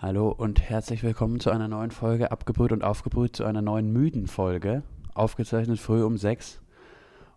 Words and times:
Hallo 0.00 0.28
und 0.28 0.60
herzlich 0.60 1.02
willkommen 1.02 1.40
zu 1.40 1.50
einer 1.50 1.66
neuen 1.66 1.90
Folge 1.90 2.30
Abgebrüht 2.30 2.70
und 2.70 2.84
Aufgebrüht, 2.84 3.34
zu 3.34 3.44
einer 3.44 3.62
neuen 3.62 3.92
müden 3.92 4.28
Folge, 4.28 4.84
aufgezeichnet 5.12 5.80
früh 5.80 6.04
um 6.04 6.16
sechs. 6.18 6.60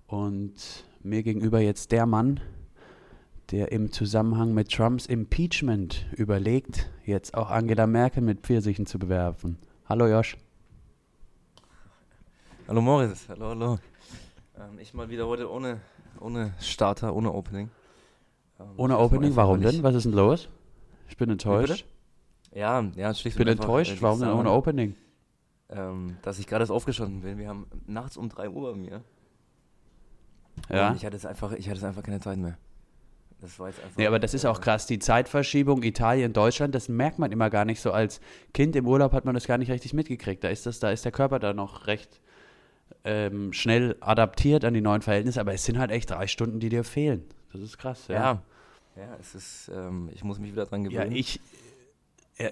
Und 0.06 0.54
mir 1.02 1.24
gegenüber 1.24 1.60
jetzt 1.60 1.92
der 1.92 2.06
Mann, 2.06 2.40
der 3.50 3.72
im 3.72 3.92
Zusammenhang 3.92 4.54
mit 4.54 4.72
Trumps 4.72 5.08
Impeachment 5.08 6.06
überlegt, 6.16 6.92
jetzt 7.04 7.34
auch 7.34 7.50
Angela 7.50 7.88
Merkel 7.88 8.22
mit 8.22 8.42
Pfirsichen 8.42 8.86
zu 8.86 9.00
bewerfen. 9.00 9.58
Hallo 9.90 10.06
Josh. 10.06 10.38
Hallo 12.68 12.82
Moritz, 12.82 13.28
hallo, 13.28 13.48
hallo. 13.48 13.80
Ähm, 14.56 14.78
ich 14.78 14.94
mal 14.94 15.10
wieder 15.10 15.26
heute 15.26 15.52
ohne, 15.52 15.82
ohne 16.20 16.54
Starter, 16.60 17.16
ohne 17.16 17.34
Opening. 17.34 17.72
Ähm, 18.60 18.68
ohne 18.78 19.00
Opening, 19.00 19.36
warum 19.36 19.62
denn? 19.62 19.82
Was 19.82 19.96
ist 19.96 20.04
denn 20.04 20.14
los? 20.14 20.48
Ich 21.10 21.18
bin 21.18 21.32
enttäuscht. 21.32 21.86
Ja, 22.54 22.84
ja, 22.96 23.14
schlicht 23.14 23.36
Ich 23.36 23.38
bin 23.38 23.48
enttäuscht. 23.48 23.98
Warum 24.02 24.20
denn 24.20 24.30
ohne 24.30 24.52
Opening? 24.52 24.96
Ähm, 25.70 26.18
dass 26.22 26.38
ich 26.40 26.48
gerade 26.48 26.64
erst 26.64 26.72
aufgestanden 26.72 27.22
bin. 27.22 27.38
Wir 27.38 27.48
haben 27.48 27.66
nachts 27.88 28.18
um 28.18 28.28
3 28.28 28.50
Uhr 28.50 28.72
bei 28.72 28.78
mir. 28.78 29.02
Ja. 30.70 30.90
Und 30.90 30.98
ich 30.98 31.06
hatte 31.06 31.16
es 31.16 31.26
einfach, 31.26 31.54
ich 31.54 31.70
hatte 31.70 31.78
es 31.78 31.84
einfach 31.84 32.04
keine 32.04 32.20
Zeit 32.20 32.38
mehr. 32.38 32.58
Das 33.40 33.58
war 33.58 33.70
jetzt 33.70 33.82
einfach. 33.82 33.98
Nee, 33.98 34.06
aber 34.06 34.20
das 34.20 34.34
ist 34.34 34.46
auch 34.46 34.62
krass. 34.62 34.86
Die 34.86 35.00
Zeitverschiebung 35.00 35.82
Italien, 35.82 36.34
Deutschland, 36.34 36.76
das 36.76 36.90
merkt 36.90 37.20
man 37.20 37.32
immer 37.32 37.50
gar 37.50 37.66
nicht 37.66 37.82
so. 37.82 37.92
Als 37.92 38.22
Kind 38.54 38.76
im 38.76 38.86
Urlaub 38.86 39.14
hat 39.14 39.26
man 39.26 39.34
das 39.34 39.48
gar 39.48 39.58
nicht 39.58 39.72
richtig 39.72 39.94
mitgekriegt. 39.94 40.44
Da 40.44 40.50
ist 40.50 40.66
das, 40.66 40.80
da 40.80 40.92
ist 40.92 41.06
der 41.06 41.12
Körper 41.12 41.40
da 41.40 41.54
noch 41.54 41.88
recht 41.88 42.22
ähm, 43.04 43.52
schnell 43.54 43.96
adaptiert 44.00 44.64
an 44.64 44.74
die 44.74 44.82
neuen 44.82 45.02
Verhältnisse. 45.02 45.40
Aber 45.40 45.54
es 45.54 45.64
sind 45.64 45.80
halt 45.80 45.90
echt 45.90 46.12
drei 46.12 46.28
Stunden, 46.28 46.60
die 46.60 46.70
dir 46.70 46.84
fehlen. 46.84 47.24
Das 47.52 47.62
ist 47.62 47.78
krass, 47.78 48.08
ja. 48.10 48.16
Ja, 48.16 48.42
ja 48.98 49.18
es 49.20 49.34
ist, 49.34 49.72
ähm, 49.74 50.10
ich 50.14 50.24
muss 50.24 50.38
mich 50.38 50.52
wieder 50.52 50.66
dran 50.66 50.84
gewöhnen. 50.84 51.12
Ja, 51.12 51.18
ich, 51.18 51.40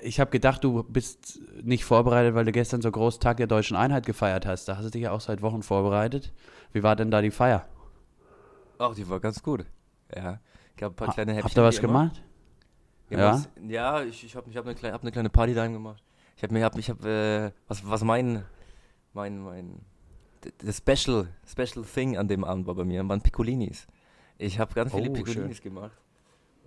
ich 0.02 0.20
habe 0.20 0.32
gedacht, 0.32 0.64
du 0.64 0.84
bist 0.84 1.40
nicht 1.62 1.86
vorbereitet, 1.86 2.36
weil 2.36 2.46
du 2.46 2.52
gestern 2.52 2.82
so 2.82 2.92
groß 2.92 3.20
Tag 3.20 3.38
der 3.38 3.48
deutschen 3.48 3.78
Einheit 3.78 4.06
gefeiert 4.06 4.46
hast. 4.46 4.66
Da 4.66 4.78
hast 4.78 4.86
du 4.86 4.90
dich 4.90 5.04
ja 5.04 5.12
auch 5.12 5.22
seit 5.22 5.42
Wochen 5.42 5.64
vorbereitet. 5.64 6.34
Wie 6.73 6.84
war 6.84 6.96
denn 6.96 7.12
da 7.12 7.22
die 7.22 7.31
Feier? 7.31 7.66
Ach, 8.78 8.94
die 8.94 9.08
war 9.09 9.20
ganz 9.20 9.42
gut. 9.42 9.66
Ja, 10.16 10.40
gab 10.78 10.94
ein 10.94 10.96
paar 10.96 11.14
kleine 11.14 11.34
Häppchen. 11.34 11.50
Habt 11.50 11.58
ihr 11.58 11.64
was 11.64 11.80
gemacht? 11.80 12.23
Ja, 13.09 13.44
ja 13.68 14.04
ich, 14.04 14.23
ich 14.23 14.36
habe 14.36 14.50
ich 14.50 14.58
hab 14.58 14.66
eine, 14.66 14.76
kleine, 14.76 14.94
hab 14.94 15.02
eine 15.02 15.12
kleine 15.12 15.30
Party 15.30 15.54
daheim 15.54 15.73
gemacht. 15.73 16.03
Ich 16.38 16.44
habe 16.44 16.53
mir, 16.53 16.64
hab, 16.64 16.78
ich 16.78 16.90
habe, 16.90 17.53
äh, 17.56 17.59
was, 17.68 17.88
was 17.90 18.03
mein, 18.03 18.46
mein, 19.14 19.40
mein, 19.40 19.81
das 20.59 20.78
Special, 20.78 21.28
Special 21.46 21.84
Thing 21.84 22.18
an 22.18 22.28
dem 22.28 22.44
Abend 22.44 22.66
war 22.68 22.76
bei 22.76 22.86
mir, 22.86 23.08
waren 23.08 23.22
Piccolinis. 23.22 23.88
Ich 24.38 24.59
habe 24.59 24.74
ganz 24.74 24.94
viele 24.94 25.09
oh, 25.09 25.14
Piccolinis 25.14 25.58
schön. 25.58 25.76
gemacht 25.76 25.98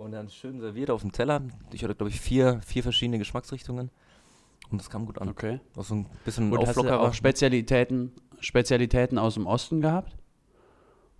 und 0.02 0.12
dann 0.12 0.28
schön 0.28 0.60
serviert 0.60 0.90
auf 0.90 1.02
dem 1.02 1.12
Teller. 1.12 1.42
Ich 1.72 1.82
hatte, 1.84 1.94
glaube 1.94 2.10
ich, 2.10 2.20
vier, 2.20 2.60
vier 2.66 2.82
verschiedene 2.82 3.18
Geschmacksrichtungen. 3.18 3.90
Und 4.70 4.80
das 4.80 4.90
kam 4.90 5.06
gut 5.06 5.18
an. 5.18 5.28
Okay. 5.28 5.60
War 5.74 5.84
so 5.84 5.94
ein 5.94 6.06
bisschen 6.24 6.52
und 6.52 6.66
hast 6.66 6.76
du 6.76 6.88
auch 6.90 7.14
Spezialitäten, 7.14 8.12
Spezialitäten 8.40 9.18
aus 9.18 9.34
dem 9.34 9.46
Osten 9.46 9.80
gehabt? 9.80 10.16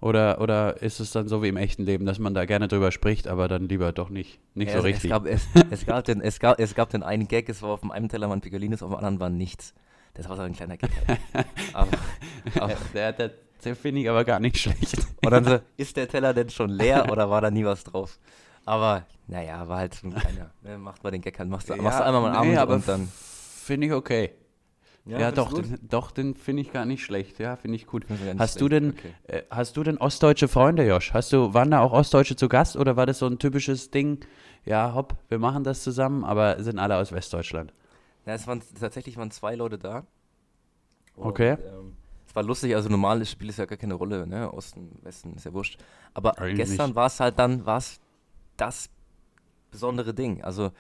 Oder, 0.01 0.41
oder 0.41 0.83
ist 0.83 0.99
es 0.99 1.13
dann 1.13 1.29
so 1.29 1.45
wie 1.45 1.49
im 1.49 1.57
echten 1.57 1.85
Leben, 1.85 2.07
dass 2.07 2.19
man 2.19 2.35
da 2.35 2.45
gerne 2.45 2.67
drüber 2.67 2.91
spricht, 2.91 3.29
aber 3.29 3.47
dann 3.47 3.69
lieber 3.69 3.93
doch 3.93 4.11
nicht, 4.11 4.41
nicht 4.55 4.71
ja, 4.71 4.79
so 4.79 4.83
richtig? 4.83 5.05
Es 5.05 5.11
gab, 5.11 5.27
es, 5.27 5.47
es, 5.71 5.87
gab 5.87 6.05
den, 6.05 6.21
es, 6.21 6.41
gab, 6.41 6.59
es 6.59 6.75
gab 6.75 6.91
den 6.91 7.05
einen 7.05 7.29
Gag, 7.29 7.49
es 7.49 7.63
war 7.63 7.71
auf 7.71 7.81
dem 7.81 7.93
einen 7.93 8.09
Teller 8.09 8.29
waren 8.29 8.41
Piccolines, 8.41 8.83
auf 8.83 8.91
dem 8.91 8.97
anderen 8.97 9.21
war 9.21 9.31
nichts. 9.31 9.75
Das 10.15 10.29
war 10.29 10.37
so 10.37 10.43
ein 10.43 10.55
kleiner 10.55 10.77
Gag. 10.77 10.91
aber, 11.73 11.91
aber 12.59 12.77
der, 12.93 13.13
der, 13.13 13.31
der 13.65 13.77
finde 13.77 14.01
ich 14.01 14.11
aber 14.11 14.25
gar 14.25 14.41
nicht 14.41 14.59
schlecht. 14.59 15.07
Und 15.25 15.31
dann 15.31 15.45
so, 15.45 15.59
ist 15.77 15.97
der 15.97 16.09
Teller 16.09 16.35
denn 16.35 16.51
schon 16.51 16.71
leer 16.71 17.07
oder 17.13 17.31
war 17.31 17.41
da 17.41 17.53
nie 17.53 17.65
was 17.65 17.85
drauf? 17.85 18.19
Aber 18.65 19.07
naja, 19.27 19.67
war 19.69 19.79
halt 19.79 19.95
so 19.95 20.07
ein 20.07 20.15
kleiner. 20.15 20.51
ne, 20.63 20.79
macht 20.79 21.03
mal 21.03 21.11
den 21.11 21.21
Gag, 21.21 21.39
halt, 21.39 21.49
machst 21.49 21.69
du, 21.69 21.75
ja, 21.75 21.83
machst 21.83 22.01
du 22.01 22.05
einmal 22.05 22.23
mal 22.23 22.37
einen 22.37 22.51
nee, 22.51 22.57
Abend 22.57 22.75
und 22.75 22.89
dann. 22.89 23.09
Finde 23.09 23.87
ich 23.87 23.93
okay. 23.93 24.33
Ja, 25.05 25.19
ja 25.19 25.33
doch, 25.33 25.53
den, 25.53 25.79
doch, 25.83 26.13
den 26.13 26.37
finde 26.37 26.63
ich 26.63 26.73
gar 26.73 26.85
nicht 26.85 27.05
schlecht. 27.05 27.41
Ja, 27.41 27.57
finde 27.57 27.77
ich 27.77 27.87
gut. 27.87 28.07
Hast 28.39 28.61
du 28.61 28.69
denn, 28.69 28.91
okay. 28.91 29.15
äh, 29.27 29.43
hast 29.51 29.77
du 29.77 29.83
denn 29.83 29.99
ostdeutsche 29.99 30.47
Freunde, 30.47 30.87
Josh? 30.87 31.13
Hast 31.13 31.33
du, 31.33 31.55
waren 31.55 31.73
da 31.73 31.81
auch 31.81 31.93
Ostdeutsche 31.93 32.37
zu 32.37 32.49
Gast 32.49 32.77
oder 32.77 32.97
war 32.97 33.07
das 33.07 33.19
so 33.19 33.27
ein 33.27 33.39
typisches 33.39 33.91
Ding? 33.91 34.25
Ja, 34.65 34.95
hopp, 34.95 35.17
wir 35.29 35.41
machen 35.41 35.65
das 35.65 35.83
zusammen, 35.83 36.25
aber 36.25 36.63
sind 36.63 36.79
alle 36.79 36.97
aus 36.97 37.11
Westdeutschland? 37.11 37.73
Ja, 38.27 38.35
es 38.35 38.47
waren 38.47 38.63
tatsächlich 38.79 39.17
waren 39.17 39.33
zwei 39.33 39.57
Leute 39.57 39.77
da. 39.77 40.05
Und, 41.17 41.27
okay. 41.27 41.53
Ähm, 41.53 41.97
es 42.29 42.37
war 42.37 42.45
lustig, 42.45 42.77
also 42.77 42.89
normal 42.89 43.25
spielt 43.27 43.51
es 43.51 43.57
ja 43.57 43.67
gar 43.67 43.77
keine 43.77 43.95
Rolle, 43.95 44.25
ne? 44.27 44.53
Osten, 44.53 44.99
Westen 45.03 45.35
ist 45.35 45.45
ja 45.45 45.53
wurscht. 45.53 45.79
Aber 46.15 46.39
Eigentlich 46.39 46.69
gestern 46.69 46.95
war 46.95 47.07
es 47.07 47.19
halt 47.19 47.39
dann, 47.41 47.67
war 47.67 47.79
es 47.79 48.01
das 48.63 48.91
besondere 49.71 50.15
Ding. 50.15 50.43
Also, 50.43 50.71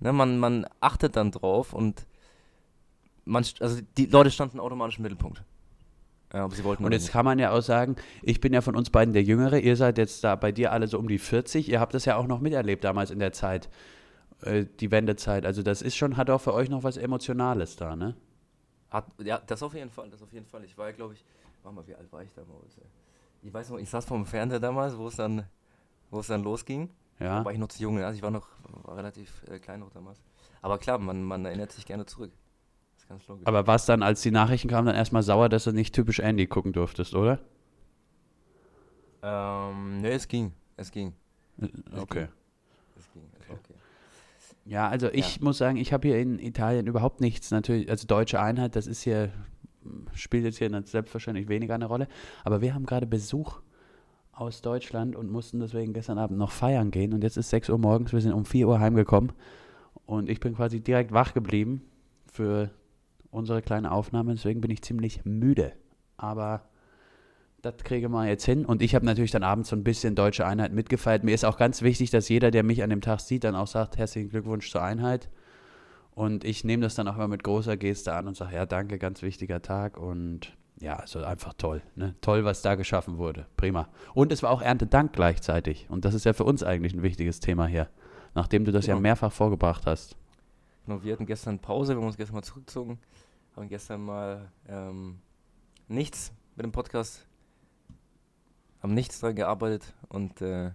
ne, 0.00 0.12
man, 0.12 0.38
man 0.38 0.66
achtet 0.80 1.16
dann 1.16 1.30
drauf 1.30 1.72
und 1.72 2.06
man, 3.24 3.44
also 3.60 3.80
die 3.98 4.06
Leute 4.06 4.30
standen 4.30 4.60
automatisch 4.60 4.96
im 4.98 5.02
Mittelpunkt. 5.02 5.42
Ja, 6.32 6.44
aber 6.44 6.54
sie 6.54 6.64
wollten 6.64 6.84
und 6.84 6.92
jetzt 6.92 7.02
nicht. 7.02 7.12
kann 7.12 7.24
man 7.24 7.38
ja 7.38 7.52
auch 7.52 7.60
sagen, 7.60 7.96
ich 8.22 8.40
bin 8.40 8.52
ja 8.52 8.60
von 8.60 8.74
uns 8.74 8.90
beiden 8.90 9.14
der 9.14 9.22
Jüngere, 9.22 9.58
ihr 9.58 9.76
seid 9.76 9.96
jetzt 9.98 10.24
da 10.24 10.34
bei 10.34 10.50
dir 10.50 10.72
alle 10.72 10.88
so 10.88 10.98
um 10.98 11.08
die 11.08 11.18
40, 11.18 11.68
ihr 11.68 11.78
habt 11.78 11.94
das 11.94 12.04
ja 12.04 12.16
auch 12.16 12.26
noch 12.26 12.40
miterlebt 12.40 12.84
damals 12.84 13.10
in 13.10 13.20
der 13.20 13.32
Zeit, 13.32 13.68
äh, 14.42 14.64
die 14.80 14.90
Wendezeit. 14.90 15.46
Also 15.46 15.62
das 15.62 15.82
ist 15.82 15.96
schon, 15.96 16.16
hat 16.16 16.30
auch 16.30 16.40
für 16.40 16.54
euch 16.54 16.68
noch 16.68 16.82
was 16.82 16.96
Emotionales 16.96 17.76
da, 17.76 17.94
ne? 17.94 18.16
Hat, 18.90 19.06
ja, 19.22 19.40
das 19.46 19.62
auf 19.62 19.74
jeden 19.74 19.90
Fall, 19.90 20.08
das 20.10 20.22
auf 20.22 20.32
jeden 20.32 20.46
Fall. 20.46 20.64
Ich 20.64 20.76
war 20.76 20.86
ja, 20.86 20.92
glaube 20.92 21.14
ich, 21.14 21.24
warte 21.62 21.76
mal, 21.76 21.86
wie 21.86 21.94
alt 21.94 22.10
war 22.12 22.22
ich 22.22 22.32
damals? 22.34 22.76
Ich 23.42 23.52
weiß 23.52 23.70
noch, 23.70 23.78
ich 23.78 23.88
saß 23.88 24.04
vom 24.04 24.26
Fernseher 24.26 24.60
damals, 24.60 24.96
wo 24.96 25.08
es 25.08 25.16
dann, 25.16 25.44
wo 26.10 26.20
es 26.20 26.26
dann 26.26 26.42
losging. 26.42 26.90
Ja. 27.18 27.44
war 27.44 27.52
ich 27.52 27.58
noch 27.58 27.68
zu 27.68 27.82
jung, 27.82 27.98
also 27.98 28.14
ich 28.14 28.22
war 28.22 28.30
noch 28.30 28.48
war 28.82 28.96
relativ 28.96 29.42
äh, 29.48 29.58
klein 29.58 29.80
noch 29.80 29.90
damals. 29.90 30.20
Aber 30.62 30.78
klar, 30.78 30.98
man, 30.98 31.22
man 31.22 31.44
erinnert 31.44 31.72
sich 31.72 31.86
gerne 31.86 32.06
zurück. 32.06 32.32
Das 32.94 33.04
ist 33.04 33.08
ganz 33.08 33.26
logisch. 33.26 33.46
Aber 33.46 33.66
war 33.66 33.76
es 33.76 33.86
dann, 33.86 34.02
als 34.02 34.22
die 34.22 34.30
Nachrichten 34.30 34.68
kamen, 34.68 34.86
dann 34.86 34.96
erstmal 34.96 35.22
sauer, 35.22 35.48
dass 35.48 35.64
du 35.64 35.72
nicht 35.72 35.94
typisch 35.94 36.18
Andy 36.18 36.46
gucken 36.46 36.72
durftest, 36.72 37.14
oder? 37.14 37.40
Ähm, 39.22 40.00
ne, 40.02 40.10
es 40.10 40.28
ging. 40.28 40.52
Es 40.76 40.90
ging. 40.90 41.14
Es 41.58 41.68
okay. 41.98 42.20
Ging. 42.20 42.28
Es 42.98 43.12
ging. 43.12 43.22
Es 43.40 43.50
okay. 43.50 43.74
Ja, 44.64 44.88
also 44.88 45.08
ich 45.12 45.36
ja. 45.36 45.44
muss 45.44 45.58
sagen, 45.58 45.76
ich 45.76 45.92
habe 45.92 46.08
hier 46.08 46.18
in 46.18 46.38
Italien 46.38 46.86
überhaupt 46.86 47.20
nichts. 47.20 47.50
Natürlich, 47.50 47.88
also 47.88 48.06
deutsche 48.06 48.40
Einheit, 48.40 48.74
das 48.74 48.86
ist 48.86 49.02
hier, 49.02 49.30
spielt 50.14 50.44
jetzt 50.44 50.58
hier 50.58 50.82
selbstverständlich 50.84 51.48
weniger 51.48 51.74
eine 51.74 51.86
Rolle. 51.86 52.08
Aber 52.44 52.60
wir 52.60 52.74
haben 52.74 52.84
gerade 52.84 53.06
Besuch 53.06 53.60
aus 54.36 54.60
Deutschland 54.60 55.16
und 55.16 55.30
mussten 55.32 55.60
deswegen 55.60 55.94
gestern 55.94 56.18
Abend 56.18 56.38
noch 56.38 56.50
feiern 56.50 56.90
gehen. 56.90 57.14
Und 57.14 57.24
jetzt 57.24 57.38
ist 57.38 57.50
6 57.50 57.70
Uhr 57.70 57.78
morgens, 57.78 58.12
wir 58.12 58.20
sind 58.20 58.32
um 58.32 58.44
4 58.44 58.68
Uhr 58.68 58.78
heimgekommen. 58.78 59.32
Und 60.04 60.28
ich 60.28 60.40
bin 60.40 60.54
quasi 60.54 60.80
direkt 60.80 61.12
wach 61.12 61.32
geblieben 61.32 61.82
für 62.30 62.70
unsere 63.30 63.62
kleine 63.62 63.90
Aufnahme. 63.90 64.34
Deswegen 64.34 64.60
bin 64.60 64.70
ich 64.70 64.82
ziemlich 64.82 65.24
müde. 65.24 65.72
Aber 66.18 66.68
das 67.62 67.78
kriege 67.78 68.10
wir 68.10 68.26
jetzt 68.26 68.44
hin. 68.44 68.66
Und 68.66 68.82
ich 68.82 68.94
habe 68.94 69.06
natürlich 69.06 69.30
dann 69.30 69.42
abends 69.42 69.70
so 69.70 69.76
ein 69.76 69.84
bisschen 69.84 70.14
deutsche 70.14 70.46
Einheit 70.46 70.72
mitgefeiert. 70.72 71.24
Mir 71.24 71.34
ist 71.34 71.46
auch 71.46 71.56
ganz 71.56 71.80
wichtig, 71.80 72.10
dass 72.10 72.28
jeder, 72.28 72.50
der 72.50 72.62
mich 72.62 72.82
an 72.82 72.90
dem 72.90 73.00
Tag 73.00 73.20
sieht, 73.20 73.42
dann 73.42 73.56
auch 73.56 73.66
sagt, 73.66 73.96
herzlichen 73.96 74.28
Glückwunsch 74.28 74.70
zur 74.70 74.82
Einheit. 74.82 75.30
Und 76.14 76.44
ich 76.44 76.62
nehme 76.62 76.82
das 76.82 76.94
dann 76.94 77.08
auch 77.08 77.16
immer 77.16 77.28
mit 77.28 77.42
großer 77.42 77.78
Geste 77.78 78.12
an 78.12 78.28
und 78.28 78.36
sage, 78.36 78.54
ja, 78.54 78.66
danke, 78.66 78.98
ganz 78.98 79.22
wichtiger 79.22 79.62
Tag. 79.62 79.96
Und 79.96 80.54
ja, 80.78 80.96
also 80.96 81.24
einfach 81.24 81.54
toll. 81.54 81.82
Ne? 81.94 82.14
Toll, 82.20 82.44
was 82.44 82.62
da 82.62 82.74
geschaffen 82.74 83.16
wurde. 83.18 83.46
Prima. 83.56 83.88
Und 84.14 84.32
es 84.32 84.42
war 84.42 84.50
auch 84.50 84.60
Erntedank 84.60 85.12
gleichzeitig. 85.12 85.86
Und 85.88 86.04
das 86.04 86.14
ist 86.14 86.24
ja 86.24 86.32
für 86.32 86.44
uns 86.44 86.62
eigentlich 86.62 86.92
ein 86.92 87.02
wichtiges 87.02 87.40
Thema 87.40 87.66
hier, 87.66 87.88
nachdem 88.34 88.64
du 88.64 88.72
das 88.72 88.84
genau. 88.84 88.98
ja 88.98 89.00
mehrfach 89.00 89.32
vorgebracht 89.32 89.86
hast. 89.86 90.16
Genau, 90.84 91.02
wir 91.02 91.14
hatten 91.14 91.26
gestern 91.26 91.58
Pause, 91.58 91.94
wir 91.94 92.00
haben 92.00 92.06
uns 92.06 92.16
gestern 92.16 92.36
mal 92.36 92.42
zurückgezogen, 92.42 92.98
haben 93.56 93.68
gestern 93.68 94.04
mal 94.04 94.52
ähm, 94.68 95.18
nichts 95.88 96.32
mit 96.54 96.64
dem 96.64 96.72
Podcast, 96.72 97.26
haben 98.82 98.94
nichts 98.94 99.18
dran 99.18 99.34
gearbeitet 99.34 99.94
und 100.08 100.40
äh, 100.42 100.70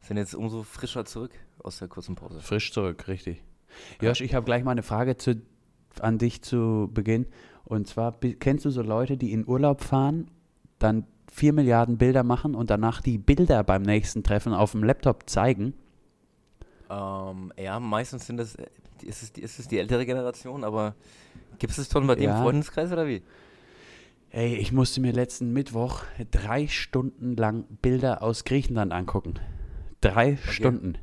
sind 0.00 0.16
jetzt 0.16 0.34
umso 0.34 0.62
frischer 0.62 1.04
zurück 1.04 1.32
aus 1.58 1.78
der 1.78 1.88
kurzen 1.88 2.14
Pause. 2.14 2.40
Frisch 2.40 2.72
zurück, 2.72 3.08
richtig. 3.08 3.42
Josh, 4.00 4.20
ich 4.20 4.34
habe 4.34 4.46
gleich 4.46 4.62
mal 4.62 4.70
eine 4.70 4.82
Frage 4.82 5.16
zu, 5.16 5.42
an 6.00 6.18
dich 6.18 6.42
zu 6.42 6.88
Beginn. 6.92 7.26
Und 7.64 7.86
zwar, 7.88 8.12
kennst 8.40 8.64
du 8.64 8.70
so 8.70 8.82
Leute, 8.82 9.16
die 9.16 9.32
in 9.32 9.46
Urlaub 9.46 9.82
fahren, 9.82 10.30
dann 10.78 11.06
vier 11.30 11.52
Milliarden 11.52 11.98
Bilder 11.98 12.22
machen 12.22 12.54
und 12.54 12.70
danach 12.70 13.00
die 13.00 13.18
Bilder 13.18 13.64
beim 13.64 13.82
nächsten 13.82 14.22
Treffen 14.22 14.52
auf 14.52 14.72
dem 14.72 14.84
Laptop 14.84 15.28
zeigen? 15.28 15.74
Ähm, 16.90 17.52
ja, 17.56 17.80
meistens 17.80 18.26
sind 18.26 18.36
das, 18.36 18.56
ist 19.02 19.22
es, 19.22 19.30
ist 19.30 19.58
es 19.58 19.68
die 19.68 19.78
ältere 19.78 20.06
Generation, 20.06 20.64
aber 20.64 20.94
gibt 21.58 21.70
es 21.70 21.76
das 21.76 21.90
schon 21.90 22.06
bei 22.06 22.14
dir 22.14 22.28
ja. 22.28 22.42
Freundeskreis 22.42 22.92
oder 22.92 23.06
wie? 23.06 23.22
Ey, 24.30 24.56
ich 24.56 24.72
musste 24.72 25.00
mir 25.00 25.12
letzten 25.12 25.52
Mittwoch 25.52 26.02
drei 26.30 26.66
Stunden 26.66 27.36
lang 27.36 27.64
Bilder 27.82 28.22
aus 28.22 28.44
Griechenland 28.44 28.92
angucken. 28.92 29.34
Drei 30.00 30.32
okay. 30.32 30.52
Stunden. 30.52 30.98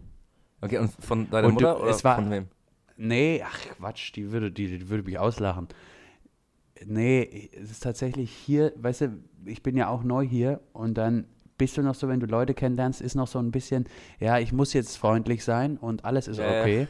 Okay, 0.59 0.77
und 0.77 0.91
von 0.99 1.29
deiner 1.29 1.47
und 1.47 1.55
Mutter 1.55 1.75
du, 1.75 1.83
oder 1.83 2.03
war, 2.03 2.15
von 2.15 2.29
wem? 2.29 2.47
Nee, 2.97 3.41
ach 3.43 3.57
Quatsch, 3.77 4.13
die 4.15 4.31
würde, 4.31 4.51
die, 4.51 4.77
die 4.77 4.89
würde 4.89 5.03
mich 5.03 5.17
auslachen. 5.17 5.69
Nee, 6.86 7.50
es 7.54 7.72
ist 7.72 7.83
tatsächlich 7.83 8.31
hier, 8.31 8.74
weißt 8.78 9.01
du, 9.01 9.18
ich 9.45 9.63
bin 9.63 9.75
ja 9.75 9.89
auch 9.89 10.04
neu 10.04 10.25
hier 10.25 10.62
und 10.74 10.98
dann 10.98 11.25
bist 11.62 11.78
du 11.78 11.83
noch 11.83 11.94
so, 11.94 12.07
wenn 12.07 12.19
du 12.19 12.25
Leute 12.25 12.56
kennenlernst, 12.56 13.01
ist 13.01 13.13
noch 13.13 13.28
so 13.28 13.38
ein 13.38 13.51
bisschen, 13.51 13.86
ja, 14.19 14.39
ich 14.39 14.51
muss 14.51 14.74
jetzt 14.74 14.98
freundlich 14.98 15.44
sein 15.44 15.78
und 15.78 16.06
alles 16.06 16.28
ist 16.28 16.39
okay. 16.39 16.88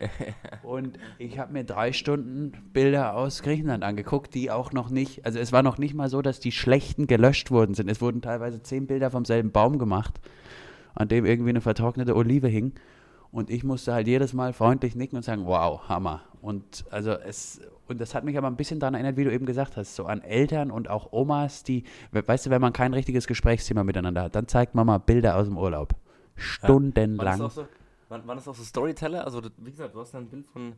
und 0.62 0.98
ich 1.18 1.38
habe 1.38 1.52
mir 1.52 1.62
drei 1.62 1.92
Stunden 1.92 2.52
Bilder 2.72 3.16
aus 3.16 3.42
Griechenland 3.42 3.84
angeguckt, 3.84 4.34
die 4.34 4.50
auch 4.50 4.72
noch 4.72 4.88
nicht, 4.88 5.26
also 5.26 5.38
es 5.38 5.52
war 5.52 5.62
noch 5.62 5.76
nicht 5.76 5.92
mal 5.92 6.08
so, 6.08 6.22
dass 6.22 6.40
die 6.40 6.52
schlechten 6.52 7.06
gelöscht 7.06 7.50
worden 7.50 7.74
sind. 7.74 7.90
Es 7.90 8.00
wurden 8.00 8.22
teilweise 8.22 8.62
zehn 8.62 8.86
Bilder 8.86 9.10
vom 9.10 9.26
selben 9.26 9.52
Baum 9.52 9.78
gemacht, 9.78 10.18
an 10.94 11.08
dem 11.08 11.26
irgendwie 11.26 11.50
eine 11.50 11.60
vertrocknete 11.60 12.16
Olive 12.16 12.48
hing. 12.48 12.72
Und 13.30 13.50
ich 13.50 13.62
musste 13.62 13.92
halt 13.92 14.06
jedes 14.06 14.32
Mal 14.32 14.54
freundlich 14.54 14.96
nicken 14.96 15.16
und 15.16 15.22
sagen, 15.22 15.44
wow, 15.44 15.86
Hammer. 15.86 16.22
Und 16.44 16.84
also 16.90 17.12
es, 17.12 17.62
und 17.88 18.02
das 18.02 18.14
hat 18.14 18.22
mich 18.22 18.36
aber 18.36 18.48
ein 18.48 18.56
bisschen 18.56 18.78
daran 18.78 18.92
erinnert, 18.92 19.16
wie 19.16 19.24
du 19.24 19.32
eben 19.32 19.46
gesagt 19.46 19.78
hast, 19.78 19.96
so 19.96 20.04
an 20.04 20.20
Eltern 20.20 20.70
und 20.70 20.90
auch 20.90 21.10
Omas, 21.10 21.62
die, 21.62 21.84
weißt 22.12 22.44
du, 22.44 22.50
wenn 22.50 22.60
man 22.60 22.74
kein 22.74 22.92
richtiges 22.92 23.26
Gesprächsthema 23.26 23.82
miteinander 23.82 24.24
hat, 24.24 24.34
dann 24.34 24.46
zeigt 24.46 24.74
man 24.74 24.86
mal 24.86 24.98
Bilder 24.98 25.36
aus 25.36 25.46
dem 25.46 25.56
Urlaub. 25.56 25.94
Stundenlang. 26.36 27.40
Ja. 27.40 27.50
Waren, 28.10 28.26
waren 28.26 28.36
das 28.36 28.46
auch 28.46 28.54
so 28.54 28.62
Storyteller? 28.62 29.24
Also, 29.24 29.40
wie 29.56 29.70
gesagt, 29.70 29.94
du 29.94 30.00
hast 30.00 30.14
ein 30.14 30.28
Bild 30.28 30.46
von, 30.48 30.74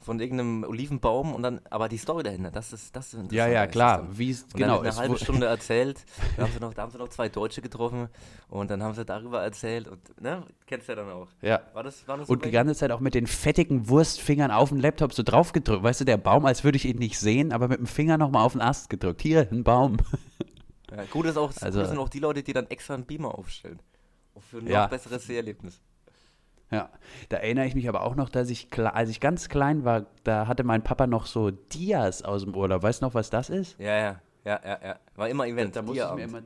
von 0.00 0.18
irgendeinem 0.18 0.64
Olivenbaum 0.64 1.34
und 1.34 1.42
dann, 1.42 1.60
aber 1.68 1.88
die 1.88 1.98
Story 1.98 2.22
dahinter, 2.22 2.50
das 2.50 2.72
ist, 2.72 2.96
das 2.96 3.12
ist 3.12 3.32
Ja, 3.32 3.46
ja, 3.46 3.66
klar. 3.66 4.06
Wie 4.10 4.30
es 4.30 4.46
genau 4.48 4.80
eine 4.80 4.96
halbe 4.96 5.18
Stunde 5.18 5.46
erzählt. 5.46 6.04
Da 6.36 6.44
haben, 6.44 6.52
sie 6.52 6.60
noch, 6.60 6.72
da 6.72 6.82
haben 6.82 6.90
sie 6.90 6.98
noch 6.98 7.08
zwei 7.08 7.28
Deutsche 7.28 7.60
getroffen 7.60 8.08
und 8.48 8.70
dann 8.70 8.82
haben 8.82 8.94
sie 8.94 9.04
darüber 9.04 9.42
erzählt 9.42 9.88
und, 9.88 10.20
ne, 10.20 10.42
kennst 10.66 10.88
du 10.88 10.92
ja 10.92 10.96
dann 10.96 11.10
auch. 11.10 11.28
Ja. 11.42 11.60
War 11.74 11.82
das, 11.82 12.08
war 12.08 12.16
das 12.16 12.28
so 12.28 12.32
und 12.32 12.44
die 12.44 12.50
ganze 12.50 12.74
Zeit 12.74 12.92
auch 12.92 13.00
mit 13.00 13.14
den 13.14 13.26
fettigen 13.26 13.88
Wurstfingern 13.88 14.50
auf 14.50 14.70
den 14.70 14.80
Laptop 14.80 15.12
so 15.12 15.22
drauf 15.22 15.52
gedrückt. 15.52 15.82
Weißt 15.82 16.00
du, 16.00 16.04
der 16.06 16.16
Baum, 16.16 16.46
als 16.46 16.64
würde 16.64 16.76
ich 16.76 16.86
ihn 16.86 16.98
nicht 16.98 17.18
sehen, 17.18 17.52
aber 17.52 17.68
mit 17.68 17.78
dem 17.78 17.86
Finger 17.86 18.16
nochmal 18.16 18.44
auf 18.44 18.52
den 18.52 18.62
Ast 18.62 18.88
gedrückt. 18.88 19.20
Hier, 19.20 19.48
ein 19.50 19.64
Baum. 19.64 19.98
Ja, 20.90 21.04
gut 21.04 21.26
ist 21.26 21.36
auch, 21.36 21.52
also, 21.60 21.80
gut 21.80 21.88
sind 21.88 21.98
auch 21.98 22.08
die 22.08 22.18
Leute, 22.18 22.42
die 22.42 22.52
dann 22.52 22.66
extra 22.68 22.94
einen 22.94 23.04
Beamer 23.04 23.38
aufstellen. 23.38 23.80
Für 24.50 24.58
ein 24.58 24.64
noch 24.64 24.70
ja. 24.70 24.86
besseres 24.86 25.26
Seherlebnis. 25.26 25.80
Ja, 26.70 26.88
da 27.28 27.38
erinnere 27.38 27.66
ich 27.66 27.74
mich 27.74 27.88
aber 27.88 28.02
auch 28.02 28.14
noch, 28.14 28.28
dass 28.28 28.48
ich, 28.48 28.68
als 28.78 29.10
ich 29.10 29.20
ganz 29.20 29.48
klein 29.48 29.84
war, 29.84 30.06
da 30.22 30.46
hatte 30.46 30.62
mein 30.62 30.82
Papa 30.82 31.08
noch 31.08 31.26
so 31.26 31.50
Dias 31.50 32.22
aus 32.22 32.44
dem 32.44 32.54
Urlaub. 32.54 32.82
Weißt 32.82 33.02
du 33.02 33.06
noch, 33.06 33.14
was 33.14 33.28
das 33.28 33.50
ist? 33.50 33.78
Ja, 33.78 33.96
ja, 33.96 34.20
ja, 34.44 34.60
ja, 34.64 34.78
ja. 34.84 34.96
War 35.16 35.28
immer 35.28 35.46
Event. 35.46 35.74
Da, 35.74 35.80
da 35.80 35.86
musste 35.86 36.04
ich 36.04 36.14
mir 36.14 36.22
immer, 36.22 36.42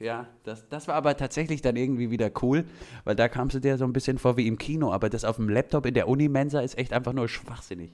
ja, 0.00 0.26
das, 0.44 0.68
das 0.68 0.86
war 0.86 0.94
aber 0.94 1.16
tatsächlich 1.16 1.60
dann 1.60 1.76
irgendwie 1.76 2.10
wieder 2.10 2.30
cool, 2.42 2.64
weil 3.04 3.16
da 3.16 3.28
kamst 3.28 3.56
du 3.56 3.60
dir 3.60 3.76
so 3.76 3.84
ein 3.84 3.92
bisschen 3.92 4.18
vor 4.18 4.36
wie 4.36 4.46
im 4.46 4.56
Kino, 4.56 4.92
aber 4.92 5.10
das 5.10 5.24
auf 5.24 5.36
dem 5.36 5.48
Laptop 5.48 5.86
in 5.86 5.94
der 5.94 6.08
Unimensa 6.08 6.60
ist 6.60 6.78
echt 6.78 6.92
einfach 6.92 7.12
nur 7.12 7.28
schwachsinnig. 7.28 7.92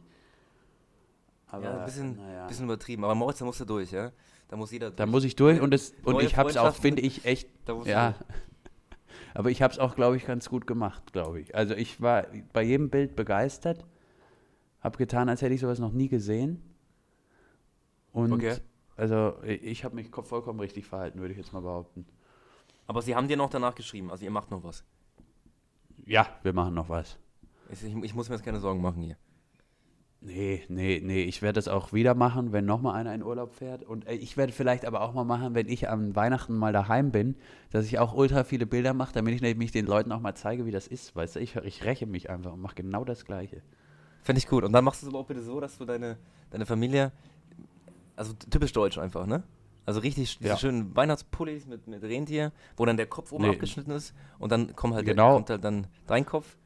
Aber, 1.46 1.64
ja, 1.64 1.78
ein 1.78 1.84
bisschen, 1.84 2.18
ja. 2.18 2.46
bisschen 2.46 2.66
übertrieben. 2.66 3.04
Aber 3.04 3.14
Moritz, 3.14 3.38
da 3.38 3.44
musst 3.44 3.60
du 3.60 3.64
durch, 3.64 3.90
ja? 3.90 4.12
Da 4.48 4.56
muss 4.56 4.70
jeder 4.70 4.88
durch. 4.90 4.96
Da 4.96 5.06
muss 5.06 5.24
ich 5.24 5.34
durch 5.34 5.60
und, 5.60 5.72
das, 5.72 5.94
und 6.04 6.20
ich 6.20 6.36
habe 6.36 6.50
es 6.50 6.56
auch, 6.56 6.74
finde 6.74 7.00
ich, 7.02 7.24
echt. 7.24 7.48
ja. 7.84 8.14
Aber 9.34 9.50
ich 9.50 9.62
habe 9.62 9.72
es 9.72 9.80
auch, 9.80 9.96
glaube 9.96 10.16
ich, 10.16 10.26
ganz 10.26 10.48
gut 10.48 10.66
gemacht, 10.66 11.12
glaube 11.12 11.40
ich. 11.40 11.54
Also 11.54 11.74
ich 11.74 12.00
war 12.00 12.26
bei 12.52 12.62
jedem 12.62 12.88
Bild 12.88 13.16
begeistert, 13.16 13.84
habe 14.80 14.96
getan, 14.96 15.28
als 15.28 15.42
hätte 15.42 15.54
ich 15.54 15.60
sowas 15.60 15.80
noch 15.80 15.92
nie 15.92 16.08
gesehen. 16.08 16.62
Und 18.12 18.32
okay. 18.32 18.56
also 18.96 19.34
ich 19.42 19.84
habe 19.84 19.96
mich 19.96 20.08
vollkommen 20.08 20.60
richtig 20.60 20.86
verhalten, 20.86 21.18
würde 21.18 21.32
ich 21.32 21.38
jetzt 21.38 21.52
mal 21.52 21.60
behaupten. 21.60 22.06
Aber 22.86 23.02
Sie 23.02 23.16
haben 23.16 23.26
dir 23.26 23.36
noch 23.36 23.50
danach 23.50 23.74
geschrieben, 23.74 24.10
also 24.10 24.24
ihr 24.24 24.30
macht 24.30 24.52
noch 24.52 24.62
was. 24.62 24.84
Ja, 26.06 26.28
wir 26.42 26.52
machen 26.52 26.74
noch 26.74 26.88
was. 26.88 27.18
Ich, 27.70 27.82
ich 27.82 28.14
muss 28.14 28.28
mir 28.28 28.36
jetzt 28.36 28.44
keine 28.44 28.60
Sorgen 28.60 28.80
machen 28.80 29.02
hier. 29.02 29.16
Nee, 30.26 30.64
nee, 30.68 31.02
nee. 31.04 31.22
Ich 31.24 31.42
werde 31.42 31.58
das 31.58 31.68
auch 31.68 31.92
wieder 31.92 32.14
machen, 32.14 32.52
wenn 32.52 32.64
nochmal 32.64 32.94
einer 32.94 33.14
in 33.14 33.22
Urlaub 33.22 33.52
fährt. 33.52 33.84
Und 33.84 34.06
äh, 34.08 34.14
ich 34.14 34.38
werde 34.38 34.54
vielleicht 34.54 34.86
aber 34.86 35.02
auch 35.02 35.12
mal 35.12 35.24
machen, 35.24 35.54
wenn 35.54 35.68
ich 35.68 35.90
am 35.90 36.16
Weihnachten 36.16 36.56
mal 36.56 36.72
daheim 36.72 37.10
bin, 37.10 37.36
dass 37.70 37.84
ich 37.84 37.98
auch 37.98 38.14
ultra 38.14 38.42
viele 38.42 38.64
Bilder 38.64 38.94
mache, 38.94 39.12
damit 39.12 39.34
ich 39.34 39.42
nämlich 39.42 39.70
den 39.70 39.84
Leuten 39.84 40.10
auch 40.12 40.20
mal 40.20 40.34
zeige, 40.34 40.64
wie 40.64 40.70
das 40.70 40.86
ist. 40.86 41.14
Weißt 41.14 41.36
du, 41.36 41.40
ich, 41.40 41.56
ich 41.56 41.84
räche 41.84 42.06
mich 42.06 42.30
einfach 42.30 42.54
und 42.54 42.62
mache 42.62 42.74
genau 42.74 43.04
das 43.04 43.26
Gleiche. 43.26 43.60
Fände 44.22 44.38
ich 44.38 44.48
gut. 44.48 44.64
Und 44.64 44.72
dann 44.72 44.82
machst 44.82 45.02
du 45.02 45.06
es 45.06 45.12
aber 45.12 45.20
auch 45.20 45.26
bitte 45.26 45.42
so, 45.42 45.60
dass 45.60 45.76
du 45.76 45.84
deine, 45.84 46.16
deine 46.50 46.64
Familie, 46.64 47.12
also 48.16 48.32
typisch 48.32 48.72
deutsch 48.72 48.96
einfach, 48.96 49.26
ne? 49.26 49.42
Also 49.84 50.00
richtig 50.00 50.38
diese 50.38 50.48
ja. 50.48 50.56
schönen 50.56 50.96
Weihnachtspullis 50.96 51.66
mit, 51.66 51.86
mit 51.86 52.02
Rentier, 52.02 52.52
wo 52.78 52.86
dann 52.86 52.96
der 52.96 53.06
Kopf 53.06 53.32
oben 53.32 53.44
nee. 53.44 53.50
abgeschnitten 53.50 53.90
ist 53.90 54.14
und 54.38 54.50
dann 54.50 54.74
kommt 54.74 54.94
halt, 54.94 55.04
genau. 55.04 55.26
der, 55.26 55.34
kommt 55.34 55.50
halt 55.50 55.64
dann 55.64 55.86
dein 56.06 56.24
Kopf 56.24 56.56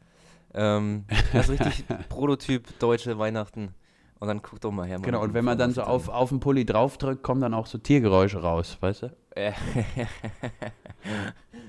ähm, 0.58 1.04
also 1.32 1.52
richtig 1.52 1.84
Prototyp 2.08 2.78
deutsche 2.78 3.18
Weihnachten. 3.18 3.74
Und 4.20 4.26
dann 4.26 4.42
guck 4.42 4.60
doch 4.60 4.72
mal 4.72 4.84
her. 4.84 4.98
Genau, 4.98 5.22
und 5.22 5.32
wenn 5.32 5.44
man 5.44 5.56
dann 5.56 5.70
so 5.70 5.82
auf, 5.82 6.08
auf 6.08 6.30
den 6.30 6.40
Pulli 6.40 6.64
draufdrückt, 6.64 7.22
kommen 7.22 7.40
dann 7.40 7.54
auch 7.54 7.66
so 7.66 7.78
Tiergeräusche 7.78 8.42
raus, 8.42 8.76
weißt 8.80 9.02
du? 9.02 9.16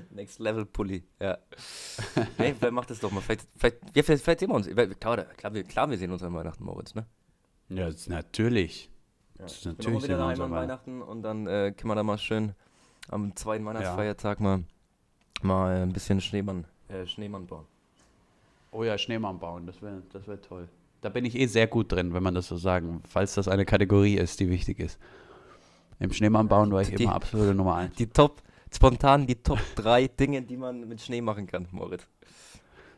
Next 0.09 0.39
Level 0.39 0.65
Pulli, 0.65 1.03
ja. 1.19 1.37
hey, 2.37 2.55
wer 2.59 2.71
macht 2.71 2.89
das 2.89 2.99
doch 2.99 3.11
mal? 3.11 3.21
Vielleicht, 3.21 3.47
vielleicht, 3.55 3.77
ja, 3.93 4.01
vielleicht, 4.01 4.23
vielleicht 4.23 4.39
sehen 4.39 4.49
wir 4.49 4.55
uns. 4.55 4.67
Klar, 4.99 5.17
klar, 5.25 5.53
wir, 5.53 5.63
klar, 5.63 5.87
wir 5.91 5.97
sehen 5.99 6.11
uns 6.11 6.23
an 6.23 6.33
Weihnachten, 6.33 6.63
Moritz, 6.63 6.95
ne? 6.95 7.05
Ja, 7.69 7.85
das 7.85 7.95
ist 7.95 8.09
natürlich. 8.09 8.89
Ja. 9.37 9.43
Das 9.43 9.53
ist 9.53 9.65
natürlich. 9.65 10.01
Wir 10.01 10.03
wieder 10.03 10.17
daheim 10.17 10.41
an 10.41 10.51
Weihnachten 10.51 11.03
und 11.03 11.21
dann 11.21 11.45
äh, 11.45 11.71
können 11.77 11.91
wir 11.91 11.95
da 11.95 12.01
mal 12.01 12.17
schön 12.17 12.53
am 13.09 13.35
zweiten 13.35 13.63
Weihnachtsfeiertag 13.65 14.39
ja. 14.39 14.43
mal, 14.43 14.63
mal 15.43 15.83
ein 15.83 15.93
bisschen 15.93 16.19
Schneemann, 16.19 16.65
äh, 16.87 17.05
Schneemann 17.05 17.45
bauen. 17.45 17.67
Oh 18.71 18.83
ja, 18.83 18.97
Schneemann 18.97 19.39
bauen, 19.39 19.65
das 19.65 19.81
wäre 19.81 20.03
das 20.11 20.27
wär 20.27 20.41
toll. 20.41 20.69
Da 21.01 21.09
bin 21.09 21.25
ich 21.25 21.35
eh 21.35 21.45
sehr 21.45 21.67
gut 21.67 21.91
drin, 21.91 22.13
wenn 22.13 22.23
man 22.23 22.35
das 22.35 22.47
so 22.47 22.57
sagen, 22.57 23.01
falls 23.07 23.33
das 23.33 23.47
eine 23.47 23.65
Kategorie 23.65 24.15
ist, 24.15 24.39
die 24.39 24.49
wichtig 24.49 24.79
ist. 24.79 24.99
Im 25.99 26.11
Schneemann 26.11 26.47
bauen 26.47 26.71
war 26.71 26.81
ich 26.81 26.93
die, 26.93 27.03
immer 27.03 27.15
absolute 27.15 27.55
Nummer 27.55 27.75
eins. 27.75 27.95
Die 27.95 28.07
Top, 28.07 28.41
spontan 28.73 29.27
die 29.27 29.35
Top 29.35 29.59
3 29.75 30.07
Dinge, 30.07 30.41
die 30.41 30.57
man 30.57 30.87
mit 30.87 31.01
Schnee 31.01 31.21
machen 31.21 31.47
kann, 31.47 31.67
Moritz. 31.71 32.07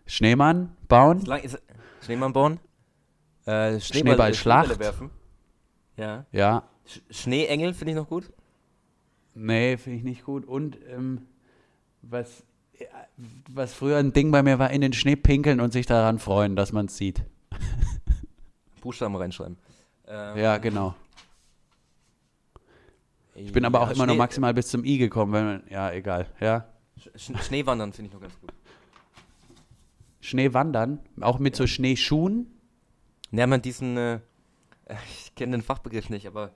Schneemann 0.06 0.76
bauen? 0.88 1.24
Schneemann 2.02 2.34
bauen? 2.34 2.60
Äh, 3.46 3.80
Schneeball, 3.80 4.34
Schneeball 4.34 4.80
werfen. 4.80 5.10
Ja. 5.98 6.26
Ja. 6.32 6.64
Sch 6.86 7.02
Schneeengel 7.10 7.74
finde 7.74 7.92
ich 7.92 7.98
noch 7.98 8.08
gut. 8.08 8.32
Nee, 9.34 9.78
finde 9.78 9.98
ich 9.98 10.04
nicht 10.04 10.24
gut. 10.26 10.46
Und 10.46 10.78
ähm, 10.90 11.28
was 12.02 12.44
was 13.50 13.74
früher 13.74 13.98
ein 13.98 14.14
Ding 14.14 14.32
bei 14.32 14.44
mir 14.44 14.60
war, 14.60 14.72
in 14.72 14.82
den 14.82 14.94
Schnee 14.94 15.16
pinkeln 15.16 15.60
und 15.60 15.74
sich 15.74 15.86
daran 15.86 16.20
freuen, 16.20 16.56
dass 16.56 16.72
man 16.72 16.86
es 16.88 16.98
sieht. 16.98 17.24
Buchstaben 18.82 19.16
reinschreiben. 19.16 19.58
Ähm, 20.08 20.38
ja, 20.38 20.58
genau. 20.58 20.96
Ich 23.36 23.52
bin 23.52 23.64
aber 23.66 23.80
ja, 23.80 23.86
auch 23.86 23.90
immer 23.92 24.04
Schnee, 24.04 24.14
noch 24.14 24.18
maximal 24.18 24.54
bis 24.54 24.68
zum 24.68 24.84
I 24.84 24.98
gekommen, 24.98 25.34
wenn 25.34 25.46
man, 25.46 25.64
ja, 25.70 25.92
egal, 25.92 26.28
ja. 26.40 26.68
Sch 27.16 27.32
Schneewandern 27.42 27.94
finde 27.94 28.10
ich 28.10 28.14
noch 28.14 28.22
ganz 28.22 28.40
gut. 28.40 28.52
Schneewandern? 30.20 31.00
Auch 31.22 31.40
mit 31.40 31.56
ja. 31.56 31.58
so 31.60 31.68
Schneeschuhen? 31.68 32.48
Ja, 33.32 33.48
man 33.48 33.62
diesen, 33.62 33.98
äh, 33.98 34.20
ich 35.10 35.34
kenne 35.36 35.54
den 35.54 35.62
Fachbegriff 35.62 36.10
nicht, 36.10 36.28
aber 36.28 36.52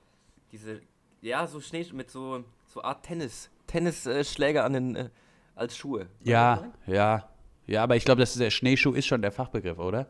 diese, 0.52 0.82
ja, 1.22 1.48
so 1.48 1.62
Schnee 1.62 1.86
mit 1.94 2.12
so, 2.12 2.44
so 2.68 2.84
Art 2.84 3.04
Tennis, 3.04 3.50
Tennisschläger 3.68 4.62
äh, 4.62 4.66
an 4.66 4.74
den, 4.74 4.96
äh, 4.96 5.10
als 5.56 5.76
Schuhe. 5.78 6.08
Ja, 6.24 6.72
ja. 6.86 7.30
Ja, 7.68 7.84
aber 7.84 7.96
ich 7.96 8.06
glaube, 8.06 8.24
der 8.24 8.50
Schneeschuh 8.52 8.94
ist 8.94 9.08
schon 9.08 9.22
der 9.22 9.32
Fachbegriff, 9.32 9.80
oder? 9.80 10.08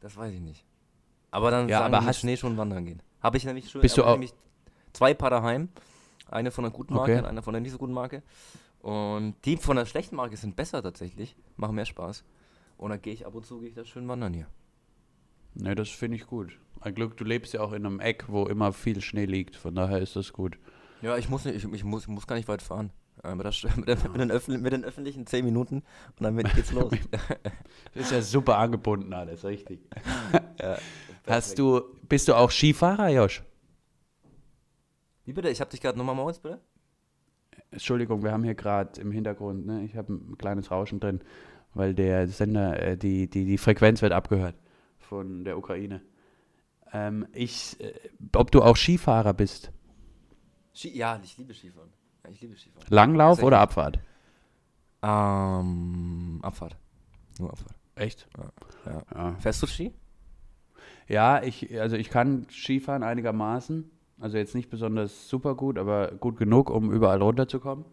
Das 0.00 0.16
weiß 0.16 0.34
ich 0.34 0.40
nicht. 0.40 0.66
Aber 1.30 1.50
dann 1.50 1.68
ja, 1.68 1.78
sagen 1.78 1.94
aber 1.94 2.04
hast 2.04 2.20
Schneeschuhen 2.20 2.56
wandern 2.58 2.84
gehen. 2.84 3.02
Habe 3.20 3.38
ich 3.38 3.44
nämlich 3.44 3.70
schon 3.70 3.80
bist 3.80 3.96
du 3.96 4.04
auch 4.04 4.12
nämlich 4.12 4.34
zwei 4.92 5.14
Paar 5.14 5.30
daheim. 5.30 5.70
Eine 6.28 6.50
von 6.50 6.64
einer 6.64 6.72
guten 6.72 6.94
Marke 6.94 7.12
okay. 7.12 7.20
und 7.20 7.26
eine 7.26 7.42
von 7.42 7.54
einer 7.54 7.62
nicht 7.62 7.72
so 7.72 7.78
guten 7.78 7.92
Marke. 7.92 8.22
Und 8.80 9.36
die 9.44 9.56
von 9.56 9.76
der 9.76 9.86
schlechten 9.86 10.16
Marke 10.16 10.36
sind 10.36 10.56
besser 10.56 10.82
tatsächlich, 10.82 11.36
machen 11.56 11.76
mehr 11.76 11.86
Spaß. 11.86 12.24
Und 12.76 12.90
dann 12.90 13.00
gehe 13.00 13.14
ich 13.14 13.26
ab 13.26 13.34
und 13.34 13.46
zu 13.46 13.60
gehe 13.60 13.68
ich 13.68 13.74
da 13.74 13.84
schön 13.84 14.08
wandern 14.08 14.34
hier. 14.34 14.46
Ne, 15.54 15.74
das 15.74 15.88
finde 15.88 16.16
ich 16.16 16.26
gut. 16.26 16.58
Ein 16.80 16.94
Glück, 16.94 17.16
du 17.16 17.24
lebst 17.24 17.52
ja 17.52 17.60
auch 17.60 17.72
in 17.72 17.86
einem 17.86 18.00
Eck, 18.00 18.24
wo 18.28 18.46
immer 18.46 18.72
viel 18.72 19.00
Schnee 19.00 19.26
liegt. 19.26 19.54
Von 19.56 19.74
daher 19.74 20.00
ist 20.00 20.16
das 20.16 20.32
gut. 20.32 20.58
Ja, 21.00 21.16
ich 21.16 21.28
muss 21.28 21.44
nicht, 21.44 21.56
ich, 21.56 21.72
ich 21.72 21.84
muss, 21.84 22.02
ich 22.02 22.08
muss 22.08 22.26
gar 22.26 22.36
nicht 22.36 22.48
weit 22.48 22.62
fahren. 22.62 22.90
Äh, 23.22 23.34
mit, 23.34 23.44
der, 23.44 23.76
mit, 23.76 23.88
der, 23.88 23.96
mit, 24.10 24.48
den 24.48 24.62
mit, 24.62 24.72
den 24.72 24.84
öffentlichen 24.84 25.26
10 25.26 25.44
Minuten 25.44 25.82
und 26.18 26.22
dann 26.22 26.36
geht's 26.36 26.72
los. 26.72 26.92
das 27.94 28.04
ist 28.04 28.12
ja 28.12 28.22
super 28.22 28.58
angebunden 28.58 29.12
alles, 29.12 29.44
richtig. 29.44 29.80
ja, 30.58 30.76
Hast 31.26 31.58
du, 31.58 31.82
bist 32.08 32.26
du 32.28 32.34
auch 32.34 32.50
Skifahrer, 32.50 33.08
Josh? 33.10 33.44
Wie 35.24 35.32
bitte? 35.32 35.50
Ich 35.50 35.60
habe 35.60 35.70
dich 35.70 35.80
gerade 35.80 35.96
nochmal 35.96 36.16
Moritz, 36.16 36.40
bitte? 36.40 36.60
Entschuldigung, 37.70 38.24
wir 38.24 38.32
haben 38.32 38.42
hier 38.42 38.56
gerade 38.56 39.00
im 39.00 39.12
Hintergrund, 39.12 39.66
ne, 39.66 39.84
ich 39.84 39.96
habe 39.96 40.12
ein 40.12 40.36
kleines 40.36 40.70
Rauschen 40.70 40.98
drin, 40.98 41.20
weil 41.74 41.94
der 41.94 42.26
Sender, 42.26 42.82
äh, 42.82 42.96
die, 42.98 43.30
die, 43.30 43.44
die 43.44 43.58
Frequenz 43.58 44.02
wird 44.02 44.12
abgehört 44.12 44.56
von 44.98 45.44
der 45.44 45.56
Ukraine. 45.58 46.02
Ähm, 46.92 47.26
ich, 47.32 47.80
äh, 47.80 47.92
ob 48.34 48.50
du 48.50 48.62
auch 48.62 48.76
Skifahrer 48.76 49.32
bist? 49.32 49.70
Ski, 50.74 50.96
ja, 50.96 51.20
ich 51.22 51.38
liebe 51.38 51.54
Skifahren. 51.54 51.90
Ich 52.30 52.40
liebe 52.40 52.56
Skifahren. 52.56 52.86
Langlauf 52.88 53.42
oder 53.42 53.60
Abfahrt? 53.60 53.98
Ähm, 55.02 56.38
Abfahrt. 56.42 56.76
Nur 57.38 57.50
Abfahrt. 57.50 57.74
Echt? 57.96 58.28
Ja. 58.36 58.92
ja. 58.92 59.02
ja. 59.14 59.34
Fährst 59.38 59.62
du 59.62 59.66
Ski? 59.66 59.92
Ja, 61.08 61.42
ich, 61.42 61.78
also 61.80 61.96
ich 61.96 62.10
kann 62.10 62.46
Skifahren 62.50 63.02
einigermaßen. 63.02 63.90
Also 64.20 64.36
jetzt 64.36 64.54
nicht 64.54 64.70
besonders 64.70 65.28
super 65.28 65.56
gut, 65.56 65.78
aber 65.78 66.12
gut 66.12 66.36
genug, 66.36 66.70
um 66.70 66.92
überall 66.92 67.20
runterzukommen. 67.20 67.84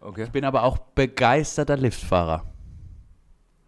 Okay. 0.00 0.24
Ich 0.24 0.30
bin 0.30 0.44
aber 0.44 0.64
auch 0.64 0.76
begeisterter 0.76 1.78
Liftfahrer. 1.78 2.44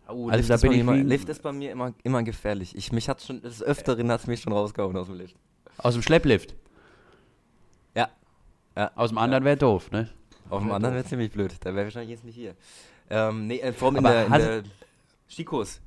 Oh, 0.08 0.28
also 0.28 0.36
Lift, 0.36 0.50
ist 0.50 0.62
bei 0.62 0.74
immer, 0.74 0.94
Lift 0.94 1.28
ist 1.30 1.42
bei 1.42 1.52
mir 1.52 1.72
immer, 1.72 1.94
immer 2.02 2.22
gefährlich. 2.22 2.76
Ich, 2.76 2.92
mich 2.92 3.08
hat 3.08 3.22
schon, 3.22 3.40
des 3.40 3.62
Öfteren 3.62 4.10
hat 4.12 4.20
es 4.20 4.26
mich 4.26 4.42
schon 4.42 4.52
rausgehauen 4.52 4.96
aus 4.96 5.06
dem 5.06 5.16
Lift. 5.16 5.36
Aus 5.78 5.94
dem 5.94 6.02
Schlepplift? 6.02 6.54
Ja. 8.76 8.82
ja. 8.82 8.90
Aus 8.94 9.10
dem 9.10 9.18
anderen 9.18 9.44
wäre 9.44 9.56
doof, 9.56 9.90
ne? 9.90 10.08
Auf 10.48 10.62
dem 10.62 10.70
anderen 10.70 10.94
wäre 10.94 11.04
ziemlich 11.04 11.32
blöd. 11.32 11.54
Da 11.60 11.74
wäre 11.74 11.86
wahrscheinlich 11.86 12.10
jetzt 12.10 12.24
nicht 12.24 12.34
hier. 12.34 12.54
Ähm, 13.10 13.46
nee, 13.46 13.58
äh, 13.58 13.72
vor 13.72 13.88
allem 13.88 13.96
in 13.96 14.04
der, 14.04 14.26
in 14.26 14.32
der 14.32 14.62
Skikurs. 15.28 15.80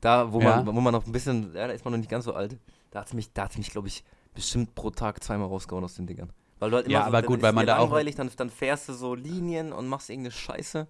Da, 0.00 0.32
wo, 0.32 0.40
ja. 0.40 0.62
man, 0.62 0.74
wo 0.74 0.80
man 0.80 0.92
noch 0.92 1.06
ein 1.06 1.12
bisschen, 1.12 1.54
ja, 1.54 1.66
da 1.66 1.72
ist 1.72 1.84
man 1.84 1.92
noch 1.92 1.98
nicht 1.98 2.10
ganz 2.10 2.24
so 2.24 2.32
alt. 2.32 2.56
Da 2.90 3.00
hat 3.00 3.08
es 3.08 3.12
mich, 3.12 3.30
mich, 3.56 3.70
glaube 3.70 3.88
ich, 3.88 4.04
bestimmt 4.34 4.74
pro 4.74 4.90
Tag 4.90 5.22
zweimal 5.22 5.48
rausgehauen 5.48 5.84
aus 5.84 5.94
den 5.94 6.06
Dingern. 6.06 6.32
Weil 6.58 6.70
du 6.70 6.76
halt 6.76 6.86
immer 6.86 6.92
ja, 6.92 7.00
so, 7.02 7.06
aber 7.08 7.22
gut, 7.22 7.42
weil 7.42 7.52
man 7.52 7.66
da 7.66 7.78
auch. 7.78 7.90
Dann, 7.90 8.30
dann 8.36 8.50
fährst 8.50 8.88
du 8.88 8.92
so 8.92 9.14
Linien 9.14 9.72
und 9.72 9.88
machst 9.88 10.10
irgendeine 10.10 10.32
Scheiße 10.32 10.86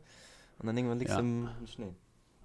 und 0.59 0.67
dann 0.67 0.77
irgendwann 0.77 0.99
liegst 0.99 1.15
ja. 1.15 1.21
du 1.21 1.27
im 1.27 1.49
Schnee. 1.67 1.95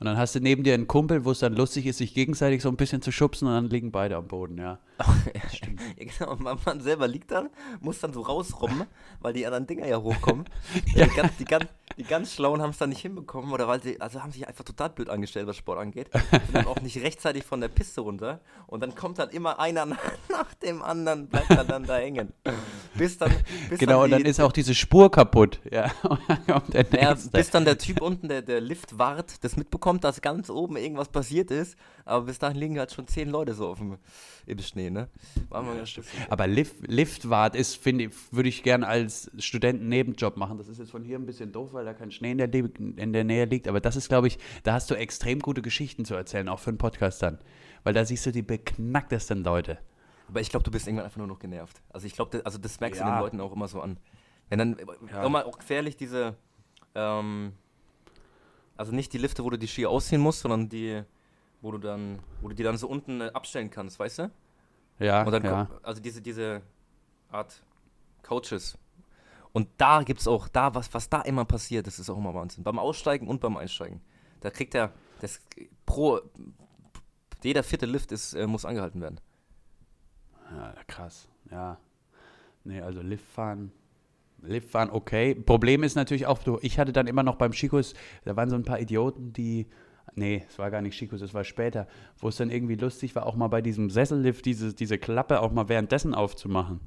Und 0.06 0.12
dann 0.12 0.18
hast 0.20 0.36
du 0.36 0.40
neben 0.40 0.64
dir 0.64 0.76
einen 0.76 0.86
Kumpel, 0.86 1.26
wo 1.26 1.32
es 1.32 1.40
dann 1.40 1.56
lustig 1.56 1.88
ist, 1.88 1.98
sich 1.98 2.14
gegenseitig 2.14 2.62
so 2.62 2.70
ein 2.70 2.78
bisschen 2.78 3.02
zu 3.02 3.12
schubsen 3.12 3.48
und 3.48 3.56
dann 3.56 3.70
liegen 3.72 3.92
beide 3.92 4.18
am 4.18 4.28
Boden, 4.28 4.60
ja. 4.60 4.78
stimmt. 5.52 5.82
ja, 5.98 6.06
genau, 6.06 6.36
man, 6.36 6.60
man, 6.64 6.80
selber 6.80 7.08
liegt 7.08 7.32
dann, 7.32 7.50
muss 7.82 8.02
dann 8.02 8.14
so 8.14 8.22
rausrobben, 8.22 8.84
weil 9.20 9.34
die 9.34 9.48
anderen 9.48 9.66
Dinger 9.66 9.88
ja 9.88 10.00
hochkommen. 10.00 10.46
ja. 10.94 11.08
die, 11.08 11.16
ganz, 11.16 11.38
die, 11.38 11.46
ganz, 11.46 11.66
die 11.98 12.04
ganz 12.04 12.34
Schlauen 12.34 12.62
haben 12.62 12.72
es 12.72 12.78
dann 12.78 12.90
nicht 12.90 13.02
hinbekommen 13.02 13.54
oder 13.54 13.68
weil 13.68 13.82
sie, 13.82 14.02
also 14.02 14.22
haben 14.22 14.32
sich 14.32 14.48
einfach 14.48 14.66
total 14.66 14.90
blöd 14.90 15.10
angestellt, 15.10 15.48
was 15.48 15.56
Sport 15.56 15.80
angeht. 15.80 16.10
Sind 16.32 16.54
dann 16.54 16.68
auch 16.68 16.82
nicht 16.82 16.98
rechtzeitig 16.98 17.44
von 17.46 17.62
der 17.62 17.70
Piste 17.70 18.02
runter 18.02 18.42
und 18.68 18.82
dann 18.82 18.96
kommt 18.96 19.20
dann 19.20 19.30
immer 19.30 19.60
einer 19.60 19.86
nach 20.30 20.54
dem 20.62 20.82
anderen, 20.82 21.28
bleibt 21.28 21.52
dann, 21.52 21.68
dann 21.68 21.86
da 21.86 21.98
hängen. 21.98 22.34
Bis 22.96 23.18
dann, 23.18 23.32
bis 23.70 23.80
genau, 23.80 24.02
dann 24.02 24.04
und 24.04 24.12
dann 24.12 24.26
ist 24.26 24.40
auch 24.42 24.52
diese 24.52 24.76
Spur 24.76 25.10
kaputt, 25.10 25.60
ja. 25.72 25.92
ja 26.48 27.14
bis 27.32 27.50
dann 27.50 27.66
der 27.66 27.78
Typ 27.78 28.02
unten, 28.02 28.28
der, 28.28 28.42
der 28.42 28.62
Liftwart, 28.62 29.44
das 29.44 29.56
mitbekommt, 29.56 30.04
dass 30.04 30.22
ganz 30.22 30.50
oben 30.50 30.78
irgendwas 30.78 31.10
passiert 31.10 31.52
ist, 31.52 31.78
aber 32.06 32.26
bis 32.26 32.38
dahin 32.38 32.58
liegen 32.58 32.78
halt 32.78 32.92
schon 32.94 33.08
zehn 33.08 33.30
Leute 33.30 33.56
so 33.56 33.68
auf 33.68 33.80
dem, 33.80 33.98
im 34.46 34.60
Schnee, 34.60 34.92
ne? 34.92 35.10
aber 36.30 36.46
Lift, 36.46 36.88
Liftwart 36.88 37.56
ist, 37.56 37.76
finde 37.76 38.06
ich, 38.06 38.12
würde 38.32 38.48
ich 38.48 38.62
gerne 38.62 38.88
als 38.88 39.32
Studenten-Nebenjob 39.40 40.38
machen. 40.38 40.60
Das 40.60 40.68
ist 40.68 40.78
jetzt 40.78 40.92
von 40.92 41.04
hier 41.04 41.18
ein 41.18 41.26
bisschen 41.26 41.52
doof, 41.52 41.74
weil 41.74 41.84
da 41.84 41.96
kein 41.96 42.12
Schnee 42.12 42.32
in 42.32 42.38
der, 42.38 42.54
in 42.54 43.12
der 43.12 43.24
Nähe 43.24 43.46
liegt. 43.46 43.68
Aber 43.68 43.80
das 43.80 43.96
ist, 43.96 44.08
glaube 44.08 44.28
ich, 44.28 44.38
da 44.64 44.74
hast 44.74 44.92
du 44.92 44.96
extrem 44.96 45.40
gute 45.40 45.64
Geschichten 45.64 46.06
zu 46.06 46.14
erzählen, 46.14 46.48
auch 46.48 46.60
für 46.60 46.70
einen 46.70 46.78
Podcast 46.78 47.24
dann. 47.24 47.40
Weil 47.84 47.94
da 47.94 48.06
siehst 48.06 48.26
du 48.26 48.32
die 48.32 48.44
beknacktesten 48.44 49.44
Leute. 49.44 49.80
Aber 50.28 50.42
ich 50.42 50.50
glaube, 50.50 50.64
du 50.64 50.72
bist 50.72 50.88
irgendwann 50.88 51.06
einfach 51.06 51.18
nur 51.18 51.28
noch 51.28 51.40
genervt. 51.40 51.82
Also 51.90 52.06
ich 52.06 52.14
glaube, 52.14 52.42
also 52.46 52.60
das 52.60 52.80
merkst 52.80 53.02
ja. 53.02 53.08
du 53.08 53.14
den 53.14 53.20
Leuten 53.20 53.42
auch 53.42 53.52
immer 53.52 53.68
so 53.68 53.82
an. 53.82 53.98
Wenn 54.50 54.60
dann 54.60 54.78
ja. 55.12 55.26
immer 55.26 55.46
auch 55.46 55.58
gefährlich 55.58 55.98
diese, 55.98 56.36
ähm, 56.94 57.54
also 58.78 58.92
nicht 58.92 59.12
die 59.14 59.18
Lifte, 59.18 59.44
wo 59.44 59.50
du 59.50 59.58
die 59.58 59.68
Ski 59.68 59.88
ausziehen 59.88 60.22
musst, 60.22 60.42
sondern 60.42 60.70
die, 60.70 61.04
wo 61.62 61.72
du 61.72 61.78
dann, 61.78 62.20
wo 62.42 62.50
du 62.50 62.56
die 62.56 62.64
dann 62.64 62.78
so 62.78 62.88
unten 62.88 63.22
äh, 63.22 63.32
abstellen 63.34 63.70
kannst, 63.70 64.00
weißt 64.00 64.20
du? 64.20 64.32
Ja. 65.00 65.24
Und 65.24 65.32
dann 65.32 65.44
ja. 65.44 65.66
Kommt, 65.66 65.86
also 65.86 66.02
diese, 66.02 66.22
diese 66.22 66.62
Art 67.30 67.64
Coaches. 68.24 68.78
Und 69.52 69.70
da 69.78 70.04
gibt 70.04 70.20
es 70.20 70.28
auch, 70.28 70.48
da, 70.48 70.76
was, 70.76 70.94
was 70.94 71.10
da 71.10 71.22
immer 71.22 71.46
passiert, 71.46 71.88
das 71.88 72.00
ist 72.00 72.10
auch 72.10 72.18
immer 72.18 72.34
Wahnsinn. 72.34 72.64
Beim 72.64 72.80
Aussteigen 72.80 73.28
und 73.28 73.40
beim 73.40 73.56
Einsteigen. 73.58 74.02
Da 74.42 74.50
kriegt 74.50 74.76
er, 74.76 74.92
das 75.22 75.40
pro, 75.86 76.20
jeder 77.44 77.64
vierte 77.64 77.86
Lift 77.86 78.12
ist, 78.12 78.34
äh, 78.34 78.48
muss 78.48 78.66
angehalten 78.66 79.02
werden. 79.02 79.20
Ja, 80.52 80.74
krass. 80.88 81.28
Ja. 81.52 81.78
Nee, 82.64 82.82
also 82.82 83.02
Liftfahren. 83.02 83.72
Liftfahren 84.42 84.90
okay. 84.90 85.36
Problem 85.36 85.84
ist 85.84 85.96
natürlich 85.96 86.28
auch, 86.28 86.40
ich 86.62 86.78
hatte 86.80 86.92
dann 86.92 87.08
immer 87.08 87.24
noch 87.24 87.36
beim 87.36 87.54
Skikurs, 87.54 87.94
da 88.26 88.36
waren 88.36 88.50
so 88.50 88.56
ein 88.56 88.64
paar 88.64 88.80
Idioten, 88.80 89.34
die 89.34 89.68
nee, 90.14 90.44
es 90.48 90.60
war 90.60 90.72
gar 90.72 90.82
nicht 90.82 90.96
Skikurs, 90.96 91.22
es 91.22 91.34
war 91.34 91.44
später, 91.44 91.88
wo 92.20 92.28
es 92.28 92.38
dann 92.38 92.50
irgendwie 92.50 92.76
lustig 92.76 93.16
war, 93.16 93.26
auch 93.26 93.36
mal 93.36 93.48
bei 93.48 93.62
diesem 93.62 93.90
Sessellift 93.90 94.46
diese, 94.46 94.74
diese 94.74 94.98
Klappe 94.98 95.42
auch 95.42 95.52
mal 95.52 95.68
währenddessen 95.70 96.14
aufzumachen. 96.14 96.80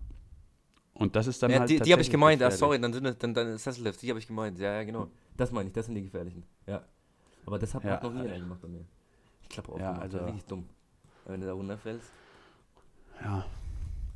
Und 0.94 1.14
das 1.14 1.26
ist 1.28 1.42
dann 1.42 1.50
ja, 1.50 1.60
halt. 1.60 1.70
Die, 1.70 1.78
die 1.78 1.92
habe 1.92 2.02
ich 2.02 2.10
gemeint, 2.10 2.42
ah, 2.42 2.50
sorry, 2.50 2.80
dann 2.80 2.92
sind 2.92 3.04
das 3.04 3.18
dann, 3.18 3.32
dann 3.32 3.56
Sessellift, 3.56 4.02
die 4.02 4.10
habe 4.10 4.18
ich 4.18 4.26
gemeint. 4.26 4.58
Ja, 4.58 4.74
ja, 4.74 4.82
genau. 4.82 5.08
Das 5.36 5.52
meine 5.52 5.68
ich, 5.68 5.72
das 5.72 5.86
sind 5.86 5.94
die 5.94 6.02
gefährlichen. 6.02 6.42
Ja. 6.66 6.82
Aber 7.46 7.58
das 7.58 7.72
hat 7.72 7.84
ja, 7.84 8.02
noch 8.02 8.12
nie 8.12 8.20
einer 8.20 8.40
gemacht 8.40 8.60
bei 8.60 8.68
mir. 8.68 8.84
Ich 9.42 9.48
glaube 9.48 9.72
auch, 9.72 9.78
ja, 9.78 9.92
also, 9.92 10.18
richtig 10.18 10.44
dumm. 10.44 10.68
Wenn 11.24 11.40
du 11.40 11.46
da 11.46 11.52
runterfällst. 11.52 12.10
Ja. 13.22 13.46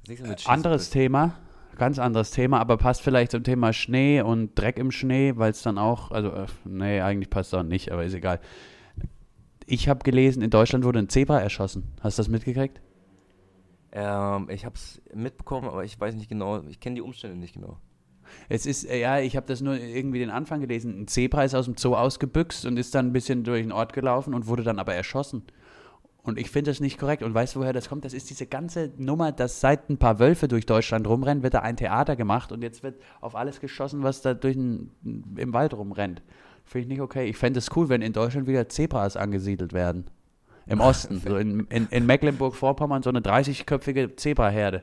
So 0.07 0.51
anderes 0.51 0.91
Thema, 0.91 1.35
ganz 1.79 2.01
anderes 2.01 2.33
Thema, 2.33 2.59
aber 2.59 2.77
passt 2.77 3.03
vielleicht 3.03 3.31
zum 3.31 3.45
Thema 3.45 3.73
Schnee 3.73 4.21
und 4.21 4.59
Dreck 4.59 4.79
im 4.79 4.91
Schnee, 4.91 5.35
weil 5.37 5.53
es 5.53 5.63
dann 5.63 5.79
auch, 5.79 6.11
also, 6.11 6.31
äh, 6.31 6.47
nee, 6.65 7.01
eigentlich 7.01 7.31
passt 7.31 7.53
es 7.53 7.59
auch 7.59 7.63
nicht, 7.63 7.93
aber 7.93 8.05
ist 8.05 8.15
egal. 8.15 8.41
Ich 9.73 9.89
habe 9.89 10.05
gelesen, 10.05 10.43
in 10.43 10.51
Deutschland 10.51 10.85
wurde 10.85 10.99
ein 10.99 11.09
Zebra 11.09 11.41
erschossen. 11.41 11.85
Hast 12.03 12.19
du 12.19 12.21
das 12.21 12.29
mitgekriegt? 12.29 12.83
Ähm, 13.91 14.51
ich 14.51 14.67
habe 14.67 14.75
es 14.75 15.01
mitbekommen, 15.15 15.67
aber 15.67 15.83
ich 15.83 15.99
weiß 15.99 16.15
nicht 16.15 16.29
genau, 16.29 16.63
ich 16.69 16.79
kenne 16.79 16.97
die 16.97 17.01
Umstände 17.01 17.39
nicht 17.39 17.55
genau. 17.55 17.79
Es 18.51 18.67
ist, 18.67 18.85
äh, 18.85 19.01
ja, 19.01 19.19
ich 19.21 19.35
habe 19.35 19.47
das 19.47 19.63
nur 19.63 19.75
irgendwie 19.75 20.19
den 20.19 20.29
Anfang 20.29 20.61
gelesen. 20.61 21.01
Ein 21.01 21.09
Zebra 21.09 21.45
ist 21.45 21.55
aus 21.55 21.65
dem 21.65 21.79
Zoo 21.79 21.95
ausgebüxt 21.95 22.67
und 22.67 22.77
ist 22.77 22.95
dann 22.95 23.07
ein 23.07 23.13
bisschen 23.15 23.45
durch 23.45 23.63
den 23.63 23.73
Ort 23.73 23.95
gelaufen 23.95 24.35
und 24.35 24.47
wurde 24.47 24.63
dann 24.63 24.79
aber 24.79 24.93
erschossen. 24.93 25.43
Und 26.23 26.39
ich 26.39 26.51
finde 26.51 26.71
das 26.71 26.81
nicht 26.81 26.99
korrekt. 26.99 27.23
Und 27.23 27.33
weißt 27.33 27.57
du, 27.57 27.61
woher 27.61 27.73
das 27.73 27.89
kommt? 27.89 28.05
Das 28.05 28.13
ist 28.13 28.29
diese 28.29 28.45
ganze 28.45 28.93
Nummer, 28.99 29.33
dass 29.33 29.63
seit 29.63 29.89
ein 29.89 29.97
paar 29.97 30.19
Wölfe 30.19 30.49
durch 30.49 30.67
Deutschland 30.67 31.07
rumrennen, 31.07 31.43
wird 31.43 31.55
da 31.55 31.61
ein 31.61 31.79
Theater 31.79 32.15
gemacht 32.15 32.53
und 32.53 32.61
jetzt 32.61 32.83
wird 32.83 33.01
auf 33.23 33.35
alles 33.35 33.59
geschossen, 33.59 34.03
was 34.03 34.21
da 34.21 34.35
durch 34.35 34.55
den, 34.55 34.91
im 35.03 35.55
Wald 35.55 35.73
rumrennt. 35.73 36.21
Finde 36.73 36.85
ich 36.85 36.89
nicht 36.89 37.03
okay. 37.03 37.29
Ich 37.29 37.37
fände 37.37 37.59
es 37.59 37.69
cool, 37.77 37.91
wenn 37.91 38.01
in 38.01 38.15
Deutschland 38.15 38.47
wieder 38.47 38.67
Zebras 38.67 39.15
angesiedelt 39.19 39.75
werden. 39.75 40.07
Im 40.65 40.81
Osten. 40.81 41.21
so 41.21 41.37
in, 41.37 41.67
in, 41.67 41.87
in 41.89 42.07
Mecklenburg-Vorpommern 42.07 43.03
so 43.03 43.11
eine 43.11 43.21
30-köpfige 43.21 44.17
Zebraherde. 44.17 44.83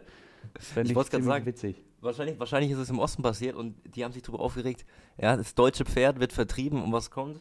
Das 0.53 0.67
fände 0.67 0.91
ich, 0.91 0.98
ich 0.98 1.10
ziemlich 1.10 1.25
sagen, 1.25 1.46
witzig. 1.48 1.81
Wahrscheinlich, 2.00 2.39
wahrscheinlich 2.39 2.69
ist 2.69 2.77
es 2.77 2.91
im 2.91 3.00
Osten 3.00 3.24
passiert 3.24 3.55
und 3.55 3.75
die 3.96 4.03
haben 4.03 4.12
sich 4.12 4.22
darüber 4.22 4.39
aufgeregt. 4.39 4.86
Ja, 5.17 5.36
das 5.36 5.55
deutsche 5.55 5.84
Pferd 5.84 6.19
wird 6.19 6.31
vertrieben 6.31 6.84
und 6.84 6.91
was 6.91 7.10
kommt? 7.10 7.39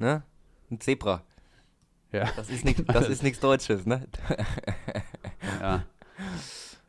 Ne? 0.00 0.24
Ein 0.68 0.80
Zebra. 0.80 1.22
Ja. 2.10 2.32
Das 2.34 2.50
ist 2.50 2.64
nichts 3.22 3.38
Deutsches, 3.38 3.86
ne? 3.86 4.08
ja. 5.60 5.84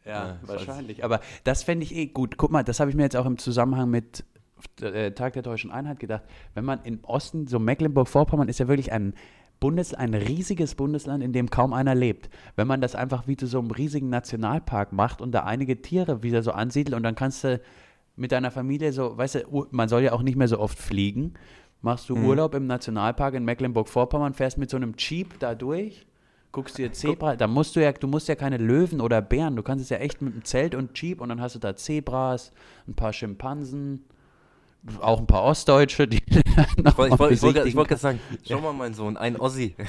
Ja, 0.05 0.11
ja 0.11 0.39
wahrscheinlich. 0.41 1.03
Aber 1.03 1.21
das 1.43 1.61
fände 1.61 1.85
ich 1.85 1.93
eh 1.93 2.07
gut. 2.07 2.37
Guck 2.37 2.49
mal, 2.49 2.63
das 2.63 2.79
habe 2.79 2.89
ich 2.89 2.97
mir 2.97 3.03
jetzt 3.03 3.15
auch 3.15 3.27
im 3.27 3.37
Zusammenhang 3.37 3.91
mit 3.91 4.25
Tag 5.15 5.33
der 5.33 5.41
Deutschen 5.41 5.71
Einheit 5.71 5.99
gedacht. 5.99 6.23
Wenn 6.53 6.65
man 6.65 6.83
im 6.83 6.99
Osten, 7.03 7.47
so 7.47 7.59
Mecklenburg-Vorpommern 7.59 8.49
ist 8.49 8.59
ja 8.59 8.67
wirklich 8.67 8.91
ein 8.91 9.13
Bundes, 9.59 9.93
ein 9.93 10.13
riesiges 10.13 10.75
Bundesland, 10.75 11.23
in 11.23 11.31
dem 11.31 11.49
kaum 11.49 11.73
einer 11.73 11.95
lebt. 11.95 12.29
Wenn 12.55 12.67
man 12.67 12.81
das 12.81 12.95
einfach 12.95 13.27
wie 13.27 13.37
zu 13.37 13.47
so 13.47 13.59
einem 13.59 13.71
riesigen 13.71 14.09
Nationalpark 14.09 14.91
macht 14.91 15.21
und 15.21 15.31
da 15.31 15.43
einige 15.43 15.81
Tiere 15.81 16.23
wieder 16.23 16.43
so 16.43 16.51
ansiedelt 16.51 16.95
und 16.95 17.03
dann 17.03 17.15
kannst 17.15 17.43
du 17.43 17.61
mit 18.15 18.31
deiner 18.31 18.51
Familie 18.51 18.91
so, 18.91 19.17
weißt 19.17 19.35
du, 19.35 19.67
man 19.71 19.89
soll 19.89 20.03
ja 20.03 20.11
auch 20.11 20.21
nicht 20.21 20.35
mehr 20.35 20.47
so 20.47 20.59
oft 20.59 20.77
fliegen 20.77 21.33
machst 21.83 22.09
du 22.09 22.15
mhm. 22.15 22.25
Urlaub 22.25 22.55
im 22.55 22.65
Nationalpark 22.65 23.35
in 23.35 23.45
Mecklenburg-Vorpommern, 23.45 24.33
fährst 24.33 24.57
mit 24.57 24.69
so 24.69 24.77
einem 24.77 24.95
Jeep 24.97 25.37
da 25.39 25.53
durch, 25.53 26.07
guckst 26.51 26.77
dir 26.77 26.91
Zebra, 26.91 27.35
da 27.35 27.47
musst 27.47 27.75
du 27.75 27.83
ja, 27.83 27.91
du 27.91 28.07
musst 28.07 28.27
ja 28.27 28.35
keine 28.35 28.57
Löwen 28.57 29.01
oder 29.01 29.21
Bären, 29.21 29.55
du 29.55 29.63
kannst 29.63 29.83
es 29.83 29.89
ja 29.89 29.97
echt 29.97 30.21
mit 30.21 30.33
einem 30.33 30.45
Zelt 30.45 30.73
und 30.73 30.99
Jeep 30.99 31.21
und 31.21 31.29
dann 31.29 31.41
hast 31.41 31.55
du 31.55 31.59
da 31.59 31.75
Zebras, 31.75 32.51
ein 32.87 32.95
paar 32.95 33.13
Schimpansen, 33.13 34.05
auch 35.01 35.19
ein 35.19 35.27
paar 35.27 35.43
Ostdeutsche, 35.43 36.07
die 36.07 36.17
Ich 36.27 36.97
wollte 36.97 37.19
wollt, 37.19 37.41
wollt, 37.41 37.75
wollt 37.75 37.87
gerade 37.87 38.01
sagen, 38.01 38.19
schau 38.47 38.59
mal, 38.61 38.73
mein 38.73 38.93
Sohn, 38.93 39.17
ein 39.17 39.37
Ossi. 39.37 39.75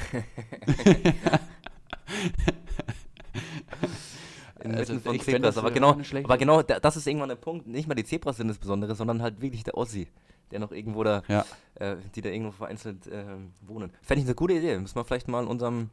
Inmitten 4.62 4.78
also, 4.78 4.98
von 5.00 5.20
Zebras, 5.20 5.58
aber 5.58 5.70
genau, 5.72 5.98
aber 6.22 6.38
genau, 6.38 6.62
das 6.62 6.96
ist 6.96 7.06
irgendwann 7.06 7.28
der 7.28 7.36
Punkt. 7.36 7.66
Nicht 7.66 7.86
mal 7.86 7.94
die 7.94 8.04
Zebras 8.04 8.38
sind 8.38 8.48
das 8.48 8.56
Besondere, 8.56 8.94
sondern 8.94 9.20
halt 9.20 9.42
wirklich 9.42 9.62
der 9.62 9.76
Ossi 9.76 10.08
der 10.50 10.60
noch 10.60 10.72
irgendwo 10.72 11.02
da, 11.02 11.22
ja. 11.28 11.44
äh, 11.74 11.96
die 12.14 12.20
da 12.20 12.30
irgendwo 12.30 12.52
vereinzelt 12.52 13.06
äh, 13.06 13.24
wohnen. 13.62 13.90
Fände 14.02 14.20
ich 14.20 14.26
eine 14.26 14.34
gute 14.34 14.54
Idee. 14.54 14.78
Müssen 14.78 14.96
wir 14.96 15.04
vielleicht 15.04 15.28
mal 15.28 15.42
in 15.42 15.48
unserem, 15.48 15.90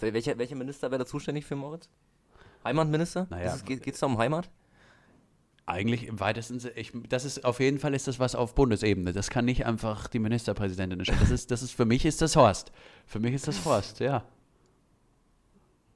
welcher, 0.00 0.38
welcher 0.38 0.56
Minister 0.56 0.90
wäre 0.90 1.00
da 1.00 1.06
zuständig 1.06 1.46
für 1.46 1.56
Moritz? 1.56 1.88
Heimatminister? 2.64 3.26
Naja. 3.30 3.56
Geht 3.64 3.86
es 3.86 4.00
da 4.00 4.06
um 4.06 4.18
Heimat? 4.18 4.50
Eigentlich 5.68 6.06
im 6.06 6.20
weitesten 6.20 6.60
Sinne, 6.60 6.74
das 7.08 7.24
ist 7.24 7.44
auf 7.44 7.58
jeden 7.58 7.80
Fall 7.80 7.92
ist 7.92 8.06
das 8.06 8.20
was 8.20 8.36
auf 8.36 8.54
Bundesebene. 8.54 9.12
Das 9.12 9.30
kann 9.30 9.44
nicht 9.44 9.66
einfach 9.66 10.06
die 10.06 10.20
Ministerpräsidentin 10.20 11.04
stellen. 11.04 11.18
Das 11.20 11.30
ist, 11.30 11.50
das 11.50 11.62
ist 11.62 11.72
für 11.72 11.84
mich 11.84 12.04
ist 12.04 12.22
das 12.22 12.36
Horst. 12.36 12.70
Für 13.04 13.18
mich 13.18 13.34
ist 13.34 13.48
das 13.48 13.64
Horst, 13.64 13.98
ja. 13.98 14.22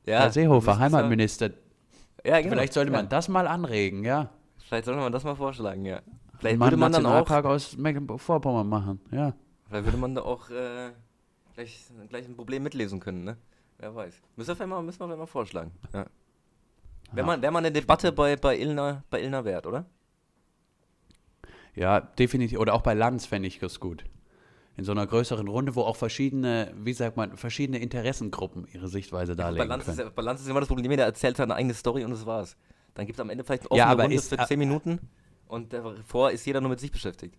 Ja. 0.07 0.21
Herr 0.21 0.33
Seehofer, 0.33 0.77
Heimatminister. 0.77 1.51
Ja, 2.25 2.41
genau. 2.41 2.55
Vielleicht 2.55 2.73
sollte 2.73 2.91
man 2.91 3.05
ja. 3.05 3.09
das 3.11 3.29
mal 3.29 3.47
anregen, 3.47 4.05
ja. 4.05 4.31
Vielleicht 4.59 4.87
sollte 4.87 5.01
man 5.01 5.13
das 5.13 5.23
mal 5.23 5.37
vorschlagen, 5.37 5.85
ja. 5.85 6.01
Vielleicht 6.39 6.59
würde 6.59 6.77
man 6.77 6.91
dann 6.91 7.07
auch 7.07 7.31
aus 7.31 7.77
Mecklenburg-Vorpommern 7.77 8.69
machen, 8.69 9.01
ja. 9.13 9.35
Vielleicht 9.69 9.85
würde 9.85 9.99
man 9.99 10.17
da 10.17 10.23
auch 10.23 10.51
äh, 10.51 10.91
gleich, 11.55 11.87
gleich 12.09 12.27
ein 12.27 12.35
Problem 12.35 12.65
mitlesen 12.65 12.99
können, 12.99 13.23
ne? 13.23 13.37
Wer 13.79 13.95
weiß. 13.95 14.15
Müssen 14.37 14.59
wir 14.59 14.67
mal, 14.67 14.83
müssen 14.83 15.09
wir 15.09 15.17
mal 15.17 15.27
vorschlagen. 15.27 15.71
Ja. 15.93 16.07
Wäre 17.13 17.27
man, 17.27 17.43
wär 17.43 17.55
eine 17.55 17.73
Debatte 17.73 18.13
bei, 18.13 18.37
bei, 18.37 18.59
Ilna, 18.59 19.05
bei 19.11 19.21
Ilna 19.23 19.45
wert, 19.45 19.67
oder? 19.67 19.87
Ja, 21.75 22.01
definitiv. 22.01 22.59
Oder 22.59 22.75
auch 22.75 22.83
bei 22.83 22.95
Lanz 22.95 23.27
fände 23.27 23.49
ich 23.49 23.59
das 23.59 23.81
gut. 23.81 24.05
in 24.77 24.85
so 24.85 24.93
einer 24.93 25.07
größeren 25.07 25.47
Runde, 25.47 25.75
wo 25.75 25.83
auch 25.83 25.97
verschiedene, 25.97 26.73
wie 26.75 26.95
sagt 26.95 27.17
man, 27.17 27.37
verschiedene 27.37 27.79
Interessengruppen 27.79 28.67
ihre 28.73 28.89
Sichtweise 28.89 29.37
darlegen 29.37 29.69
Balance 29.69 29.95
können. 29.95 30.09
Ist, 30.09 30.15
Balance 30.15 30.43
ist 30.43 30.49
immer 30.49 30.61
das 30.61 30.69
Problem, 30.69 30.91
der 30.97 31.05
erzählt 31.05 31.37
seine 31.37 31.55
eigene 31.55 31.75
Story 31.75 32.05
und 32.05 32.13
das 32.13 32.25
war's. 32.25 32.57
Dann 32.95 33.07
gibt 33.07 33.19
es 33.19 33.21
am 33.21 33.31
Ende 33.31 33.45
vielleicht 33.45 33.65
eine 33.65 33.71
offene 33.71 33.79
ja, 33.79 33.87
aber 33.87 34.05
Runde 34.05 34.17
ist, 34.17 34.29
für 34.29 34.39
10 34.39 34.59
Minuten 34.59 34.99
und 35.47 35.73
davor 35.73 36.31
ist 36.31 36.47
jeder 36.47 36.61
nur 36.61 36.71
mit 36.71 36.81
sich 36.81 36.91
beschäftigt. 36.91 37.37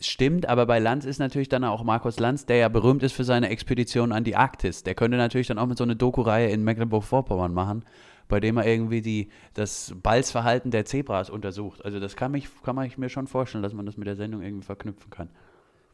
Stimmt, 0.00 0.48
aber 0.48 0.66
bei 0.66 0.78
Lanz 0.78 1.04
ist 1.04 1.18
natürlich 1.18 1.48
dann 1.48 1.62
auch 1.62 1.84
Markus 1.84 2.18
Lanz, 2.18 2.46
der 2.46 2.56
ja 2.56 2.68
berühmt 2.68 3.02
ist 3.02 3.12
für 3.12 3.24
seine 3.24 3.50
Expedition 3.50 4.12
an 4.12 4.24
die 4.24 4.34
Arktis. 4.34 4.82
Der 4.82 4.94
könnte 4.94 5.16
natürlich 5.16 5.46
dann 5.46 5.58
auch 5.58 5.66
mit 5.66 5.78
so 5.78 5.84
einer 5.84 5.94
Doku-Reihe 5.94 6.48
in 6.48 6.64
Mecklenburg-Vorpommern 6.64 7.52
machen, 7.52 7.84
bei 8.28 8.40
dem 8.40 8.56
er 8.56 8.66
irgendwie 8.66 9.00
die, 9.00 9.28
das 9.54 9.94
Balzverhalten 10.02 10.70
der 10.70 10.84
Zebras 10.84 11.30
untersucht. 11.30 11.84
Also 11.84 12.00
das 12.00 12.16
kann, 12.16 12.32
mich, 12.32 12.48
kann 12.62 12.76
man 12.76 12.90
mir 12.96 13.08
schon 13.08 13.26
vorstellen, 13.26 13.62
dass 13.62 13.72
man 13.72 13.86
das 13.86 13.96
mit 13.96 14.06
der 14.06 14.16
Sendung 14.16 14.42
irgendwie 14.42 14.64
verknüpfen 14.64 15.10
kann. 15.10 15.28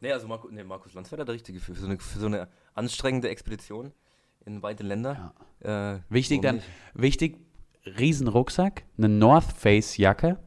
Nee, 0.01 0.11
also 0.11 0.27
Marco, 0.27 0.47
nee, 0.49 0.63
Markus 0.63 0.93
Lanz 0.93 1.11
wäre 1.11 1.25
der 1.25 1.35
Richtige 1.35 1.59
für, 1.59 1.75
für, 1.75 1.81
so 1.81 1.87
eine, 1.87 1.99
für 1.99 2.19
so 2.19 2.25
eine 2.25 2.47
anstrengende 2.73 3.29
Expedition 3.29 3.91
in 4.45 4.63
weite 4.63 4.83
Länder. 4.83 5.33
Ja. 5.63 5.95
Äh, 5.95 5.99
wichtig 6.09 6.41
dann, 6.41 6.55
nicht? 6.55 6.67
wichtig, 6.93 7.37
Riesenrucksack, 7.85 8.83
eine 8.97 9.09
North 9.09 9.51
Face 9.53 9.97
Jacke, 9.97 10.37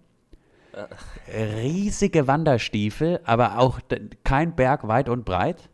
riesige 1.29 2.27
Wanderstiefel, 2.27 3.21
aber 3.25 3.59
auch 3.59 3.81
kein 4.25 4.55
Berg 4.57 4.87
weit 4.89 5.09
und 5.09 5.25
breit. 5.25 5.71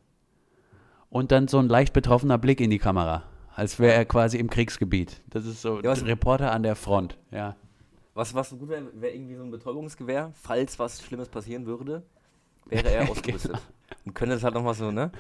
Und 1.09 1.33
dann 1.33 1.49
so 1.49 1.59
ein 1.59 1.69
leicht 1.69 1.93
betroffener 1.93 2.38
Blick 2.38 2.61
in 2.61 2.71
die 2.71 2.79
Kamera, 2.79 3.25
als 3.54 3.78
wäre 3.78 3.95
er 3.95 4.04
quasi 4.04 4.38
im 4.38 4.50
Kriegsgebiet. 4.50 5.23
Das 5.28 5.47
ist 5.47 5.62
so 5.62 5.80
ja, 5.80 5.92
Reporter 5.92 6.52
an 6.52 6.62
der 6.62 6.76
Front, 6.76 7.19
ja. 7.30 7.57
Was, 8.14 8.35
was 8.35 8.50
gut 8.50 8.69
wäre, 8.69 8.90
wäre 8.95 9.14
irgendwie 9.14 9.37
so 9.37 9.42
ein 9.42 9.50
Betäubungsgewehr, 9.50 10.33
falls 10.35 10.78
was 10.78 11.02
Schlimmes 11.02 11.28
passieren 11.28 11.66
würde, 11.66 12.02
wäre 12.66 12.90
er 12.90 13.09
ausgerüstet. 13.11 13.52
genau. 13.52 13.62
Und 14.04 14.14
könnte 14.14 14.35
es 14.35 14.45
halt 14.45 14.54
nochmal 14.54 14.75
so, 14.75 14.90
ne? 14.90 15.11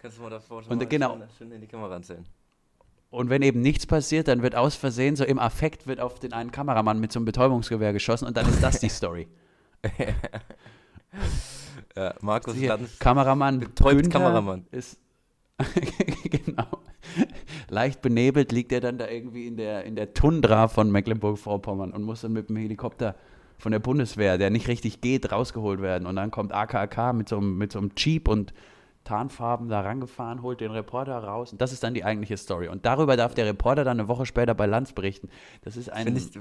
Kannst 0.00 0.18
du 0.18 0.22
mal 0.22 0.30
davor 0.30 0.62
schon 0.62 0.72
und 0.72 0.78
mal 0.78 0.86
genau. 0.86 1.16
schön, 1.16 1.28
schön 1.38 1.52
in 1.52 1.60
die 1.60 1.66
Kamera 1.66 1.96
anzählen. 1.96 2.26
Und 3.10 3.28
wenn 3.28 3.42
eben 3.42 3.60
nichts 3.60 3.86
passiert, 3.86 4.26
dann 4.28 4.42
wird 4.42 4.54
aus 4.54 4.74
Versehen, 4.74 5.16
so 5.16 5.24
im 5.24 5.38
Affekt, 5.38 5.86
wird 5.86 6.00
auf 6.00 6.18
den 6.18 6.32
einen 6.32 6.50
Kameramann 6.50 6.98
mit 6.98 7.12
so 7.12 7.18
einem 7.18 7.26
Betäubungsgewehr 7.26 7.92
geschossen 7.92 8.26
und 8.26 8.36
dann 8.36 8.48
ist 8.48 8.62
das 8.62 8.80
die 8.80 8.88
Story. 8.88 9.28
ja, 11.96 12.14
Markus 12.22 12.58
Lanz. 12.58 12.98
Kameramann. 12.98 13.60
Betäubt 13.60 14.10
Kameramann. 14.10 14.66
Ist, 14.70 14.98
genau. 16.24 16.82
Leicht 17.68 18.02
benebelt 18.02 18.52
liegt 18.52 18.72
er 18.72 18.80
dann 18.80 18.98
da 18.98 19.08
irgendwie 19.08 19.46
in 19.46 19.56
der, 19.56 19.84
in 19.84 19.96
der 19.96 20.14
Tundra 20.14 20.68
von 20.68 20.90
Mecklenburg-Vorpommern 20.90 21.92
und 21.92 22.02
muss 22.02 22.22
dann 22.22 22.32
mit 22.32 22.48
dem 22.48 22.56
Helikopter 22.56 23.14
von 23.58 23.72
der 23.72 23.78
Bundeswehr, 23.78 24.38
der 24.38 24.50
nicht 24.50 24.68
richtig 24.68 25.00
geht, 25.00 25.30
rausgeholt 25.30 25.80
werden. 25.80 26.06
Und 26.06 26.16
dann 26.16 26.30
kommt 26.30 26.52
AKK 26.52 27.12
mit 27.12 27.28
so 27.28 27.38
einem, 27.38 27.56
mit 27.56 27.72
so 27.72 27.78
einem 27.78 27.92
Jeep 27.96 28.28
und 28.28 28.52
Tarnfarben 29.04 29.68
da 29.68 29.80
rangefahren, 29.80 30.42
holt 30.42 30.60
den 30.60 30.70
Reporter 30.70 31.18
raus. 31.18 31.52
Und 31.52 31.60
das 31.60 31.72
ist 31.72 31.82
dann 31.82 31.94
die 31.94 32.04
eigentliche 32.04 32.36
Story. 32.36 32.68
Und 32.68 32.86
darüber 32.86 33.16
darf 33.16 33.34
der 33.34 33.46
Reporter 33.46 33.84
dann 33.84 33.98
eine 33.98 34.08
Woche 34.08 34.26
später 34.26 34.54
bei 34.54 34.66
Lanz 34.66 34.92
berichten. 34.92 35.28
Das 35.62 35.76
ist 35.76 35.90
ein. 35.90 36.16
Ich, 36.16 36.36
äh, 36.36 36.40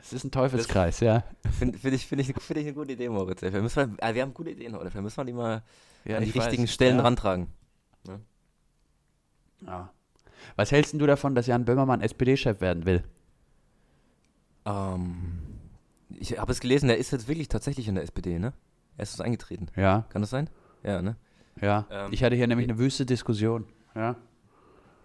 es 0.00 0.12
ist 0.12 0.24
ein 0.24 0.30
Teufelskreis, 0.30 1.00
ja. 1.00 1.24
Finde 1.58 1.78
find 1.78 1.94
ich, 1.94 2.06
find 2.06 2.20
ich, 2.22 2.28
find 2.28 2.58
ich 2.58 2.66
eine 2.66 2.74
gute 2.74 2.92
Idee, 2.92 3.08
Moritz. 3.08 3.42
Wir, 3.42 3.50
müssen 3.60 3.96
mal, 3.98 4.10
äh, 4.10 4.14
wir 4.14 4.22
haben 4.22 4.32
gute 4.32 4.50
Ideen 4.50 4.74
heute. 4.74 4.92
Wir 4.92 5.02
müssen 5.02 5.18
wir 5.18 5.24
die 5.24 5.32
mal 5.32 5.62
ja, 6.04 6.16
an 6.16 6.24
die 6.24 6.30
richtigen 6.30 6.62
weiß, 6.62 6.72
Stellen 6.72 6.96
ja. 6.96 7.02
rantragen. 7.02 7.48
Ja. 8.06 8.18
Ja. 9.66 9.92
Was 10.56 10.70
hältst 10.70 10.94
du 10.94 11.06
davon, 11.06 11.34
dass 11.34 11.46
Jan 11.46 11.64
Böhmermann 11.64 12.00
SPD-Chef 12.00 12.60
werden 12.60 12.86
will? 12.86 13.02
Ähm, 14.64 15.40
ich 16.10 16.38
habe 16.38 16.52
es 16.52 16.60
gelesen, 16.60 16.88
er 16.88 16.98
ist 16.98 17.10
jetzt 17.10 17.28
wirklich 17.28 17.48
tatsächlich 17.48 17.88
in 17.88 17.94
der 17.94 18.04
SPD, 18.04 18.38
ne? 18.38 18.52
Er 18.96 19.02
ist 19.02 19.20
eingetreten. 19.20 19.68
Ja. 19.76 20.06
Kann 20.10 20.22
das 20.22 20.30
sein? 20.30 20.50
Ja, 20.82 21.02
ne? 21.02 21.16
Ja, 21.60 21.86
ähm, 21.90 22.12
ich 22.12 22.22
hatte 22.22 22.36
hier 22.36 22.46
nämlich 22.46 22.68
eine 22.68 22.78
wüste 22.78 23.04
Diskussion. 23.04 23.66
Ja. 23.94 24.16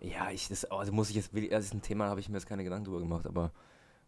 Ja, 0.02 0.30
ich, 0.32 0.50
das, 0.50 0.66
also 0.66 0.92
muss 0.92 1.10
ich 1.10 1.16
jetzt, 1.16 1.32
das 1.34 1.66
ist 1.66 1.74
ein 1.74 1.82
Thema, 1.82 2.10
habe 2.10 2.20
ich 2.20 2.30
mir 2.30 2.36
jetzt 2.36 2.46
keine 2.46 2.64
Gedanken 2.64 2.86
drüber 2.86 3.00
gemacht, 3.00 3.26
aber. 3.26 3.52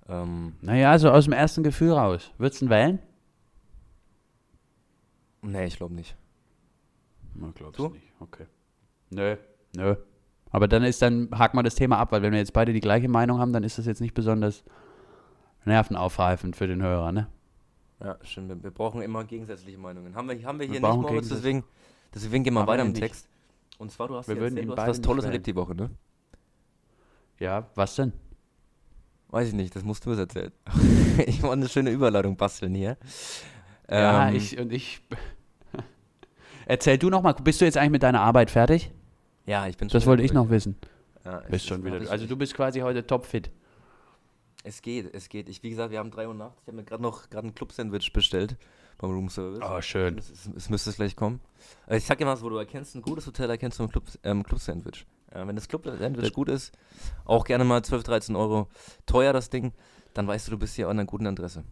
Ähm, 0.08 0.56
naja, 0.62 1.00
so 1.00 1.10
aus 1.10 1.24
dem 1.24 1.34
ersten 1.34 1.63
Gefühl 1.63 1.93
raus. 1.93 2.32
Würdest 2.38 2.62
du 2.62 2.65
ihn 2.65 2.70
wählen? 2.70 3.00
Nee, 5.41 5.65
ich 5.65 5.78
glaube 5.78 5.96
nicht. 5.96 6.15
Na, 7.34 7.52
glaubst 7.56 7.80
du 7.80 7.89
nicht. 7.89 8.12
Okay. 8.20 8.46
Nö, 9.10 9.38
nö. 9.76 9.96
Aber 10.56 10.70
dann 10.70 10.84
ist 10.86 11.02
dann, 11.02 11.28
haken 11.38 11.58
wir 11.58 11.63
das 11.63 11.76
Thema 11.76 11.98
ab, 11.98 12.13
weil 12.13 12.22
wenn 12.22 12.32
wir 12.32 12.39
jetzt 12.39 12.54
beide 12.54 12.72
die 12.72 12.80
gleiche 12.80 13.10
Meinung 13.10 13.39
haben, 13.39 13.52
dann 13.52 13.65
ist 13.65 13.78
das 13.78 13.86
jetzt 13.88 14.00
nicht 14.00 14.13
besonders 14.13 14.63
nervenaufreifend 15.65 16.56
für 16.56 16.65
den 16.65 16.82
Hörer, 16.82 17.12
ne? 17.12 17.28
Ja, 18.02 18.15
stimmt. 18.22 18.48
Wir, 18.48 18.63
wir, 18.63 18.72
brauchen 18.72 19.02
immer 19.02 19.26
gegensätzliche 19.26 19.78
Meinungen. 19.78 20.15
Haben 20.15 20.30
wir, 20.30 20.41
haben 20.46 20.58
wir 20.58 20.65
hier 20.65 20.82
wir 20.82 20.94
nicht, 20.94 21.02
Moritz, 21.02 21.28
deswegen, 21.28 21.65
deswegen 22.13 22.46
gehen 22.46 22.54
wir 22.54 22.65
weiter 22.65 22.84
im 22.84 22.94
Text. 22.94 23.28
Und 23.80 23.91
zwar, 23.91 24.08
du 24.08 24.15
hast, 24.15 24.30
wir 24.30 24.41
erzählt, 24.41 24.65
du 24.65 24.78
hast 24.78 24.88
was 24.88 25.02
Tolles 25.02 25.26
erlebt 25.26 25.46
die 25.46 25.58
Woche, 25.58 25.76
ne? 25.76 25.89
Ja, 27.38 27.68
was 27.76 27.98
denn? 27.98 28.13
Weiß 29.32 29.50
ich 29.50 29.54
nicht, 29.54 29.76
das 29.76 29.84
musst 29.84 30.06
du 30.06 30.12
mir 30.12 30.18
erzählen. 30.18 30.54
ich 31.26 31.44
wollte 31.44 31.52
eine 31.52 31.68
schöne 31.68 31.89
Überleitung 31.89 32.38
basteln 32.38 32.74
hier. 32.74 32.96
Ja, 33.89 34.30
ähm, 34.30 34.36
ich 34.38 34.58
und 34.58 34.72
ich. 34.72 35.02
Erzähl 36.65 36.98
du 36.98 37.10
noch 37.10 37.24
mal, 37.24 37.34
bist 37.34 37.60
du 37.60 37.65
jetzt 37.65 37.78
eigentlich 37.78 37.91
mit 37.91 38.04
deiner 38.04 38.22
Arbeit 38.22 38.52
fertig? 38.52 38.94
Ja, 39.46 39.68
ich 39.68 39.78
bin 39.78 39.90
schon. 39.90 40.00
Das 40.00 40.08
wollte 40.08 40.24
ich 40.24 40.34
noch 40.34 40.50
wissen. 40.50 40.76
Ja, 41.24 41.42
bist 41.50 41.68
schon 41.68 41.84
wieder. 41.84 42.10
Also 42.10 42.26
du 42.28 42.36
bist 42.36 42.54
quasi 42.54 42.80
heute 42.80 43.06
topfit. 43.06 43.52
Es 44.64 44.82
geht, 44.82 45.14
es 45.14 45.30
geht. 45.30 45.48
Ich, 45.50 45.62
wie 45.62 45.70
gesagt, 45.70 45.92
wir 45.92 46.00
haben 46.00 46.12
3 46.12 46.28
Uhr 46.28 46.34
nachts. 46.34 46.62
Ich 46.62 46.68
habe 46.68 46.78
mir 46.78 46.84
gerade 46.84 47.04
noch 47.04 47.30
gerade 47.30 47.48
ein 47.48 47.56
Club-Sandwich 47.56 48.12
bestellt 48.14 48.58
beim 48.98 49.12
Roomservice. 49.12 49.60
Oh, 49.62 49.82
schön. 49.82 50.18
Es, 50.18 50.30
es, 50.30 50.50
es 50.56 50.70
müsste 50.70 50.92
gleich 50.94 51.16
kommen. 51.16 51.40
Also 51.86 51.98
ich 51.98 52.06
sag 52.06 52.18
dir 52.18 52.26
mal, 52.26 52.40
wo 52.42 52.50
du 52.50 52.58
erkennst, 52.58 52.96
ein 52.96 53.02
gutes 53.02 53.28
Hotel 53.28 53.50
erkennst 53.50 53.80
du 53.80 53.84
ein 53.84 53.90
Club, 53.90 54.06
ähm, 54.24 54.44
Club-Sandwich. 54.44 55.06
Äh, 55.32 55.46
wenn 55.46 55.56
das 55.56 55.68
Club-Sandwich 55.68 56.34
gut 56.34 56.50
ist, 56.50 56.74
auch 57.26 57.44
gerne 57.44 57.64
mal 57.64 57.84
12, 57.84 58.04
13 58.04 58.36
Euro 58.36 58.68
teuer 59.06 59.34
das 59.34 59.50
Ding, 59.50 59.74
dann 60.14 60.28
weißt 60.28 60.48
du, 60.48 60.52
du 60.52 60.58
bist 60.58 60.76
hier 60.76 60.88
an 60.88 60.98
einer 60.98 61.06
guten 61.06 61.28
Adresse. 61.28 61.64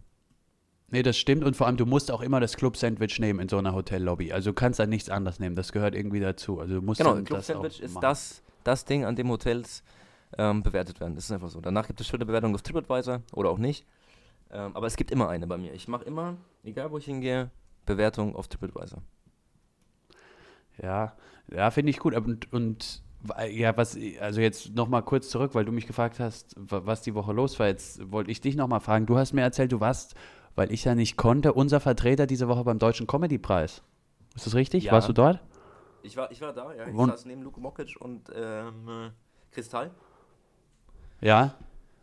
Nee, 0.94 1.02
das 1.02 1.18
stimmt 1.18 1.44
und 1.44 1.56
vor 1.56 1.66
allem, 1.66 1.76
du 1.76 1.88
musst 1.88 2.12
auch 2.12 2.22
immer 2.22 2.40
das 2.40 2.56
Club-Sandwich 2.56 3.18
nehmen 3.18 3.40
in 3.40 3.50
so 3.50 3.58
einer 3.58 3.74
Hotellobby. 3.74 4.32
Also 4.32 4.52
du 4.52 4.54
kannst 4.54 4.78
da 4.80 4.86
nichts 4.86 5.10
anderes 5.10 5.40
nehmen, 5.40 5.56
das 5.56 5.72
gehört 5.72 5.96
irgendwie 5.96 6.20
dazu. 6.20 6.60
Also 6.60 6.76
du 6.76 6.82
musst 6.84 7.00
genau, 7.00 7.16
Club-Sandwich 7.16 7.82
ist 7.82 7.98
das, 8.00 8.44
das 8.64 8.86
Ding, 8.86 9.04
an 9.04 9.16
dem 9.16 9.28
Hotels 9.30 9.82
ähm, 10.38 10.62
bewertet 10.62 11.00
werden. 11.00 11.16
Das 11.16 11.26
ist 11.26 11.32
einfach 11.32 11.50
so. 11.50 11.62
Danach 11.62 11.88
gibt 11.88 12.00
es 12.00 12.08
schöne 12.08 12.28
Bewertungen 12.28 12.54
auf 12.54 12.62
TripAdvisor 12.62 13.24
oder 13.34 13.50
auch 13.50 13.58
nicht. 13.58 13.88
Ähm, 14.52 14.76
aber 14.76 14.86
es 14.86 14.96
gibt 14.96 15.10
immer 15.10 15.30
eine 15.30 15.48
bei 15.48 15.58
mir. 15.58 15.74
Ich 15.74 15.88
mache 15.88 16.04
immer, 16.04 16.38
egal 16.64 16.92
wo 16.92 17.00
ich 17.00 17.06
hingehe, 17.06 17.50
Bewertung 17.88 18.36
auf 18.36 18.48
TripAdvisor. 18.48 19.02
Ja, 20.80 21.14
ja, 21.52 21.72
finde 21.72 21.90
ich 21.90 21.98
gut. 21.98 22.14
Und, 22.14 22.54
und 22.54 23.02
ja, 23.50 23.76
was, 23.76 23.98
also 24.20 24.42
jetzt 24.42 24.76
nochmal 24.76 25.02
kurz 25.02 25.30
zurück, 25.30 25.56
weil 25.56 25.66
du 25.66 25.72
mich 25.72 25.88
gefragt 25.88 26.20
hast, 26.20 26.54
was 26.56 27.02
die 27.02 27.16
Woche 27.16 27.34
los 27.34 27.58
war. 27.58 27.66
Jetzt 27.66 28.12
wollte 28.12 28.30
ich 28.30 28.42
dich 28.42 28.56
nochmal 28.56 28.80
fragen. 28.80 29.08
Du 29.08 29.18
hast 29.18 29.34
mir 29.34 29.42
erzählt, 29.42 29.72
du 29.72 29.80
warst, 29.80 30.14
weil 30.56 30.72
ich 30.72 30.84
ja 30.84 30.96
nicht 30.96 31.18
konnte, 31.18 31.54
unser 31.54 31.80
Vertreter 31.80 32.28
diese 32.28 32.48
Woche 32.48 32.64
beim 32.64 32.80
Deutschen 32.80 33.08
Comedy-Preis. 33.08 33.82
Ist 34.36 34.46
das 34.46 34.56
richtig? 34.56 34.86
Ja. 34.86 34.92
Warst 34.92 35.10
du 35.10 35.14
dort? 35.14 35.40
Ich 36.02 36.18
war, 36.18 36.32
ich 36.32 36.42
war 36.42 36.54
da, 36.54 36.74
ja. 36.74 36.88
Ich 36.88 36.94
und? 36.94 37.10
saß 37.10 37.26
neben 37.26 37.44
Luke 37.44 37.60
Mokic 37.60 37.96
und 38.00 38.30
ähm, 38.36 39.12
Kristall. 39.52 39.92
Ja. 41.22 41.56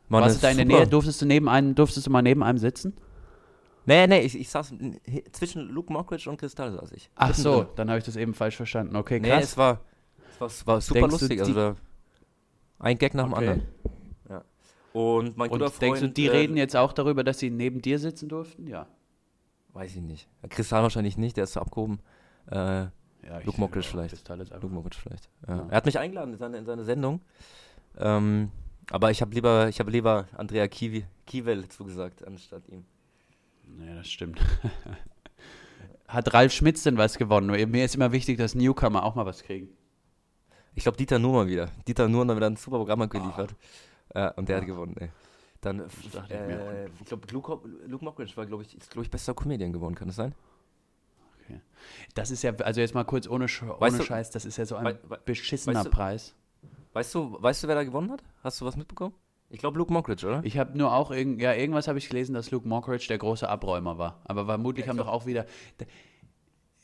Mann, 0.08 0.22
Warst 0.22 0.38
du 0.38 0.40
da 0.40 0.50
in 0.50 0.56
der 0.56 0.66
Nähe? 0.66 0.86
Durftest 0.86 1.20
du, 1.22 1.26
neben 1.26 1.48
einem, 1.48 1.74
durftest 1.74 2.06
du 2.06 2.10
mal 2.10 2.22
neben 2.22 2.42
einem 2.42 2.58
sitzen? 2.58 2.94
Nee, 3.86 4.06
nee, 4.06 4.20
ich, 4.20 4.38
ich 4.38 4.48
saß 4.48 4.74
zwischen 5.32 5.68
Luke 5.68 5.92
Mockridge 5.92 6.28
und 6.28 6.36
Kristall 6.38 6.72
saß 6.72 6.92
ich. 6.92 7.10
Ach 7.14 7.34
so, 7.34 7.64
dann 7.76 7.88
habe 7.88 7.98
ich 7.98 8.04
das 8.04 8.16
eben 8.16 8.34
falsch 8.34 8.56
verstanden. 8.56 8.96
Okay, 8.96 9.20
krass. 9.20 9.28
Nee, 9.28 9.42
es 9.42 9.56
war, 9.56 9.80
es 10.30 10.40
war, 10.40 10.48
es 10.48 10.66
war 10.66 10.80
super 10.80 11.00
denkst 11.00 11.12
lustig. 11.12 11.40
Also 11.40 11.54
da, 11.54 11.76
ein 12.78 12.98
Gag 12.98 13.14
nach 13.14 13.24
dem 13.24 13.32
okay. 13.32 13.48
anderen. 13.48 13.68
Und 14.92 15.36
mein 15.36 15.50
guter 15.50 15.66
und 15.66 15.70
Freund. 15.72 15.82
Denkst 15.82 16.00
du, 16.00 16.08
die 16.08 16.26
äh, 16.26 16.30
reden 16.30 16.56
jetzt 16.56 16.76
auch 16.76 16.92
darüber, 16.92 17.22
dass 17.24 17.38
sie 17.38 17.50
neben 17.50 17.80
dir 17.80 17.98
sitzen 17.98 18.28
durften? 18.28 18.66
Ja. 18.66 18.86
Weiß 19.72 19.94
ich 19.94 20.02
nicht. 20.02 20.28
Kristall 20.48 20.82
wahrscheinlich 20.82 21.16
nicht, 21.16 21.36
der 21.36 21.44
ist 21.44 21.52
so 21.52 21.60
abgehoben. 21.60 22.00
Äh, 22.50 22.56
ja, 22.56 22.90
Luke 23.44 23.60
Mockridge 23.60 23.86
vielleicht. 23.88 24.28
Luke 24.28 24.74
Mockridge 24.74 24.98
vielleicht. 25.00 25.28
Ja. 25.46 25.56
Ja. 25.56 25.66
Er 25.68 25.76
hat 25.76 25.86
mich 25.86 25.98
eingeladen 25.98 26.32
in 26.32 26.38
seine, 26.38 26.58
in 26.58 26.66
seine 26.66 26.84
Sendung. 26.84 27.20
Ähm, 27.98 28.50
aber 28.90 29.10
ich 29.10 29.20
habe 29.20 29.32
lieber, 29.34 29.68
ich 29.68 29.78
habe 29.78 29.90
lieber 29.90 30.26
Andrea 30.36 30.66
Kiwi, 30.66 31.06
Kiewel 31.26 31.68
zugesagt, 31.68 32.26
anstatt 32.26 32.68
ihm. 32.68 32.84
Naja, 33.78 33.94
das 33.96 34.08
stimmt. 34.08 34.40
Hat 36.08 36.34
Ralf 36.34 36.52
Schmitz 36.52 36.82
denn 36.82 36.98
was 36.98 37.18
gewonnen? 37.18 37.70
Mir 37.70 37.84
ist 37.84 37.94
immer 37.94 38.10
wichtig, 38.10 38.36
dass 38.36 38.56
Newcomer 38.56 39.04
auch 39.04 39.14
mal 39.14 39.26
was 39.26 39.44
kriegen. 39.44 39.68
Ich 40.74 40.82
glaube, 40.82 40.98
Dieter 40.98 41.20
Nuhr 41.20 41.32
mal 41.32 41.46
wieder. 41.46 41.70
Dieter 41.86 42.08
Nuhr 42.08 42.26
hat 42.26 42.36
wieder 42.36 42.48
ein 42.48 42.56
super 42.56 42.78
Programm 42.78 43.08
geliefert. 43.08 43.54
Oh. 43.54 43.89
Äh, 44.14 44.30
und 44.36 44.48
der 44.48 44.58
oh. 44.58 44.60
hat 44.60 44.66
gewonnen, 44.66 44.96
ey. 44.98 45.10
Dann, 45.60 45.80
äh, 45.80 46.86
ich 46.86 47.04
glaube, 47.06 47.26
Luke, 47.32 47.58
Luke 47.86 48.04
Mockridge 48.04 48.34
war, 48.36 48.46
glaube 48.46 48.62
ich, 48.62 48.76
ist, 48.76 48.90
glaube 48.90 49.04
ich, 49.04 49.10
bester 49.10 49.34
Comedian 49.34 49.72
geworden, 49.72 49.94
kann 49.94 50.08
das 50.08 50.16
sein? 50.16 50.34
Okay. 51.42 51.60
Das 52.14 52.30
ist 52.30 52.42
ja, 52.42 52.54
also 52.54 52.80
jetzt 52.80 52.94
mal 52.94 53.04
kurz 53.04 53.28
ohne, 53.28 53.46
ohne 53.78 53.98
du, 53.98 54.02
Scheiß, 54.02 54.30
das 54.30 54.46
ist 54.46 54.56
ja 54.56 54.64
so 54.64 54.76
ein 54.76 54.84
wei 54.84 55.18
beschissener 55.24 55.80
weißt 55.80 55.86
du, 55.86 55.90
Preis. 55.90 56.34
Weißt 56.94 57.14
du, 57.14 57.36
weißt 57.42 57.62
du, 57.62 57.68
wer 57.68 57.74
da 57.74 57.84
gewonnen 57.84 58.10
hat? 58.10 58.22
Hast 58.42 58.60
du 58.60 58.64
was 58.64 58.76
mitbekommen? 58.76 59.14
Ich 59.50 59.58
glaube 59.58 59.76
Luke 59.78 59.92
Mockridge, 59.92 60.26
oder? 60.26 60.40
Ich 60.44 60.56
habe 60.56 60.78
nur 60.78 60.94
auch, 60.94 61.10
irgend, 61.10 61.42
ja, 61.42 61.52
irgendwas 61.52 61.88
habe 61.88 61.98
ich 61.98 62.08
gelesen, 62.08 62.34
dass 62.34 62.50
Luke 62.50 62.66
Mockridge 62.66 63.06
der 63.08 63.18
große 63.18 63.48
Abräumer 63.48 63.98
war. 63.98 64.22
Aber 64.24 64.46
vermutlich 64.46 64.86
ja, 64.86 64.90
haben 64.90 64.96
doch 64.96 65.08
auch 65.08 65.26
wieder, 65.26 65.44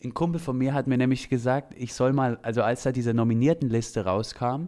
ein 0.04 0.12
Kumpel 0.12 0.40
von 0.40 0.58
mir 0.58 0.74
hat 0.74 0.86
mir 0.86 0.98
nämlich 0.98 1.28
gesagt, 1.28 1.74
ich 1.76 1.94
soll 1.94 2.12
mal, 2.12 2.38
also 2.42 2.62
als 2.62 2.82
da 2.82 2.92
diese 2.92 3.14
Nominiertenliste 3.14 4.04
rauskam, 4.04 4.66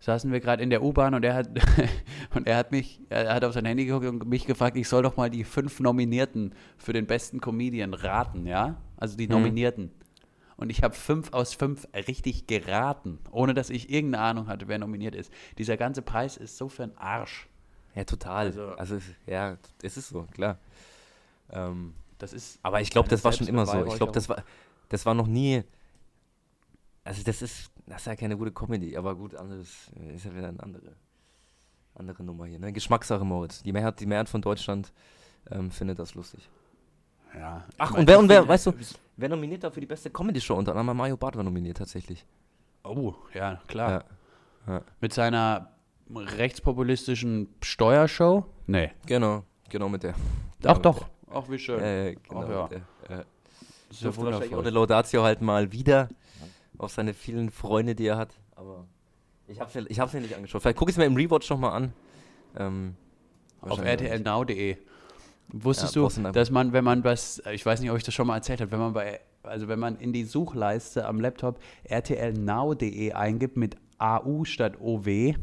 saßen 0.00 0.30
wir 0.32 0.40
gerade 0.40 0.62
in 0.62 0.70
der 0.70 0.82
U-Bahn 0.82 1.14
und 1.14 1.24
er 1.24 1.34
hat 1.34 1.48
und 2.34 2.46
er 2.46 2.56
hat 2.56 2.72
mich, 2.72 3.00
er 3.08 3.34
hat 3.34 3.44
auf 3.44 3.52
sein 3.52 3.64
Handy 3.64 3.86
geguckt 3.86 4.06
und 4.06 4.28
mich 4.28 4.46
gefragt, 4.46 4.76
ich 4.76 4.88
soll 4.88 5.02
doch 5.02 5.16
mal 5.16 5.30
die 5.30 5.44
fünf 5.44 5.80
Nominierten 5.80 6.54
für 6.76 6.92
den 6.92 7.06
besten 7.06 7.40
Comedian 7.40 7.94
raten, 7.94 8.46
ja? 8.46 8.76
Also 8.96 9.16
die 9.16 9.26
mhm. 9.26 9.34
Nominierten. 9.34 9.84
Mhm. 9.84 9.90
Und 10.56 10.70
ich 10.70 10.82
habe 10.82 10.94
fünf 10.94 11.32
aus 11.32 11.54
fünf 11.54 11.86
richtig 11.94 12.48
geraten, 12.48 13.20
ohne 13.30 13.54
dass 13.54 13.70
ich 13.70 13.90
irgendeine 13.90 14.24
Ahnung 14.24 14.48
hatte, 14.48 14.66
wer 14.66 14.78
nominiert 14.78 15.14
ist. 15.14 15.32
Dieser 15.56 15.76
ganze 15.76 16.02
Preis 16.02 16.36
ist 16.36 16.56
so 16.56 16.68
für 16.68 16.82
ein 16.82 16.98
Arsch. 16.98 17.48
Ja, 17.94 18.04
total. 18.04 18.46
Also, 18.46 18.66
also 18.70 18.98
ja, 19.26 19.56
es 19.82 19.96
ist 19.96 20.08
so, 20.08 20.24
klar. 20.32 20.58
Ähm, 21.52 21.94
das 22.18 22.32
ist. 22.32 22.58
Aber 22.62 22.80
ich 22.80 22.90
glaube, 22.90 23.08
das 23.08 23.24
war 23.24 23.32
schon 23.32 23.46
immer 23.46 23.66
so. 23.66 23.84
Ich 23.86 23.94
glaube, 23.94 24.12
das 24.12 24.28
war, 24.28 24.42
das 24.88 25.06
war 25.06 25.14
noch 25.14 25.28
nie. 25.28 25.62
Also 27.04 27.22
das 27.22 27.40
ist, 27.40 27.70
das 27.88 28.02
ist 28.02 28.06
ja 28.06 28.16
keine 28.16 28.36
gute 28.36 28.52
Comedy, 28.52 28.96
aber 28.96 29.14
gut, 29.14 29.34
anderes 29.34 29.90
ist 30.14 30.24
ja 30.24 30.34
wieder 30.34 30.48
eine 30.48 30.62
andere, 30.62 30.92
andere 31.94 32.22
Nummer 32.22 32.46
hier. 32.46 32.58
Ne? 32.58 32.72
Geschmackssache, 32.72 33.24
Moritz. 33.24 33.62
Die 33.62 33.72
Mehrheit, 33.72 34.00
die 34.00 34.06
Mehrheit 34.06 34.28
von 34.28 34.42
Deutschland 34.42 34.92
ähm, 35.50 35.70
findet 35.70 35.98
das 35.98 36.14
lustig. 36.14 36.48
Ja. 37.34 37.64
Ach, 37.76 37.94
und 37.94 38.06
wer, 38.06 38.18
und 38.18 38.28
wer, 38.28 38.46
weißt 38.46 38.66
du, 38.66 38.72
wer 39.16 39.28
nominiert 39.28 39.64
da 39.64 39.70
für 39.70 39.80
die 39.80 39.86
beste 39.86 40.10
Comedy-Show? 40.10 40.54
Unter 40.54 40.74
anderem 40.74 40.96
Mario 40.96 41.16
Barth 41.16 41.36
war 41.36 41.44
nominiert 41.44 41.76
tatsächlich. 41.76 42.24
Oh, 42.84 43.14
ja, 43.34 43.60
klar. 43.66 43.90
Ja. 43.90 44.04
Ja. 44.74 44.82
Mit 45.00 45.12
seiner 45.12 45.70
rechtspopulistischen 46.14 47.48
Steuershow? 47.62 48.44
Nee. 48.66 48.92
Genau, 49.06 49.44
genau 49.68 49.88
mit 49.88 50.02
der. 50.02 50.14
Ach 50.64 50.78
doch. 50.78 51.06
Ach, 51.30 51.48
wie 51.48 51.58
schön. 51.58 51.80
Äh, 51.80 52.16
genau 52.28 52.42
Ach, 52.42 52.48
ja. 52.48 52.68
Der, 52.68 52.78
äh, 53.18 53.24
das 53.88 53.98
ist 53.98 54.02
ja 54.02 54.16
wahrscheinlich 54.16 54.54
auch 54.54 54.62
der 54.62 54.72
Laudatio 54.72 55.22
halt 55.22 55.40
mal 55.40 55.72
wieder 55.72 56.08
auf 56.78 56.92
seine 56.92 57.14
vielen 57.14 57.50
Freunde, 57.50 57.94
die 57.94 58.06
er 58.06 58.16
hat. 58.16 58.34
Aber 58.54 58.86
ich 59.46 59.60
hab's 59.60 59.74
mir, 59.74 59.86
ich 59.88 59.98
mir 59.98 60.20
nicht 60.20 60.36
angeschaut. 60.36 60.62
Vielleicht 60.62 60.78
gucke 60.78 60.90
ich 60.90 60.94
es 60.94 60.98
mir 60.98 61.06
im 61.06 61.16
Rewatch 61.16 61.48
nochmal 61.50 61.72
an. 61.72 61.92
Ähm, 62.56 62.94
auf 63.60 63.80
rtlnow.de. 63.80 64.76
Wusstest 65.50 65.96
ja, 65.96 66.06
du, 66.06 66.32
dass 66.32 66.50
man, 66.50 66.72
wenn 66.72 66.84
man 66.84 67.04
was, 67.04 67.42
ich 67.52 67.64
weiß 67.64 67.80
nicht, 67.80 67.90
ob 67.90 67.96
ich 67.96 68.04
das 68.04 68.14
schon 68.14 68.26
mal 68.26 68.36
erzählt 68.36 68.60
habe, 68.60 68.70
wenn 68.70 68.78
man 68.78 68.92
bei, 68.92 69.20
also 69.42 69.66
wenn 69.68 69.78
man 69.78 69.96
in 69.96 70.12
die 70.12 70.24
Suchleiste 70.24 71.06
am 71.06 71.20
Laptop 71.20 71.58
rtlnow.de 71.90 73.12
eingibt 73.12 73.56
mit 73.56 73.76
AU 73.96 74.44
statt 74.44 74.78
OW, 74.78 75.34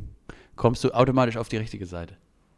kommst 0.55 0.83
du 0.83 0.91
automatisch 0.91 1.37
auf 1.37 1.49
die 1.49 1.57
richtige 1.57 1.87
Seite. 1.87 2.15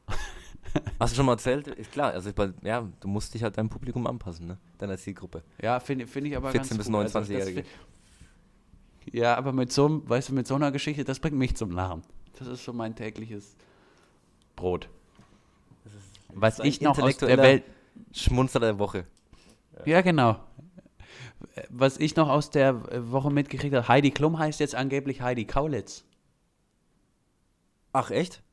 Hast 1.00 1.14
du 1.14 1.16
schon 1.16 1.26
mal 1.26 1.34
erzählt? 1.34 1.68
Ist 1.68 1.94
klar, 1.94 2.12
also 2.12 2.32
bei, 2.34 2.52
ja, 2.64 2.86
du 3.00 3.08
musst 3.08 3.34
dich 3.34 3.44
halt 3.44 3.58
deinem 3.58 3.70
Publikum 3.70 4.06
anpassen, 4.08 4.48
ne? 4.48 4.58
Deiner 4.78 4.98
Zielgruppe. 4.98 5.42
Ja, 5.62 5.80
finde 5.80 6.06
find 6.06 6.28
ich 6.28 6.36
aber 6.36 6.52
14 6.52 6.78
bis 6.78 6.90
29-Jährige. 6.90 7.62
Also 7.62 7.70
ja, 9.12 9.36
aber 9.36 9.54
mit 9.54 9.72
so, 9.72 10.08
weißt 10.08 10.30
du, 10.30 10.34
mit 10.34 10.48
so 10.48 10.56
einer 10.56 10.72
Geschichte, 10.72 11.04
das 11.04 11.20
bringt 11.20 11.38
mich 11.38 11.56
zum 11.56 11.72
Lachen. 11.72 12.04
Das 12.38 12.48
ist 12.48 12.64
so 12.64 12.74
mein 12.74 12.96
tägliches 12.96 13.56
Brot. 14.56 14.90
Was 16.34 16.60
ich 16.60 16.82
noch 16.82 16.98
aus 17.00 17.18
der 17.18 17.38
Welt. 17.38 17.64
Schmunzer 18.12 18.60
der 18.60 18.78
Woche. 18.78 19.06
Ja. 19.86 20.02
genau. 20.02 20.40
Was 21.70 21.98
ich 21.98 22.16
noch 22.16 22.30
aus 22.30 22.50
der 22.50 23.12
Woche 23.12 23.32
mitgekriegt 23.32 23.76
habe, 23.76 23.88
Heidi 23.88 24.12
Klum 24.12 24.38
heißt 24.38 24.60
jetzt 24.60 24.76
angeblich 24.76 25.22
Heidi 25.22 25.46
Kaulitz. 25.46 26.04
Ach, 27.94 28.12
echt? 28.12 28.44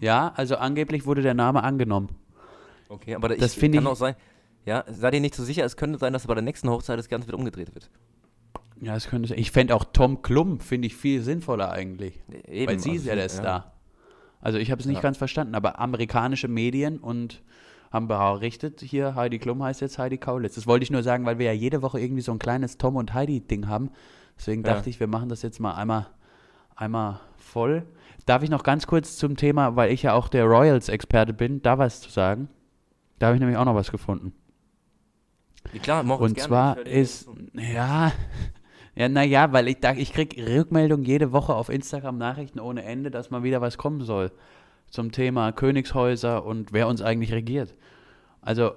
Ja, 0.00 0.32
also 0.36 0.56
angeblich 0.56 1.06
wurde 1.06 1.22
der 1.22 1.34
Name 1.34 1.62
angenommen. 1.62 2.08
Okay, 2.88 3.14
aber 3.14 3.30
das 3.30 3.56
ich, 3.56 3.60
kann 3.60 3.72
ich, 3.72 3.86
auch 3.86 3.96
sein, 3.96 4.14
ja, 4.64 4.84
seid 4.88 5.14
ihr 5.14 5.20
nicht 5.20 5.34
so 5.34 5.44
sicher, 5.44 5.64
es 5.64 5.76
könnte 5.76 5.98
sein, 5.98 6.12
dass 6.12 6.26
bei 6.26 6.34
der 6.34 6.42
nächsten 6.42 6.68
Hochzeit 6.68 6.98
das 6.98 7.08
Ganze 7.08 7.28
wieder 7.28 7.38
umgedreht 7.38 7.74
wird. 7.74 7.90
Ja, 8.80 8.94
es 8.96 9.08
könnte 9.08 9.28
sein. 9.28 9.38
Ich 9.38 9.50
fände 9.50 9.74
auch 9.74 9.84
Tom 9.84 10.22
Klum, 10.22 10.60
finde 10.60 10.86
ich 10.86 10.96
viel 10.96 11.22
sinnvoller 11.22 11.70
eigentlich. 11.70 12.20
Eben, 12.46 12.72
weil 12.72 12.78
sie 12.78 12.90
also 12.90 13.00
ist 13.00 13.06
ja 13.06 13.14
der 13.14 13.28
Star. 13.28 13.72
Also 14.40 14.58
ich 14.58 14.70
habe 14.70 14.80
es 14.80 14.86
nicht 14.86 14.96
ja. 14.96 15.02
ganz 15.02 15.16
verstanden, 15.16 15.54
aber 15.54 15.80
amerikanische 15.80 16.48
Medien 16.48 16.98
und 16.98 17.42
haben 17.90 18.08
berichtet, 18.08 18.80
hier 18.80 19.14
Heidi 19.14 19.38
Klum 19.38 19.62
heißt 19.62 19.80
jetzt 19.80 19.98
Heidi 19.98 20.18
Kaulitz. 20.18 20.54
Das 20.54 20.66
wollte 20.66 20.82
ich 20.82 20.90
nur 20.90 21.02
sagen, 21.02 21.24
weil 21.24 21.38
wir 21.38 21.46
ja 21.46 21.52
jede 21.52 21.82
Woche 21.82 21.98
irgendwie 21.98 22.20
so 22.20 22.32
ein 22.32 22.38
kleines 22.38 22.78
Tom 22.78 22.96
und 22.96 23.14
Heidi-Ding 23.14 23.68
haben. 23.68 23.90
Deswegen 24.36 24.62
ja. 24.64 24.74
dachte 24.74 24.90
ich, 24.90 25.00
wir 25.00 25.06
machen 25.06 25.28
das 25.28 25.42
jetzt 25.42 25.60
mal 25.60 25.74
einmal, 25.74 26.06
einmal 26.74 27.20
voll. 27.38 27.86
Darf 28.26 28.42
ich 28.42 28.50
noch 28.50 28.64
ganz 28.64 28.86
kurz 28.86 29.16
zum 29.16 29.36
Thema, 29.36 29.76
weil 29.76 29.92
ich 29.92 30.02
ja 30.02 30.12
auch 30.12 30.28
der 30.28 30.44
Royals-Experte 30.44 31.32
bin, 31.32 31.62
da 31.62 31.78
was 31.78 32.00
zu 32.00 32.10
sagen? 32.10 32.48
Da 33.18 33.26
habe 33.26 33.36
ich 33.36 33.40
nämlich 33.40 33.56
auch 33.56 33.64
noch 33.64 33.74
was 33.74 33.90
gefunden. 33.90 34.32
Ja, 35.72 35.80
klar, 35.80 36.00
Und 36.20 36.34
gerne, 36.34 36.48
zwar 36.48 36.78
ist, 36.86 37.28
ja, 37.54 38.12
ja, 38.96 39.08
naja, 39.08 39.52
weil 39.52 39.68
ich, 39.68 39.78
ich 39.96 40.12
kriege 40.12 40.58
Rückmeldungen 40.58 41.04
jede 41.04 41.32
Woche 41.32 41.54
auf 41.54 41.68
Instagram 41.68 42.18
Nachrichten 42.18 42.58
ohne 42.58 42.84
Ende, 42.84 43.10
dass 43.10 43.30
mal 43.30 43.42
wieder 43.42 43.60
was 43.60 43.78
kommen 43.78 44.00
soll 44.00 44.32
zum 44.90 45.12
Thema 45.12 45.52
Königshäuser 45.52 46.44
und 46.44 46.72
wer 46.72 46.88
uns 46.88 47.02
eigentlich 47.02 47.32
regiert. 47.32 47.74
Also, 48.40 48.72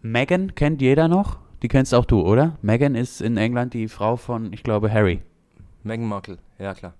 Meghan 0.00 0.54
kennt 0.54 0.82
jeder 0.82 1.08
noch. 1.08 1.38
Die 1.62 1.68
kennst 1.68 1.94
auch 1.94 2.04
du, 2.04 2.20
oder? 2.20 2.58
Meghan 2.62 2.94
ist 2.94 3.20
in 3.20 3.36
England 3.36 3.72
die 3.72 3.88
Frau 3.88 4.16
von, 4.16 4.52
ich 4.52 4.62
glaube, 4.64 4.92
Harry. 4.92 5.22
Meghan 5.82 6.06
Markle, 6.06 6.38
ja 6.58 6.74
klar. 6.74 6.94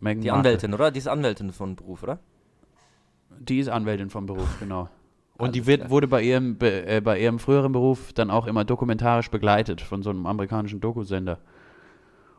Meghan 0.00 0.22
die 0.22 0.28
Markle. 0.28 0.50
Anwältin, 0.50 0.74
oder? 0.74 0.90
Die 0.90 0.98
ist 0.98 1.08
Anwältin 1.08 1.52
von 1.52 1.76
Beruf, 1.76 2.02
oder? 2.02 2.18
Die 3.38 3.58
ist 3.58 3.68
Anwältin 3.68 4.10
von 4.10 4.26
Beruf, 4.26 4.58
genau. 4.60 4.88
Und 5.38 5.54
die 5.54 5.66
wird, 5.66 5.90
wurde 5.90 6.08
bei 6.08 6.22
ihrem, 6.22 6.56
äh, 6.60 7.00
bei 7.00 7.20
ihrem 7.20 7.38
früheren 7.38 7.72
Beruf 7.72 8.12
dann 8.14 8.30
auch 8.30 8.46
immer 8.46 8.64
dokumentarisch 8.64 9.30
begleitet 9.30 9.82
von 9.82 10.02
so 10.02 10.10
einem 10.10 10.24
amerikanischen 10.24 10.80
Dokusender. 10.80 11.38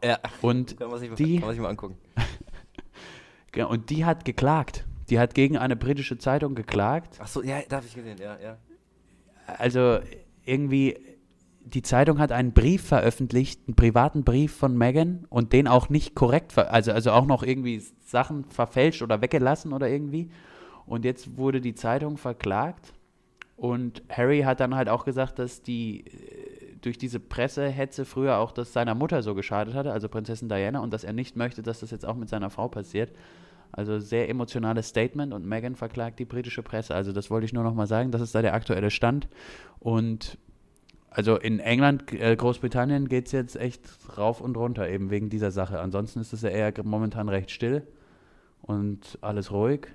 Ja. 0.04 0.20
Und 0.42 0.78
kann 0.78 0.90
man 0.90 1.00
sich, 1.00 1.14
die, 1.14 1.36
kann 1.36 1.48
man 1.48 1.52
sich 1.52 1.62
mal 1.62 1.70
angucken. 1.70 1.98
genau, 3.52 3.70
und 3.70 3.90
die 3.90 4.06
hat 4.06 4.26
geklagt. 4.26 4.86
Die 5.10 5.20
hat 5.20 5.34
gegen 5.34 5.58
eine 5.58 5.76
britische 5.76 6.18
Zeitung 6.18 6.54
geklagt. 6.54 7.18
Ach 7.22 7.28
so, 7.28 7.42
ja, 7.42 7.62
darf 7.70 7.86
ich 7.86 7.96
gesehen, 7.96 8.18
ja, 8.20 8.38
ja. 8.40 8.58
Also 9.58 10.00
irgendwie 10.44 10.98
die 11.68 11.82
Zeitung 11.82 12.20
hat 12.20 12.32
einen 12.32 12.54
Brief 12.54 12.84
veröffentlicht, 12.84 13.62
einen 13.68 13.76
privaten 13.76 14.24
Brief 14.24 14.54
von 14.56 14.78
Megan 14.78 15.26
und 15.30 15.54
den 15.54 15.68
auch 15.68 15.90
nicht 15.90 16.16
korrekt, 16.16 16.58
also, 16.58 16.92
also 16.92 17.12
auch 17.12 17.26
noch 17.26 17.44
irgendwie 17.44 17.84
Sachen 18.06 18.46
verfälscht 18.46 19.02
oder 19.02 19.22
weggelassen 19.22 19.74
oder 19.74 19.90
irgendwie. 19.90 20.30
Und 20.86 21.04
jetzt 21.04 21.38
wurde 21.38 21.60
die 21.60 21.76
Zeitung 21.76 22.18
verklagt 22.18 22.94
und 23.58 24.04
Harry 24.10 24.42
hat 24.42 24.60
dann 24.60 24.76
halt 24.76 24.88
auch 24.88 25.04
gesagt, 25.04 25.40
dass 25.40 25.62
die 25.62 26.06
äh, 26.06 26.47
durch 26.88 26.98
diese 26.98 27.20
Pressehetze 27.20 28.06
früher 28.06 28.38
auch 28.38 28.54
das 28.54 28.72
seiner 28.72 28.96
Mutter 28.96 29.22
so 29.22 29.36
geschadet 29.36 29.74
hatte, 29.74 29.92
also 29.92 30.08
Prinzessin 30.08 30.48
Diana, 30.48 30.80
und 30.80 30.94
dass 30.94 31.04
er 31.04 31.12
nicht 31.12 31.36
möchte, 31.36 31.62
dass 31.62 31.82
das 31.82 31.92
jetzt 31.92 32.06
auch 32.06 32.16
mit 32.16 32.30
seiner 32.30 32.50
Frau 32.50 32.70
passiert. 32.70 33.12
Also 33.74 34.00
sehr 34.00 34.30
emotionales 34.30 34.88
Statement 34.88 35.34
und 35.34 35.46
Meghan 35.46 35.76
verklagt 35.76 36.18
die 36.18 36.26
britische 36.26 36.64
Presse. 36.64 36.96
Also 36.96 37.12
das 37.12 37.30
wollte 37.30 37.46
ich 37.46 37.52
nur 37.52 37.66
noch 37.66 37.74
mal 37.74 37.88
sagen, 37.88 38.12
das 38.12 38.22
ist 38.22 38.34
da 38.34 38.42
der 38.42 38.54
aktuelle 38.54 38.90
Stand. 38.90 39.28
Und 39.80 40.38
also 41.10 41.36
in 41.36 41.60
England, 41.60 42.14
äh, 42.14 42.34
Großbritannien 42.34 43.10
geht 43.10 43.26
es 43.26 43.34
jetzt 43.34 43.58
echt 43.58 43.82
rauf 44.18 44.40
und 44.40 44.56
runter, 44.56 44.90
eben 44.90 45.10
wegen 45.10 45.30
dieser 45.30 45.52
Sache. 45.52 45.82
Ansonsten 45.82 46.22
ist 46.22 46.32
es 46.32 46.42
ja 46.42 46.50
eher 46.50 46.72
momentan 46.86 47.28
recht 47.28 47.52
still 47.52 47.86
und 48.62 49.18
alles 49.20 49.52
ruhig. 49.52 49.88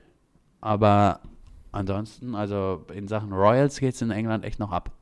Aber 0.61 1.21
ansonsten, 1.73 2.35
also 2.35 2.85
in 2.93 3.09
Sachen 3.09 3.33
Royals 3.33 3.81
geht 3.81 3.95
es 3.95 4.03
in 4.03 4.11
England 4.11 4.45
echt 4.45 4.59
noch 4.59 4.73
ab. 4.73 4.93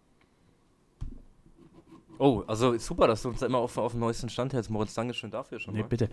Oh, 2.21 2.45
also 2.47 2.77
super, 2.77 3.07
dass 3.07 3.23
du 3.23 3.31
uns 3.31 3.41
da 3.41 3.47
immer 3.47 3.59
auf, 3.59 3.79
auf 3.79 3.93
dem 3.93 4.01
neuesten 4.01 4.29
Stand 4.29 4.53
hältst. 4.53 4.71
Moritz, 4.71 4.93
danke 4.93 5.15
schön 5.15 5.31
dafür 5.31 5.59
schon 5.59 5.73
mal. 5.73 5.81
Nee, 5.81 5.87
bitte. 5.89 6.11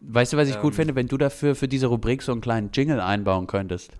Weißt 0.00 0.32
du, 0.32 0.36
was 0.36 0.48
ich 0.48 0.56
ähm, 0.56 0.62
gut 0.62 0.74
finde, 0.74 0.96
wenn 0.96 1.06
du 1.06 1.16
dafür 1.16 1.54
für 1.54 1.68
diese 1.68 1.86
Rubrik 1.86 2.22
so 2.22 2.32
einen 2.32 2.40
kleinen 2.40 2.70
Jingle 2.72 3.00
einbauen 3.00 3.46
könntest? 3.46 3.92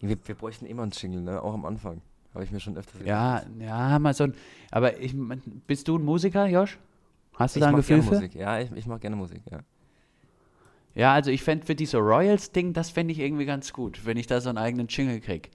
Wir, 0.00 0.16
wir 0.24 0.34
bräuchten 0.34 0.64
immer 0.64 0.82
einen 0.82 0.92
Jingle, 0.92 1.20
ne? 1.20 1.42
auch 1.42 1.52
am 1.52 1.66
Anfang. 1.66 2.00
Habe 2.32 2.44
ich 2.44 2.50
mir 2.50 2.60
schon 2.60 2.76
öfters 2.78 3.02
Ja, 3.04 3.42
ja, 3.58 3.98
mal 3.98 4.14
so 4.14 4.24
ein. 4.24 4.34
Aber 4.70 4.98
ich, 4.98 5.14
bist 5.66 5.88
du 5.88 5.98
ein 5.98 6.04
Musiker, 6.04 6.46
Josh? 6.46 6.78
Hast 7.34 7.56
du 7.56 7.60
ich 7.60 7.62
da 7.62 7.68
ein 7.68 7.76
Gefühl 7.76 8.02
für? 8.02 8.14
Musik. 8.14 8.34
Ja, 8.34 8.60
ich, 8.60 8.72
ich 8.72 8.86
mache 8.86 9.00
gerne 9.00 9.16
Musik, 9.16 9.42
ja. 9.50 9.58
Ja, 10.94 11.12
also 11.12 11.30
ich 11.30 11.42
fände 11.42 11.66
für 11.66 11.74
diese 11.74 11.98
Royals-Ding, 11.98 12.72
das 12.72 12.90
fände 12.90 13.12
ich 13.12 13.18
irgendwie 13.18 13.44
ganz 13.44 13.72
gut, 13.72 14.06
wenn 14.06 14.16
ich 14.16 14.26
da 14.26 14.40
so 14.40 14.48
einen 14.48 14.58
eigenen 14.58 14.88
Jingle 14.88 15.20
kriege. 15.20 15.50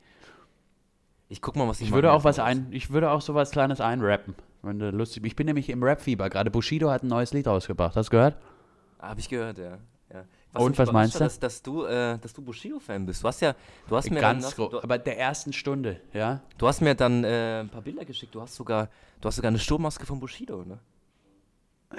Ich 1.27 1.41
guck 1.41 1.55
mal, 1.55 1.67
was 1.67 1.81
ich 1.81 1.87
Ich 1.87 1.93
würde 1.93 2.11
auch 2.11 2.23
was 2.23 2.39
ein, 2.39 2.67
ich 2.71 2.91
würde 2.91 3.09
auch 3.09 3.21
sowas 3.21 3.51
Kleines 3.51 3.81
einrappen, 3.81 4.35
wenn 4.65 4.79
du 4.79 4.89
lustig. 4.91 5.25
Ich 5.25 5.35
bin 5.35 5.45
nämlich 5.47 5.69
im 5.69 5.83
Rap-Fieber 5.83 6.29
gerade. 6.29 6.51
Bushido 6.51 6.89
hat 6.91 7.03
ein 7.03 7.07
neues 7.07 7.33
Lied 7.33 7.47
rausgebracht. 7.47 7.95
Hast 7.95 8.07
du 8.07 8.11
gehört? 8.11 8.37
Habe 8.99 9.19
ich 9.19 9.29
gehört, 9.29 9.57
ja. 9.57 9.77
ja. 10.11 10.25
Was 10.51 10.63
Und 10.63 10.77
was 10.77 10.91
meinst 10.91 11.15
du? 11.15 11.19
Dass, 11.19 11.39
dass 11.39 11.61
du, 11.61 11.83
äh, 11.83 12.17
dass 12.17 12.33
du 12.33 12.41
Bushido-Fan 12.41 13.05
bist. 13.05 13.23
Du 13.23 13.27
hast 13.27 13.41
ja, 13.41 13.55
du 13.87 13.95
hast 13.95 14.09
mir 14.09 14.21
ganz 14.21 14.55
dann, 14.55 14.69
du, 14.69 14.81
aber 14.81 14.97
der 14.97 15.19
ersten 15.19 15.51
Stunde, 15.53 15.99
ja. 16.13 16.41
Du 16.57 16.67
hast 16.67 16.81
mir 16.81 16.95
dann 16.95 17.23
äh, 17.23 17.59
ein 17.59 17.69
paar 17.69 17.81
Bilder 17.81 18.05
geschickt. 18.05 18.33
Du 18.33 18.41
hast 18.41 18.55
sogar, 18.55 18.89
du 19.21 19.27
hast 19.27 19.35
sogar 19.35 19.49
eine 19.49 19.59
Sturmmaske 19.59 20.05
von 20.05 20.19
Bushido, 20.19 20.63
ne? 20.63 20.79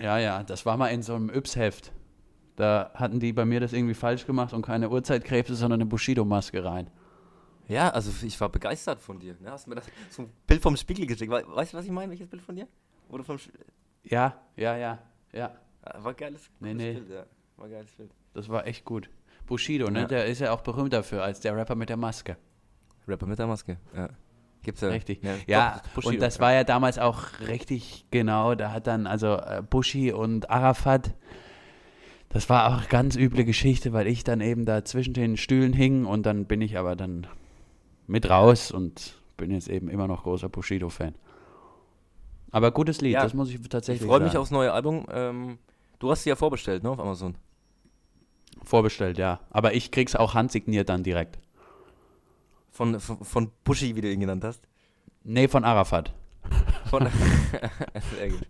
Ja, 0.00 0.18
ja, 0.18 0.42
das 0.42 0.66
war 0.66 0.76
mal 0.76 0.88
in 0.88 1.02
so 1.02 1.14
einem 1.14 1.30
Yps-Heft. 1.30 1.92
Da 2.56 2.90
hatten 2.94 3.20
die 3.20 3.32
bei 3.32 3.44
mir 3.44 3.60
das 3.60 3.72
irgendwie 3.72 3.94
falsch 3.94 4.26
gemacht 4.26 4.54
und 4.54 4.62
keine 4.62 4.88
Uhrzeitkrebse, 4.88 5.54
sondern 5.54 5.80
eine 5.80 5.88
Bushido-Maske 5.88 6.64
rein. 6.64 6.90
Ja, 7.68 7.90
also 7.90 8.12
ich 8.24 8.40
war 8.40 8.48
begeistert 8.48 9.00
von 9.00 9.18
dir. 9.18 9.36
Ne? 9.40 9.50
Hast 9.50 9.66
mir 9.66 9.74
das 9.74 9.86
so 10.10 10.22
ein 10.22 10.32
Bild 10.46 10.62
vom 10.62 10.76
Spiegel 10.76 11.06
geschickt. 11.06 11.30
Weißt 11.30 11.72
du, 11.72 11.76
was 11.76 11.84
ich 11.84 11.90
meine? 11.90 12.10
Welches 12.10 12.28
Bild 12.28 12.42
von 12.42 12.54
dir? 12.54 12.68
Wurde 13.08 13.24
vom 13.24 13.38
ja, 14.08 14.40
ja, 14.56 14.76
ja, 14.76 14.98
ja. 15.32 15.52
Ah, 15.82 16.04
war 16.04 16.14
geiles, 16.14 16.50
nee, 16.60 16.74
nee. 16.74 16.92
Bild, 16.94 17.10
ja. 17.10 17.26
War 17.56 17.68
geiles 17.68 17.90
Bild. 17.92 18.10
Das 18.34 18.48
war 18.48 18.66
echt 18.66 18.84
gut. 18.84 19.10
Bushido, 19.46 19.90
ne? 19.90 20.00
Ja. 20.00 20.06
Der 20.06 20.26
ist 20.26 20.40
ja 20.40 20.52
auch 20.52 20.60
berühmt 20.60 20.92
dafür, 20.92 21.22
als 21.22 21.40
der 21.40 21.56
Rapper 21.56 21.74
mit 21.74 21.88
der 21.88 21.96
Maske. 21.96 22.36
Rapper 23.06 23.26
mit 23.26 23.38
der 23.38 23.46
Maske, 23.46 23.78
ja. 23.96 24.08
Gibt's 24.62 24.80
ja. 24.80 24.88
Richtig. 24.88 25.22
Ja, 25.22 25.34
ja 25.46 25.82
Bushido, 25.94 26.14
und 26.14 26.22
das 26.22 26.40
war 26.40 26.52
ja 26.52 26.64
damals 26.64 26.98
auch 26.98 27.40
richtig 27.46 28.06
genau. 28.10 28.54
Da 28.54 28.72
hat 28.72 28.86
dann 28.86 29.06
also 29.06 29.36
äh, 29.36 29.62
Bushi 29.68 30.12
und 30.12 30.50
Arafat, 30.50 31.14
das 32.28 32.48
war 32.48 32.74
auch 32.74 32.88
ganz 32.88 33.16
üble 33.16 33.44
Geschichte, 33.44 33.92
weil 33.92 34.08
ich 34.08 34.24
dann 34.24 34.40
eben 34.40 34.64
da 34.64 34.84
zwischen 34.84 35.14
den 35.14 35.36
Stühlen 35.36 35.72
hing 35.72 36.04
und 36.04 36.26
dann 36.26 36.46
bin 36.46 36.60
ich 36.60 36.78
aber 36.78 36.96
dann 36.96 37.28
mit 38.06 38.28
raus 38.28 38.70
und 38.70 39.14
bin 39.36 39.50
jetzt 39.50 39.68
eben 39.68 39.88
immer 39.88 40.08
noch 40.08 40.22
großer 40.22 40.48
Bushido-Fan. 40.48 41.14
Aber 42.50 42.70
gutes 42.70 43.00
Lied, 43.00 43.14
ja, 43.14 43.22
das 43.22 43.34
muss 43.34 43.50
ich 43.50 43.60
tatsächlich 43.68 44.02
Ich 44.02 44.08
freue 44.08 44.20
mich 44.20 44.36
aufs 44.36 44.50
neue 44.50 44.72
Album. 44.72 45.06
Ähm, 45.10 45.58
du 45.98 46.10
hast 46.10 46.22
sie 46.22 46.30
ja 46.30 46.36
vorbestellt, 46.36 46.82
ne, 46.82 46.90
auf 46.90 47.00
Amazon. 47.00 47.34
Vorbestellt, 48.62 49.18
ja. 49.18 49.40
Aber 49.50 49.74
ich 49.74 49.90
krieg's 49.90 50.16
auch 50.16 50.34
handsigniert 50.34 50.88
dann 50.88 51.02
direkt. 51.02 51.38
Von, 52.70 53.00
von, 53.00 53.24
von 53.24 53.50
Bushi, 53.64 53.96
wie 53.96 54.00
du 54.00 54.10
ihn 54.10 54.20
genannt 54.20 54.44
hast? 54.44 54.62
Nee, 55.24 55.48
von 55.48 55.64
Arafat. 55.64 56.12
Von 56.88 57.08
Sehr 58.16 58.30
gut. 58.30 58.46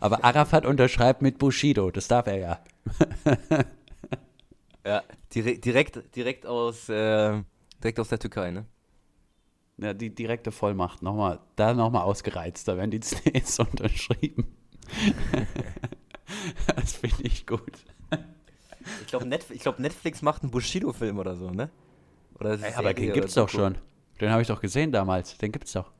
Aber 0.00 0.24
Arafat 0.24 0.64
unterschreibt 0.66 1.22
mit 1.22 1.38
Bushido, 1.38 1.90
das 1.90 2.08
darf 2.08 2.26
er 2.26 2.38
ja. 2.38 2.58
ja, 4.86 5.02
direkt, 5.34 6.16
direkt, 6.16 6.46
aus, 6.46 6.88
äh, 6.88 7.42
direkt 7.82 8.00
aus 8.00 8.08
der 8.08 8.18
Türkei, 8.18 8.50
ne? 8.50 8.66
Ja, 9.78 9.94
die 9.94 10.14
direkte 10.14 10.52
Vollmacht, 10.52 11.02
nochmal, 11.02 11.40
da 11.56 11.72
nochmal 11.72 12.02
ausgereizt, 12.02 12.68
da 12.68 12.76
werden 12.76 12.90
die 12.90 13.00
CDs 13.00 13.58
unterschrieben. 13.58 14.54
das 16.76 16.92
finde 16.94 17.22
ich 17.22 17.46
gut. 17.46 17.72
Ich 19.02 19.06
glaube, 19.06 19.26
Netflix, 19.26 19.62
glaub, 19.62 19.78
Netflix 19.78 20.22
macht 20.22 20.42
einen 20.42 20.50
Bushido-Film 20.50 21.18
oder 21.18 21.36
so, 21.36 21.50
ne? 21.50 21.70
Oder 22.38 22.60
Ey, 22.62 22.74
aber 22.74 22.94
den 22.94 23.12
gibt's 23.12 23.34
doch 23.34 23.48
schon. 23.48 23.76
Den 24.20 24.30
habe 24.30 24.42
ich 24.42 24.48
doch 24.48 24.60
gesehen 24.60 24.92
damals. 24.92 25.36
Den 25.38 25.52
gibt's 25.52 25.72
doch. 25.72 25.90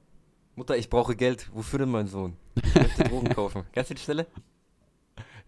Mutter, 0.56 0.76
ich 0.76 0.90
brauche 0.90 1.16
Geld. 1.16 1.50
Wofür 1.54 1.80
denn 1.80 1.90
mein 1.90 2.06
Sohn? 2.06 2.36
Ich 2.56 2.74
möchte 2.74 3.04
Drogen 3.04 3.28
kaufen. 3.34 3.64
Kennst 3.72 3.90
du 3.90 3.94
die 3.94 4.02
Stelle? 4.02 4.26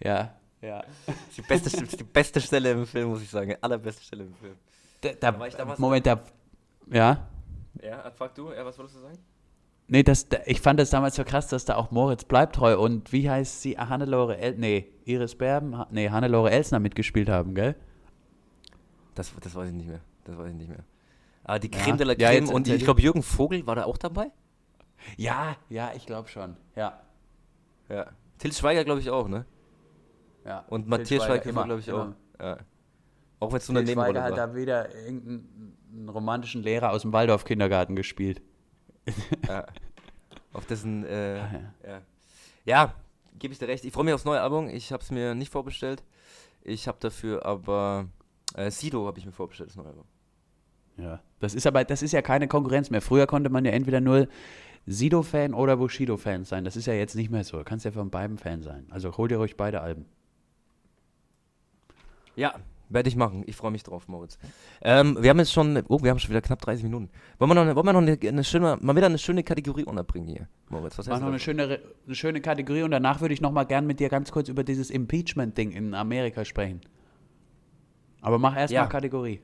Ja, 0.03 0.35
ja. 0.61 0.85
Das 1.07 1.17
ist 1.17 1.39
die 1.39 1.43
beste, 1.43 1.97
die 1.97 2.05
beste 2.05 2.41
Stelle 2.41 2.71
im 2.73 2.87
Film, 2.87 3.11
muss 3.11 3.23
ich 3.23 3.31
sagen. 3.31 3.55
Allerbeste 3.61 4.03
Stelle 4.03 4.25
im 4.25 4.35
Film. 4.35 4.57
Da, 5.03 5.11
da, 5.21 5.33
da 5.33 5.77
Moment, 5.79 6.07
da. 6.07 6.23
Ja? 6.91 7.29
Ja, 7.83 8.11
frag 8.13 8.35
du. 8.35 8.53
Ja, 8.53 8.65
was 8.65 8.79
wolltest 8.79 8.97
du 8.97 9.03
sagen? 9.03 9.19
Nee, 9.89 10.05
das, 10.05 10.27
ich 10.47 10.61
fand 10.61 10.81
das 10.81 10.91
damals 10.91 11.17
so 11.17 11.25
krass, 11.25 11.49
dass 11.49 11.65
da 11.65 11.77
auch 11.77 11.91
Moritz 11.91 12.25
bleibt 12.25 12.55
treu 12.55 12.79
und 12.79 13.13
wie 13.13 13.29
heißt 13.29 13.61
sie? 13.61 13.77
Hannelore 13.77 14.39
El 14.39 14.57
nee, 14.57 14.87
Iris 15.05 15.35
Berben, 15.35 15.85
nee, 15.91 16.09
Hannelore 16.09 16.51
Elsner 16.51 16.79
mitgespielt 16.79 17.29
haben, 17.29 17.55
gell? 17.55 17.75
Das, 19.15 19.33
das 19.41 19.55
weiß 19.55 19.69
ich 19.69 19.75
nicht 19.75 19.89
mehr. 19.89 20.01
Das 20.25 20.39
weiß 20.39 20.51
ich 20.51 20.55
nicht 20.57 20.71
mehr. 20.71 20.85
Aber 21.45 21.59
die 21.59 21.71
Creme 21.71 21.89
ja. 21.89 21.97
de 21.97 22.07
la 22.07 22.15
Creme 22.15 22.47
ja, 22.47 22.55
und 22.55 22.69
ich 22.69 22.85
glaube 22.85 23.03
Jürgen 23.03 23.23
Vogel 23.23 23.67
war 23.67 23.75
da 23.75 23.85
auch 23.85 23.99
dabei? 23.99 24.31
Ja, 25.17 25.57
ja, 25.69 25.91
ich 25.95 26.07
glaube 26.07 26.29
schon. 26.29 26.57
Ja. 26.77 27.01
Ja. 27.89 28.07
Till 28.39 28.53
Schweiger 28.53 28.85
glaube 28.85 29.01
ich 29.01 29.11
auch, 29.11 29.29
ne? 29.29 29.45
Ja. 30.45 30.65
Und 30.69 30.89
Matthias 30.89 31.25
Schweiger, 31.25 31.43
Schweiger 31.43 31.65
glaube 31.65 31.81
ich 31.81 31.89
immer. 31.89 32.15
auch. 32.39 32.43
Ja. 32.43 32.59
Auch 33.43 33.51
wenn 33.51 33.59
es 33.59 33.69
nur 33.69 33.81
eine 33.81 33.89
Nebenrolle 33.89 34.21
war. 34.21 34.29
Schweiger 34.29 34.43
hat 34.43 34.51
da 34.51 34.55
wieder 34.55 34.95
irgendeinen 34.95 36.09
romantischen 36.09 36.63
Lehrer 36.63 36.93
aus 36.93 37.03
dem 37.03 37.13
Waldorf-Kindergarten 37.13 37.97
gespielt. 37.97 38.41
ja. 39.49 39.67
Auf 40.53 40.65
dessen, 40.67 41.05
äh, 41.05 41.39
ja, 41.39 41.51
ja. 41.85 42.03
ja 42.65 42.95
gebe 43.41 43.53
ich 43.53 43.59
dir 43.59 43.67
recht. 43.67 43.85
Ich 43.85 43.93
freue 43.93 44.05
mich 44.05 44.15
aufs 44.15 44.25
neue 44.25 44.41
Album. 44.41 44.69
Ich 44.69 44.93
habe 44.93 45.03
es 45.03 45.11
mir 45.11 45.35
nicht 45.35 45.51
vorbestellt. 45.51 46.05
Ich 46.63 46.87
habe 46.87 46.99
dafür 47.01 47.45
aber 47.45 48.07
äh, 48.55 48.71
Sido 48.71 49.09
habe 49.09 49.19
ich 49.19 49.27
mir 49.27 49.33
vorbestellt, 49.33 49.71
das 49.71 49.77
neue 49.77 49.89
Album. 49.89 50.05
Ja, 50.99 51.21
das 51.41 51.55
ist 51.55 51.67
aber, 51.67 51.83
das 51.83 52.01
ist 52.01 52.13
ja 52.13 52.23
keine 52.23 52.47
Konkurrenz 52.47 52.91
mehr. 52.91 53.03
Früher 53.03 53.27
konnte 53.27 53.51
man 53.51 53.65
ja 53.65 53.73
entweder 53.73 54.01
nur 54.01 54.29
Sido-Fan 54.87 55.53
oder 55.53 55.79
Bushido-Fan 55.79 56.45
sein. 56.45 56.65
Das 56.65 56.77
ist 56.77 56.87
ja 56.87 56.93
jetzt 56.93 57.17
nicht 57.17 57.31
mehr 57.31 57.43
so. 57.43 57.59
Du 57.59 57.65
kannst 57.65 57.85
ja 57.85 57.91
von 57.91 58.09
beiden 58.09 58.39
Fan 58.39 58.63
sein. 58.63 58.87
Also 58.91 59.17
hol 59.17 59.27
dir 59.27 59.39
ruhig 59.39 59.57
beide 59.57 59.81
Alben. 59.81 60.07
Ja, 62.37 62.55
werde 62.93 63.09
ich 63.09 63.17
machen. 63.17 63.43
Ich 63.47 63.57
freue 63.57 63.71
mich 63.71 63.83
drauf, 63.83 64.09
Moritz. 64.09 64.39
Ähm, 64.83 65.17
wir 65.21 65.31
haben 65.31 65.39
jetzt 65.39 65.53
schon, 65.53 65.83
oh, 65.89 66.03
wir 66.03 66.11
haben 66.11 66.19
schon 66.19 66.31
wieder 66.31 66.41
knapp 66.41 66.61
30 66.61 66.85
Minuten. 66.85 67.11
Wollen 67.39 67.51
wir 67.51 67.55
noch, 67.55 67.75
wollen 67.75 67.87
wir 67.87 67.93
noch 67.93 68.03
eine, 68.03 68.19
eine 68.21 68.45
schöne, 68.45 68.79
mal 68.81 68.97
wieder 68.97 69.07
eine 69.07 69.19
schöne 69.19 69.43
Kategorie 69.43 69.85
unterbringen 69.85 70.29
hier, 70.29 70.49
Moritz? 70.69 70.99
Was 70.99 71.07
Mach 71.07 71.21
noch 71.21 71.29
eine 71.29 71.39
schöne, 71.39 71.81
eine 72.07 72.15
schöne 72.15 72.41
Kategorie 72.41 72.83
und 72.83 72.91
danach 72.91 73.21
würde 73.21 73.35
ich 73.35 73.41
noch 73.41 73.53
mal 73.53 73.65
gern 73.65 73.87
mit 73.87 74.01
dir 74.01 74.09
ganz 74.09 74.31
kurz 74.31 74.49
über 74.49 74.65
dieses 74.65 74.91
Impeachment-Ding 74.91 75.73
in 75.73 75.95
Amerika 75.95 76.45
sprechen. 76.45 76.81
Aber 78.21 78.39
mach 78.39 78.57
erst 78.57 78.73
ja. 78.73 78.83
mal 78.83 78.89
Kategorie. 78.89 79.41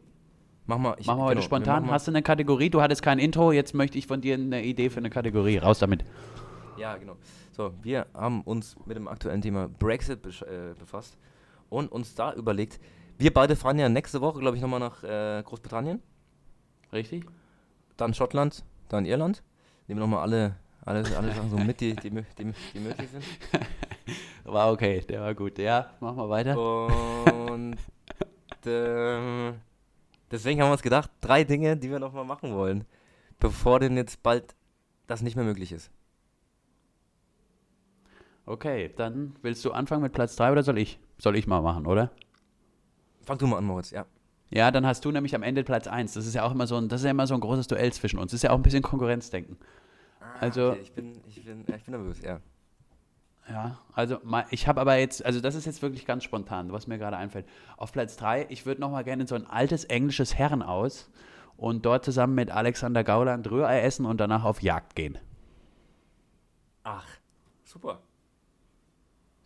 Mach 0.66 0.78
mal, 0.78 0.96
ich, 0.98 1.06
mach 1.06 1.16
mal 1.16 1.24
heute 1.24 1.36
genau, 1.36 1.44
spontan. 1.44 1.90
Hast 1.90 2.06
du 2.06 2.12
eine 2.12 2.22
Kategorie? 2.22 2.68
Du 2.68 2.82
hattest 2.82 3.02
kein 3.02 3.18
Intro, 3.18 3.52
jetzt 3.52 3.74
möchte 3.74 3.96
ich 3.96 4.06
von 4.06 4.20
dir 4.20 4.34
eine 4.34 4.62
Idee 4.62 4.90
für 4.90 4.98
eine 4.98 5.10
Kategorie. 5.10 5.56
Raus 5.56 5.78
damit. 5.78 6.04
Ja, 6.76 6.96
genau. 6.96 7.16
So, 7.52 7.72
wir 7.82 8.06
haben 8.14 8.42
uns 8.42 8.76
mit 8.86 8.96
dem 8.96 9.08
aktuellen 9.08 9.42
Thema 9.42 9.68
Brexit 9.68 10.24
äh, 10.24 10.74
befasst 10.78 11.18
und 11.70 11.90
uns 11.90 12.14
da 12.14 12.32
überlegt, 12.34 12.78
wir 13.18 13.34
beide 13.34 13.56
fahren 13.56 13.78
ja 13.78 13.88
nächste 13.88 14.20
Woche, 14.20 14.38
glaube 14.38 14.56
ich, 14.56 14.62
nochmal 14.62 14.80
nach 14.80 15.02
äh, 15.02 15.42
Großbritannien. 15.42 16.02
Richtig. 16.92 17.26
Dann 17.96 18.14
Schottland, 18.14 18.64
dann 18.88 19.04
Irland. 19.04 19.42
Nehmen 19.86 20.00
wir 20.00 20.06
nochmal 20.06 20.22
alle, 20.22 20.56
alle, 20.84 21.04
alle 21.16 21.34
Sachen 21.34 21.50
so 21.50 21.56
mit, 21.58 21.80
die, 21.80 21.94
die, 21.96 22.10
die, 22.10 22.52
die 22.74 22.80
möglich 22.80 23.10
sind. 23.10 23.24
War 24.44 24.72
okay, 24.72 25.00
der 25.00 25.20
war 25.20 25.34
gut. 25.34 25.58
Ja, 25.58 25.90
mach 26.00 26.14
mal 26.14 26.30
weiter. 26.30 26.56
Und 26.56 27.76
äh, 28.64 29.52
deswegen 30.30 30.60
haben 30.60 30.68
wir 30.68 30.72
uns 30.72 30.82
gedacht, 30.82 31.10
drei 31.20 31.44
Dinge, 31.44 31.76
die 31.76 31.90
wir 31.90 31.98
nochmal 31.98 32.24
machen 32.24 32.54
wollen, 32.54 32.86
bevor 33.38 33.80
denn 33.80 33.96
jetzt 33.96 34.22
bald 34.22 34.54
das 35.06 35.20
nicht 35.20 35.36
mehr 35.36 35.44
möglich 35.44 35.72
ist. 35.72 35.90
Okay, 38.46 38.90
dann 38.96 39.36
willst 39.42 39.62
du 39.66 39.72
anfangen 39.72 40.02
mit 40.02 40.12
Platz 40.12 40.36
3 40.36 40.52
oder 40.52 40.62
soll 40.62 40.78
ich? 40.78 40.98
Soll 41.18 41.36
ich 41.36 41.46
mal 41.46 41.60
machen, 41.60 41.86
oder? 41.86 42.10
Fang 43.28 43.36
du 43.36 43.46
mal 43.46 43.58
an, 43.58 43.64
Moritz, 43.66 43.90
ja. 43.90 44.06
Ja, 44.48 44.70
dann 44.70 44.86
hast 44.86 45.04
du 45.04 45.12
nämlich 45.12 45.34
am 45.34 45.42
Ende 45.42 45.62
Platz 45.62 45.86
1. 45.86 46.14
Das 46.14 46.26
ist 46.26 46.34
ja 46.34 46.44
auch 46.44 46.52
immer 46.52 46.66
so 46.66 46.76
ein, 46.76 46.88
das 46.88 47.02
ist 47.02 47.04
ja 47.04 47.10
immer 47.10 47.26
so 47.26 47.34
ein 47.34 47.40
großes 47.40 47.66
Duell 47.66 47.92
zwischen 47.92 48.18
uns. 48.18 48.30
Das 48.30 48.38
ist 48.38 48.42
ja 48.42 48.52
auch 48.52 48.56
ein 48.56 48.62
bisschen 48.62 48.82
Konkurrenzdenken. 48.82 49.58
Ah, 50.18 50.24
also, 50.40 50.70
okay. 50.70 50.80
ich 50.80 50.92
bin, 50.94 51.20
ich 51.26 51.44
bin, 51.44 51.60
ich 51.60 51.84
bin 51.84 51.94
nervös, 51.94 52.22
ja. 52.22 52.40
Ja, 53.46 53.76
also 53.92 54.18
ich 54.50 54.66
habe 54.66 54.80
aber 54.80 54.96
jetzt, 54.96 55.26
also 55.26 55.42
das 55.42 55.56
ist 55.56 55.66
jetzt 55.66 55.82
wirklich 55.82 56.06
ganz 56.06 56.24
spontan, 56.24 56.72
was 56.72 56.86
mir 56.86 56.96
gerade 56.96 57.18
einfällt. 57.18 57.46
Auf 57.76 57.92
Platz 57.92 58.16
3, 58.16 58.46
ich 58.48 58.64
würde 58.64 58.80
nochmal 58.80 59.04
gerne 59.04 59.24
in 59.24 59.26
so 59.26 59.34
ein 59.34 59.46
altes 59.46 59.84
englisches 59.84 60.34
Herrenhaus 60.34 61.10
und 61.58 61.84
dort 61.84 62.06
zusammen 62.06 62.34
mit 62.34 62.50
Alexander 62.50 63.04
Gauland 63.04 63.50
Rührei 63.50 63.82
essen 63.82 64.06
und 64.06 64.18
danach 64.18 64.44
auf 64.44 64.62
Jagd 64.62 64.96
gehen. 64.96 65.18
Ach, 66.82 67.06
super. 67.62 68.00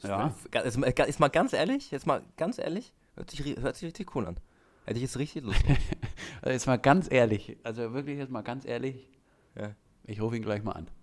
Ja. 0.03 0.33
Ist, 0.53 0.79
ist 0.79 1.19
mal 1.19 1.31
ganz 1.31 1.53
ehrlich, 1.53 1.91
jetzt 1.91 2.07
mal 2.07 2.23
ganz 2.37 2.59
ehrlich, 2.59 2.93
hört 3.17 3.31
sich, 3.31 3.57
hört 3.61 3.77
sich 3.77 3.87
richtig 3.87 4.15
cool 4.15 4.27
an. 4.27 4.37
Hätte 4.85 4.99
ich 4.99 5.03
jetzt 5.03 5.19
richtig 5.19 5.45
Lust 5.45 5.67
drauf. 5.67 5.79
also 6.43 6.53
jetzt 6.53 6.67
mal 6.67 6.79
ganz 6.79 7.11
ehrlich, 7.11 7.57
also 7.63 7.93
wirklich 7.93 8.19
jetzt 8.19 8.31
mal 8.31 8.43
ganz 8.43 8.65
ehrlich, 8.65 9.09
ja. 9.55 9.75
ich 10.05 10.21
rufe 10.21 10.37
ihn 10.37 10.43
gleich 10.43 10.63
mal 10.63 10.73
an. 10.73 10.89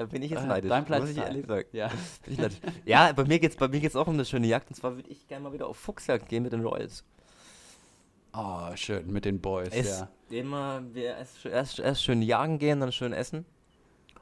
Da 0.00 0.06
bin 0.06 0.22
ich 0.22 0.30
jetzt 0.30 0.44
äh, 0.44 0.46
neidisch. 0.46 0.70
Dein 0.70 0.86
Platz 0.86 1.00
muss 1.00 1.10
ich 1.10 1.18
ehrlich 1.18 1.46
sagen. 1.46 1.68
Ja. 1.72 1.90
ja, 2.86 3.12
bei 3.12 3.24
mir 3.24 3.38
geht 3.38 3.50
es 3.50 3.56
bei 3.58 3.68
mir 3.68 3.80
geht's 3.80 3.96
auch 3.96 4.06
um 4.06 4.14
eine 4.14 4.24
schöne 4.24 4.46
Jagd. 4.46 4.70
Und 4.70 4.74
zwar 4.74 4.96
würde 4.96 5.10
ich 5.10 5.28
gerne 5.28 5.44
mal 5.44 5.52
wieder 5.52 5.66
auf 5.66 5.76
Fuchsjagd 5.76 6.26
gehen 6.26 6.42
mit 6.42 6.54
den 6.54 6.62
Royals. 6.62 7.04
Oh, 8.32 8.74
schön, 8.76 9.12
mit 9.12 9.26
den 9.26 9.42
Boys, 9.42 9.68
es, 9.72 10.00
ja. 10.00 10.08
Immer 10.30 10.82
wir 10.94 11.16
erst, 11.16 11.44
erst, 11.44 11.80
erst 11.80 12.02
schön 12.02 12.22
jagen 12.22 12.58
gehen, 12.58 12.80
dann 12.80 12.92
schön 12.92 13.12
essen. 13.12 13.44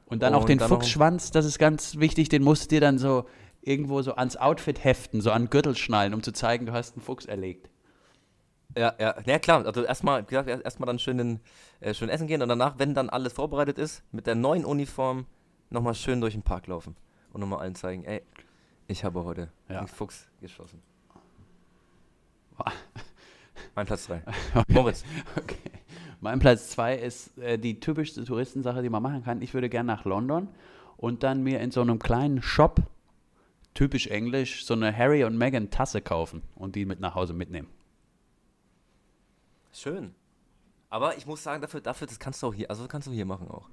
Und 0.07 0.21
dann 0.23 0.35
und 0.35 0.41
auch 0.41 0.47
den 0.47 0.59
Fuchsschwanz, 0.59 1.31
das 1.31 1.45
ist 1.45 1.61
ganz 1.61 1.99
wichtig, 1.99 2.29
den 2.29 2.43
musst 2.43 2.65
du 2.65 2.69
dir 2.77 2.81
dann 2.81 2.99
so 2.99 3.27
irgendwo 3.63 4.03
so 4.03 4.15
ans 4.15 4.37
Outfit 4.37 4.83
heften, 4.85 5.21
so 5.21 5.31
an 5.31 5.51
Gürtel 5.51 5.77
schnallen, 5.77 6.15
um 6.15 6.23
zu 6.23 6.33
zeigen, 6.33 6.67
du 6.67 6.73
hast 6.73 6.95
einen 6.95 7.03
Fuchs 7.03 7.27
erlegt. 7.27 7.69
Ja, 8.77 8.95
ja, 8.99 9.15
ja 9.25 9.39
klar. 9.39 9.65
Also 9.65 9.83
erstmal, 9.85 10.25
gesagt, 10.25 10.49
erstmal 10.49 10.87
dann 10.87 10.99
schön, 10.99 11.19
in, 11.19 11.41
äh, 11.81 11.95
schön 11.95 12.09
essen 12.09 12.27
gehen 12.27 12.43
und 12.43 12.49
danach, 12.49 12.79
wenn 12.79 12.95
dann 12.95 13.09
alles 13.11 13.33
vorbereitet 13.33 13.79
ist, 13.79 14.03
mit 14.13 14.27
der 14.27 14.35
neuen 14.35 14.65
Uniform 14.65 15.27
nochmal 15.71 15.95
schön 15.95 16.21
durch 16.21 16.35
den 16.35 16.43
Park 16.43 16.67
laufen 16.67 16.97
und 17.33 17.41
nochmal 17.41 17.61
allen 17.61 17.75
zeigen, 17.75 18.05
ey, 18.05 18.23
ich 18.87 19.05
habe 19.05 19.25
heute 19.25 19.51
ja. 19.69 19.79
einen 19.79 19.89
Fuchs 19.89 20.29
geschossen. 20.41 20.83
mein 23.75 23.87
Platz 23.87 24.07
3. 24.07 24.23
Okay. 24.55 24.73
Moritz. 24.73 25.05
Okay. 25.37 25.57
Mein 26.21 26.41
Platz 26.41 26.71
2 26.71 26.97
ist 26.97 27.39
äh, 27.39 27.59
die 27.59 27.79
typischste 27.79 28.25
Touristensache, 28.25 28.83
die 28.83 28.91
man 28.91 29.03
machen 29.03 29.23
kann. 29.25 29.41
Ich 29.43 29.55
würde 29.55 29.69
gerne 29.69 29.87
nach 29.87 30.05
London 30.05 30.49
und 30.97 31.23
dann 31.23 31.43
mir 31.43 31.61
in 31.61 31.71
so 31.71 31.81
einem 31.81 31.99
kleinen 31.99 32.43
Shop, 32.43 32.81
typisch 33.79 34.09
englisch, 34.09 34.65
so 34.65 34.75
eine 34.75 34.97
Harry 34.97 35.23
und 35.23 35.39
Meghan 35.39 35.71
Tasse 35.71 36.01
kaufen 36.01 36.43
und 36.57 36.75
die 36.75 36.85
mit 36.85 36.99
nach 36.99 37.15
Hause 37.15 37.33
mitnehmen. 37.33 37.69
Schön. 39.73 40.17
Aber 40.91 41.17
ich 41.17 41.27
muss 41.27 41.45
sagen, 41.45 41.63
dafür, 41.63 41.81
dafür, 41.81 42.09
das 42.09 42.19
kannst 42.19 42.43
du 42.43 42.49
auch 42.49 42.55
hier, 42.55 42.69
also 42.71 42.89
kannst 42.89 43.07
du 43.07 43.13
hier 43.13 43.25
machen 43.25 43.47
auch. 43.47 43.69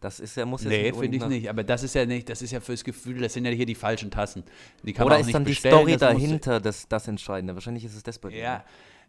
Das 0.00 0.18
ist 0.18 0.34
ja, 0.38 0.46
muss 0.46 0.64
jetzt 0.64 0.70
Nee, 0.70 0.94
finde 0.94 1.18
ich 1.18 1.26
nicht, 1.26 1.50
aber 1.50 1.62
das 1.62 1.82
ist 1.82 1.94
ja 1.94 2.06
nicht, 2.06 2.30
das 2.30 2.40
ist 2.40 2.52
ja 2.52 2.60
fürs 2.60 2.82
Gefühl, 2.84 3.20
das 3.20 3.34
sind 3.34 3.44
ja 3.44 3.50
hier 3.50 3.66
die 3.66 3.74
falschen 3.74 4.10
Tassen. 4.10 4.44
Die 4.82 4.94
kann 4.94 5.04
Oder 5.04 5.16
man 5.16 5.24
auch 5.24 5.26
ist 5.26 5.34
dann 5.34 5.44
die 5.44 5.52
Story 5.52 5.98
dahinter 5.98 6.58
das, 6.58 6.88
das 6.88 7.06
Entscheidende? 7.06 7.54
Wahrscheinlich 7.54 7.84
ist 7.84 7.94
es 7.94 8.02
das 8.02 8.18
bei 8.18 8.30
dir. 8.30 8.38
Ja, 8.38 8.64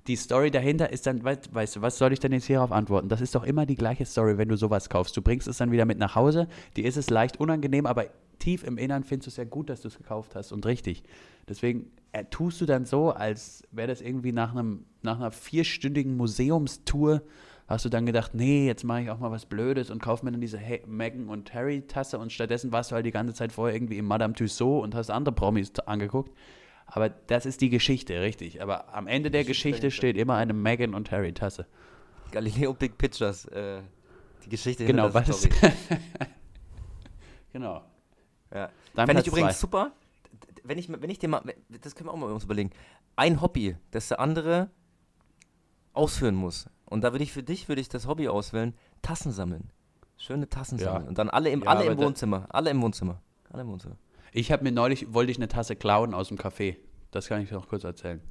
die 0.06 0.18
Story 0.18 0.52
dahinter 0.52 0.92
ist 0.92 1.08
dann, 1.08 1.24
weißt, 1.24 1.54
weißt 1.54 1.78
du, 1.78 1.82
was 1.82 1.98
soll 1.98 2.12
ich 2.12 2.20
denn 2.20 2.34
jetzt 2.34 2.48
hierauf 2.48 2.74
antworten? 2.74 3.08
Das 3.08 3.22
ist 3.22 3.36
doch 3.36 3.46
immer 3.46 3.66
die 3.66 3.76
gleiche 3.76 4.06
Story, 4.06 4.38
wenn 4.38 4.50
du 4.50 4.58
sowas 4.58 4.90
kaufst. 4.90 5.16
Du 5.16 5.22
bringst 5.22 5.48
es 5.48 5.60
dann 5.60 5.72
wieder 5.72 5.86
mit 5.86 5.98
nach 5.98 6.16
Hause, 6.16 6.50
dir 6.76 6.84
ist 6.84 6.98
es 6.98 7.10
leicht 7.10 7.40
unangenehm, 7.40 7.86
aber 7.86 8.08
tief 8.42 8.64
im 8.64 8.78
Innern 8.78 9.04
findest 9.04 9.28
du 9.28 9.30
es 9.32 9.38
ja 9.38 9.46
gut, 9.46 9.70
dass 9.70 9.82
du 9.82 9.88
es 9.88 9.98
gekauft 9.98 10.36
hast 10.36 10.52
und 10.52 10.66
richtig. 10.66 11.04
Deswegen 11.48 11.92
äh, 12.12 12.26
tust 12.26 12.60
du 12.62 12.66
dann 12.66 12.86
so, 12.86 13.12
als 13.12 13.64
wäre 13.72 13.88
das 13.88 14.02
irgendwie 14.02 14.32
nach, 14.32 14.52
einem, 14.52 14.86
nach 15.02 15.18
einer 15.18 15.32
vierstündigen 15.32 16.18
Museumstour 16.18 17.22
hast 17.68 17.86
du 17.86 17.90
dann 17.90 18.06
gedacht, 18.06 18.36
nee, 18.36 18.68
jetzt 18.68 18.84
mache 18.84 19.04
ich 19.04 19.10
auch 19.10 19.20
mal 19.20 19.32
was 19.32 19.46
Blödes 19.46 19.90
und 19.90 20.02
kaufe 20.02 20.26
mir 20.26 20.32
dann 20.32 20.42
diese 20.42 20.58
hey, 20.58 20.84
Meghan 20.86 21.30
und 21.30 21.54
Harry 21.54 21.82
Tasse 21.88 22.20
und 22.20 22.34
stattdessen 22.34 22.72
warst 22.72 22.92
du 22.92 22.96
halt 22.96 23.06
die 23.06 23.12
ganze 23.12 23.34
Zeit 23.34 23.54
vorher 23.54 23.76
irgendwie 23.76 23.98
im 23.98 24.06
Madame 24.06 24.34
Tussauds 24.34 24.84
und 24.84 24.94
hast 24.94 25.10
andere 25.10 25.34
Promis 25.34 25.72
angeguckt. 25.86 26.36
Aber 26.86 27.10
das 27.10 27.46
ist 27.46 27.62
die 27.62 27.70
Geschichte, 27.70 28.22
richtig. 28.22 28.62
Aber 28.62 28.94
am 28.94 29.08
Ende 29.08 29.32
der 29.32 29.46
Geschichte 29.46 29.92
steht 29.92 30.18
immer 30.18 30.36
eine 30.36 30.54
Meghan 30.54 30.94
und 30.94 31.12
Harry 31.12 31.32
Tasse. 31.32 31.66
Galileo 32.32 32.74
Big 32.74 32.98
Pictures, 32.98 33.46
äh, 33.46 33.82
die 34.44 34.50
Geschichte 34.50 34.86
genau, 34.86 35.14
was 35.14 35.48
Genau. 37.54 37.84
Ja. 38.54 38.70
Fände 38.94 39.22
ich 39.22 39.28
übrigens 39.28 39.54
zwei. 39.54 39.62
super, 39.62 39.92
wenn 40.64 40.78
ich, 40.78 40.90
wenn 40.90 41.10
ich 41.10 41.20
dir 41.20 41.28
mal, 41.28 41.42
das 41.82 41.96
können 41.96 42.10
wir 42.10 42.14
auch 42.14 42.18
mal 42.18 42.32
uns 42.32 42.44
überlegen, 42.44 42.72
ein 43.16 43.42
Hobby, 43.42 43.78
das 43.92 44.10
der 44.10 44.20
andere 44.20 44.70
ausführen 45.94 46.36
muss. 46.36 46.70
Und 46.86 47.02
da 47.04 47.14
würde 47.14 47.24
ich 47.24 47.32
für 47.32 47.44
dich, 47.44 47.68
würde 47.68 47.82
ich 47.82 47.90
das 47.90 48.08
Hobby 48.08 48.28
auswählen, 48.28 48.74
Tassen 49.02 49.32
sammeln. 49.32 49.72
Schöne 50.18 50.48
Tassen 50.50 50.78
ja. 50.78 50.86
sammeln. 50.86 51.08
Und 51.08 51.18
dann 51.18 51.30
alle 51.30 51.50
im, 51.50 51.64
ja, 51.64 51.68
alle 51.68 51.86
im 51.86 51.98
Wohnzimmer. 51.98 52.48
Alle 52.50 52.70
im 52.70 52.82
Wohnzimmer. 52.82 53.22
Alle 53.50 53.64
im 53.64 53.70
Wohnzimmer. 53.70 53.98
Ich 54.34 54.52
habe 54.52 54.64
mir 54.64 54.72
neulich, 54.72 55.14
wollte 55.14 55.32
ich 55.32 55.38
eine 55.38 55.48
Tasse 55.48 55.76
klauen 55.76 56.14
aus 56.14 56.30
dem 56.30 56.38
Café. 56.38 56.78
Das 57.12 57.28
kann 57.28 57.42
ich 57.42 57.52
noch 57.52 57.68
kurz 57.68 57.84
erzählen. 57.84 58.22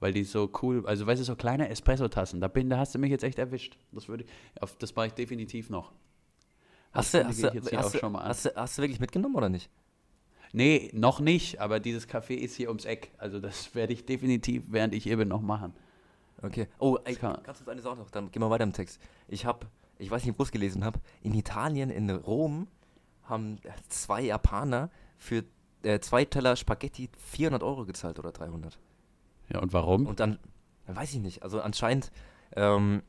Weil 0.00 0.12
die 0.12 0.22
so 0.22 0.50
cool, 0.62 0.86
also 0.86 1.06
weißt 1.06 1.20
du, 1.20 1.24
so 1.24 1.34
kleine 1.34 1.68
Espresso-Tassen, 1.68 2.40
da, 2.40 2.46
bin, 2.46 2.70
da 2.70 2.78
hast 2.78 2.94
du 2.94 3.00
mich 3.00 3.10
jetzt 3.10 3.24
echt 3.24 3.38
erwischt. 3.38 3.76
Das 3.90 4.08
würde 4.08 4.24
ich, 4.24 4.62
auf, 4.62 4.76
das 4.76 4.94
mache 4.94 5.08
ich 5.08 5.14
definitiv 5.14 5.70
noch. 5.70 5.92
Hast 6.92 7.14
du, 7.14 7.24
hast, 7.24 7.42
du, 7.42 7.48
hast, 7.76 7.94
du, 7.94 8.12
hast, 8.18 8.56
hast 8.56 8.78
du 8.78 8.82
wirklich 8.82 9.00
mitgenommen 9.00 9.36
oder 9.36 9.48
nicht? 9.48 9.70
Nee, 10.52 10.90
noch 10.94 11.20
nicht, 11.20 11.60
aber 11.60 11.78
dieses 11.80 12.08
Café 12.08 12.34
ist 12.34 12.56
hier 12.56 12.68
ums 12.68 12.84
Eck. 12.84 13.12
Also 13.18 13.38
das 13.40 13.74
werde 13.74 13.92
ich 13.92 14.06
definitiv, 14.06 14.64
während 14.68 14.94
ich 14.94 15.02
hier 15.04 15.16
bin, 15.16 15.28
noch 15.28 15.42
machen. 15.42 15.74
Okay. 16.42 16.68
Oh, 16.78 16.98
ey, 17.04 17.14
ganz 17.16 17.44
kurz 17.44 17.68
eine 17.68 17.82
Sache 17.82 17.96
noch, 17.96 18.10
dann 18.10 18.30
gehen 18.30 18.40
wir 18.40 18.50
weiter 18.50 18.64
im 18.64 18.72
Text. 18.72 19.00
Ich 19.26 19.44
habe, 19.44 19.66
ich 19.98 20.10
weiß 20.10 20.24
nicht, 20.24 20.38
wo 20.38 20.42
ich 20.42 20.48
es 20.48 20.52
gelesen 20.52 20.84
habe, 20.84 21.00
in 21.22 21.34
Italien, 21.34 21.90
in 21.90 22.08
Rom, 22.10 22.68
haben 23.24 23.58
zwei 23.88 24.22
Japaner 24.22 24.90
für 25.18 25.44
äh, 25.82 26.00
zwei 26.00 26.24
Teller 26.24 26.56
Spaghetti 26.56 27.10
400 27.18 27.62
Euro 27.62 27.84
gezahlt 27.84 28.18
oder 28.18 28.32
300. 28.32 28.78
Ja, 29.52 29.60
und 29.60 29.72
warum? 29.72 30.06
Und 30.06 30.20
dann, 30.20 30.38
dann 30.86 30.96
weiß 30.96 31.12
ich 31.12 31.20
nicht. 31.20 31.42
Also 31.42 31.60
anscheinend 31.60 32.10
ähm, 32.56 33.02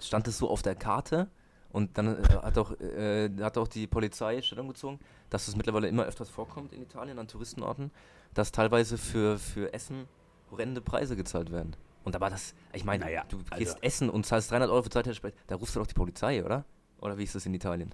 stand 0.00 0.28
es 0.28 0.38
so 0.38 0.48
auf 0.48 0.62
der 0.62 0.76
Karte 0.76 1.30
und 1.72 1.96
dann 1.96 2.22
äh, 2.22 2.28
hat, 2.42 2.58
auch, 2.58 2.72
äh, 2.80 3.30
hat 3.40 3.58
auch 3.58 3.68
die 3.68 3.86
Polizei 3.86 4.42
Stellung 4.42 4.68
gezogen, 4.68 4.98
dass 5.28 5.48
es 5.48 5.56
mittlerweile 5.56 5.88
immer 5.88 6.04
öfters 6.04 6.28
vorkommt 6.28 6.72
in 6.72 6.82
Italien 6.82 7.18
an 7.18 7.28
Touristenorten, 7.28 7.90
dass 8.34 8.52
teilweise 8.52 8.98
für, 8.98 9.38
für 9.38 9.72
Essen 9.72 10.06
horrende 10.50 10.80
Preise 10.80 11.16
gezahlt 11.16 11.50
werden. 11.52 11.76
Und 12.04 12.16
aber 12.16 12.30
das, 12.30 12.54
ich 12.72 12.84
meine, 12.84 13.04
naja, 13.04 13.24
du 13.28 13.38
gehst 13.38 13.52
also 13.52 13.76
essen 13.82 14.10
und 14.10 14.24
zahlst 14.24 14.50
300 14.50 14.70
Euro 14.70 14.82
für 14.82 14.90
zwei 14.90 15.02
Tage 15.02 15.32
da 15.46 15.56
rufst 15.56 15.76
du 15.76 15.80
doch 15.80 15.86
die 15.86 15.94
Polizei, 15.94 16.44
oder? 16.44 16.64
Oder 17.00 17.18
wie 17.18 17.24
ist 17.24 17.34
das 17.34 17.46
in 17.46 17.54
Italien? 17.54 17.90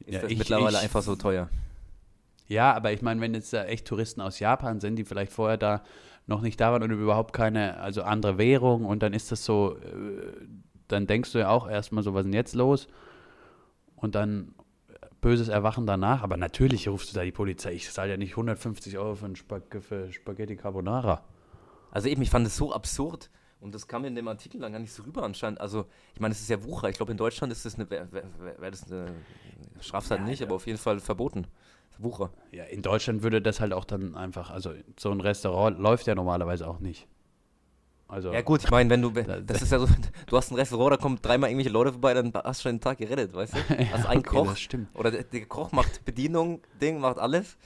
Ist 0.00 0.14
ja, 0.14 0.22
das 0.22 0.30
ich, 0.30 0.38
mittlerweile 0.38 0.78
ich, 0.78 0.82
einfach 0.82 1.02
so 1.02 1.14
teuer? 1.14 1.48
Ja, 2.46 2.72
aber 2.72 2.92
ich 2.92 3.02
meine, 3.02 3.20
wenn 3.20 3.34
jetzt 3.34 3.52
da 3.52 3.64
echt 3.64 3.86
Touristen 3.86 4.20
aus 4.20 4.38
Japan 4.38 4.80
sind, 4.80 4.96
die 4.96 5.04
vielleicht 5.04 5.32
vorher 5.32 5.56
da 5.56 5.82
noch 6.26 6.40
nicht 6.40 6.60
da 6.60 6.72
waren 6.72 6.82
und 6.82 6.90
überhaupt 6.90 7.34
keine, 7.34 7.78
also 7.80 8.02
andere 8.02 8.38
Währung 8.38 8.84
und 8.86 9.02
dann 9.02 9.12
ist 9.12 9.30
das 9.30 9.44
so, 9.44 9.76
äh, 9.76 10.46
dann 10.88 11.06
denkst 11.06 11.32
du 11.32 11.38
ja 11.38 11.50
auch 11.50 11.68
erstmal 11.68 12.02
so, 12.02 12.14
was 12.14 12.20
ist 12.20 12.26
denn 12.26 12.32
jetzt 12.34 12.54
los? 12.54 12.88
Und 13.96 14.14
dann 14.14 14.54
böses 15.20 15.48
Erwachen 15.48 15.86
danach, 15.86 16.22
aber 16.22 16.36
natürlich 16.36 16.88
rufst 16.88 17.10
du 17.10 17.14
da 17.14 17.24
die 17.24 17.32
Polizei. 17.32 17.72
Ich 17.72 17.90
zahle 17.90 18.10
ja 18.10 18.16
nicht 18.16 18.32
150 18.32 18.98
Euro 18.98 19.14
für, 19.14 19.34
Spag 19.34 19.62
für 19.80 20.12
Spaghetti 20.12 20.56
Carbonara. 20.56 21.24
Also 21.90 22.08
eben, 22.08 22.20
ich 22.20 22.30
fand 22.30 22.46
es 22.46 22.56
so 22.56 22.72
absurd 22.72 23.30
und 23.60 23.74
das 23.74 23.88
kam 23.88 24.04
in 24.04 24.14
dem 24.14 24.28
Artikel 24.28 24.60
dann 24.60 24.72
gar 24.72 24.78
nicht 24.78 24.92
so 24.92 25.02
rüber 25.04 25.22
anscheinend. 25.22 25.58
Also, 25.58 25.86
ich 26.12 26.20
meine, 26.20 26.32
es 26.32 26.40
ist 26.42 26.50
ja 26.50 26.62
Wucher. 26.64 26.90
Ich 26.90 26.96
glaube, 26.96 27.12
in 27.12 27.16
Deutschland 27.16 27.50
ist 27.50 27.64
das 27.64 27.76
eine, 27.76 27.88
wäre 27.88 28.08
wär 28.58 28.70
das 28.70 28.92
eine 28.92 29.06
Straftat 29.80 30.18
ja, 30.18 30.24
nicht, 30.26 30.40
ja. 30.40 30.46
aber 30.46 30.56
auf 30.56 30.66
jeden 30.66 30.78
Fall 30.78 31.00
verboten. 31.00 31.46
Wucher. 31.98 32.30
Ja, 32.50 32.64
in 32.64 32.82
Deutschland 32.82 33.22
würde 33.22 33.40
das 33.40 33.60
halt 33.60 33.72
auch 33.72 33.86
dann 33.86 34.16
einfach, 34.16 34.50
also 34.50 34.74
so 34.98 35.10
ein 35.10 35.22
Restaurant 35.22 35.78
läuft 35.78 36.06
ja 36.06 36.14
normalerweise 36.14 36.68
auch 36.68 36.80
nicht. 36.80 37.06
Also, 38.14 38.32
ja 38.32 38.42
gut, 38.42 38.62
ich 38.62 38.70
meine, 38.70 38.88
wenn 38.90 39.02
du, 39.02 39.10
das 39.10 39.60
ist 39.60 39.72
ja 39.72 39.80
so, 39.80 39.88
du 40.28 40.36
hast 40.36 40.52
ein 40.52 40.54
Restaurant, 40.54 40.92
da 40.92 40.96
kommen 40.98 41.18
dreimal 41.20 41.50
irgendwelche 41.50 41.72
Leute 41.72 41.90
vorbei, 41.90 42.14
dann 42.14 42.32
hast 42.32 42.60
du 42.60 42.68
schon 42.68 42.76
den 42.76 42.80
Tag 42.80 42.98
gerettet, 42.98 43.34
weißt 43.34 43.54
du? 43.54 43.58
Hast 43.58 43.70
ja, 44.04 44.08
einen 44.08 44.20
okay, 44.20 44.36
Koch, 44.36 44.56
oder 44.94 45.10
der, 45.10 45.24
der, 45.24 45.46
Koch 45.46 45.72
macht 45.72 46.04
Bedienung, 46.04 46.60
Ding, 46.80 47.00
macht 47.00 47.18
alles 47.18 47.56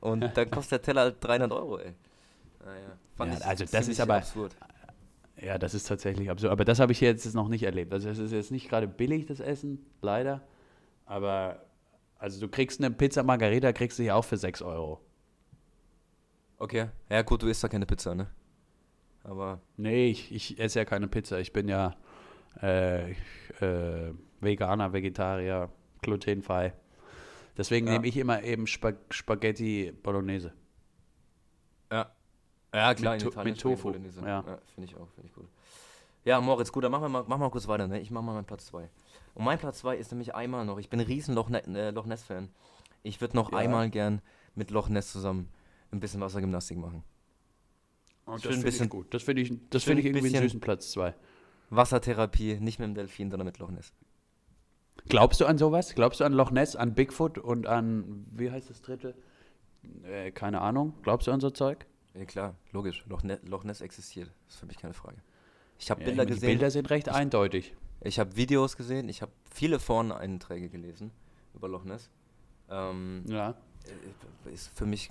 und 0.00 0.22
dann 0.34 0.50
kostet 0.50 0.72
der 0.72 0.82
Teller 0.82 1.00
halt 1.02 1.16
300 1.20 1.52
Euro, 1.52 1.78
ey. 1.78 1.92
Naja, 2.64 3.30
ja, 3.32 3.46
also 3.46 3.64
das 3.64 3.86
ist 3.86 4.00
aber, 4.00 4.16
absurd. 4.16 4.56
Ja, 5.40 5.56
das 5.56 5.72
ist 5.72 5.86
tatsächlich 5.86 6.30
absurd, 6.30 6.50
aber 6.50 6.64
das 6.64 6.80
habe 6.80 6.90
ich 6.90 7.00
jetzt 7.00 7.32
noch 7.36 7.46
nicht 7.46 7.62
erlebt. 7.62 7.92
Also 7.92 8.08
es 8.08 8.18
ist 8.18 8.32
jetzt 8.32 8.50
nicht 8.50 8.68
gerade 8.68 8.88
billig, 8.88 9.26
das 9.26 9.38
Essen, 9.38 9.86
leider, 10.02 10.42
aber 11.04 11.62
also 12.18 12.40
du 12.40 12.48
kriegst 12.48 12.80
eine 12.80 12.90
Pizza 12.90 13.22
Margarita, 13.22 13.72
kriegst 13.72 14.00
du 14.00 14.02
hier 14.02 14.16
auch 14.16 14.24
für 14.24 14.36
6 14.36 14.62
Euro. 14.62 15.00
Okay, 16.58 16.88
ja 17.08 17.22
gut, 17.22 17.42
du 17.42 17.46
isst 17.46 17.62
ja 17.62 17.68
keine 17.68 17.86
Pizza, 17.86 18.16
ne? 18.16 18.26
Aber. 19.26 19.60
Nee, 19.76 20.10
ich, 20.10 20.32
ich 20.32 20.58
esse 20.58 20.78
ja 20.78 20.84
keine 20.84 21.08
Pizza. 21.08 21.40
Ich 21.40 21.52
bin 21.52 21.68
ja 21.68 21.96
äh, 22.62 23.10
äh, 23.10 24.14
Veganer, 24.40 24.92
Vegetarier, 24.92 25.68
glutenfrei. 26.02 26.72
Deswegen 27.56 27.86
ja. 27.86 27.94
nehme 27.94 28.06
ich 28.06 28.16
immer 28.16 28.42
eben 28.42 28.66
Spag 28.66 28.96
Spaghetti 29.10 29.92
Bolognese. 30.02 30.52
Ja. 31.90 32.10
Ja, 32.74 32.94
klar, 32.94 33.14
mit, 33.14 33.22
to 33.22 33.42
mit 33.42 33.60
Tofu. 33.60 33.92
Ja, 33.92 34.26
ja 34.26 34.58
finde 34.74 34.90
ich 34.90 34.96
auch, 34.96 35.08
finde 35.10 35.28
ich 35.28 35.34
gut. 35.34 35.48
Ja, 36.24 36.40
Moritz, 36.40 36.70
gut, 36.70 36.84
dann 36.84 36.90
machen 36.90 37.04
wir 37.04 37.08
mal, 37.08 37.20
machen 37.22 37.40
wir 37.40 37.46
mal 37.46 37.50
kurz 37.50 37.68
weiter, 37.68 37.86
ne? 37.86 38.00
Ich 38.00 38.10
mache 38.10 38.24
mal 38.24 38.34
meinen 38.34 38.44
Platz 38.44 38.66
2. 38.66 38.88
Und 39.34 39.44
mein 39.44 39.58
Platz 39.58 39.78
2 39.78 39.96
ist 39.96 40.10
nämlich 40.10 40.34
einmal 40.34 40.64
noch, 40.64 40.78
ich 40.78 40.90
bin 40.90 41.00
ein 41.00 41.06
riesen 41.06 41.34
Loch, 41.34 41.48
ne 41.48 41.62
äh, 41.64 41.90
Loch 41.90 42.04
Ness-Fan. 42.04 42.50
Ich 43.02 43.20
würde 43.20 43.36
noch 43.36 43.52
ja. 43.52 43.58
einmal 43.58 43.88
gern 43.88 44.20
mit 44.54 44.70
Loch 44.70 44.88
Ness 44.88 45.12
zusammen 45.12 45.48
ein 45.92 46.00
bisschen 46.00 46.20
Wassergymnastik 46.20 46.76
machen. 46.78 47.04
Und 48.26 48.44
das 48.44 48.54
finde 48.56 48.68
ich 48.68 48.90
gut. 48.90 49.14
Das 49.14 49.22
finde 49.22 49.42
ich, 49.42 49.52
das 49.70 49.84
find 49.84 50.00
ich 50.00 50.06
irgendwie 50.06 50.34
einen 50.34 50.42
süßen 50.44 50.60
Platz 50.60 50.90
2. 50.90 51.14
Wassertherapie, 51.70 52.58
nicht 52.60 52.78
mit 52.78 52.88
dem 52.88 52.94
Delfin, 52.94 53.30
sondern 53.30 53.46
mit 53.46 53.58
Loch 53.58 53.70
Ness. 53.70 53.92
Glaubst 55.08 55.40
du 55.40 55.46
an 55.46 55.58
sowas? 55.58 55.94
Glaubst 55.94 56.20
du 56.20 56.24
an 56.24 56.32
Loch 56.32 56.50
Ness, 56.50 56.74
an 56.74 56.94
Bigfoot 56.94 57.38
und 57.38 57.66
an, 57.66 58.26
wie 58.32 58.50
heißt 58.50 58.68
das 58.70 58.82
dritte? 58.82 59.14
Äh, 60.04 60.32
keine 60.32 60.60
Ahnung. 60.60 60.94
Glaubst 61.02 61.28
du 61.28 61.32
an 61.32 61.40
so 61.40 61.50
Zeug? 61.50 61.86
Ja, 62.14 62.24
klar, 62.24 62.56
logisch. 62.72 63.04
Loch, 63.08 63.22
ne 63.22 63.38
Loch 63.44 63.62
Ness 63.64 63.80
existiert. 63.80 64.30
Das 64.46 64.54
ist 64.54 64.60
für 64.60 64.66
mich 64.66 64.78
keine 64.78 64.94
Frage. 64.94 65.18
Ich 65.78 65.90
habe 65.90 66.00
ja, 66.00 66.08
Bilder 66.08 66.26
gesehen. 66.26 66.40
Die 66.40 66.46
Bilder 66.46 66.70
sind 66.70 66.90
recht 66.90 67.06
ich, 67.06 67.12
eindeutig. 67.12 67.74
Ich 68.00 68.18
habe 68.18 68.36
Videos 68.36 68.76
gesehen, 68.76 69.08
ich 69.08 69.22
habe 69.22 69.32
viele 69.52 69.78
Foreneinträge 69.78 70.68
gelesen 70.68 71.12
über 71.54 71.68
Loch 71.68 71.84
Ness. 71.84 72.10
Ähm, 72.70 73.24
ja. 73.28 73.54
Äh, 74.46 74.52
ist 74.52 74.76
für 74.76 74.86
mich 74.86 75.10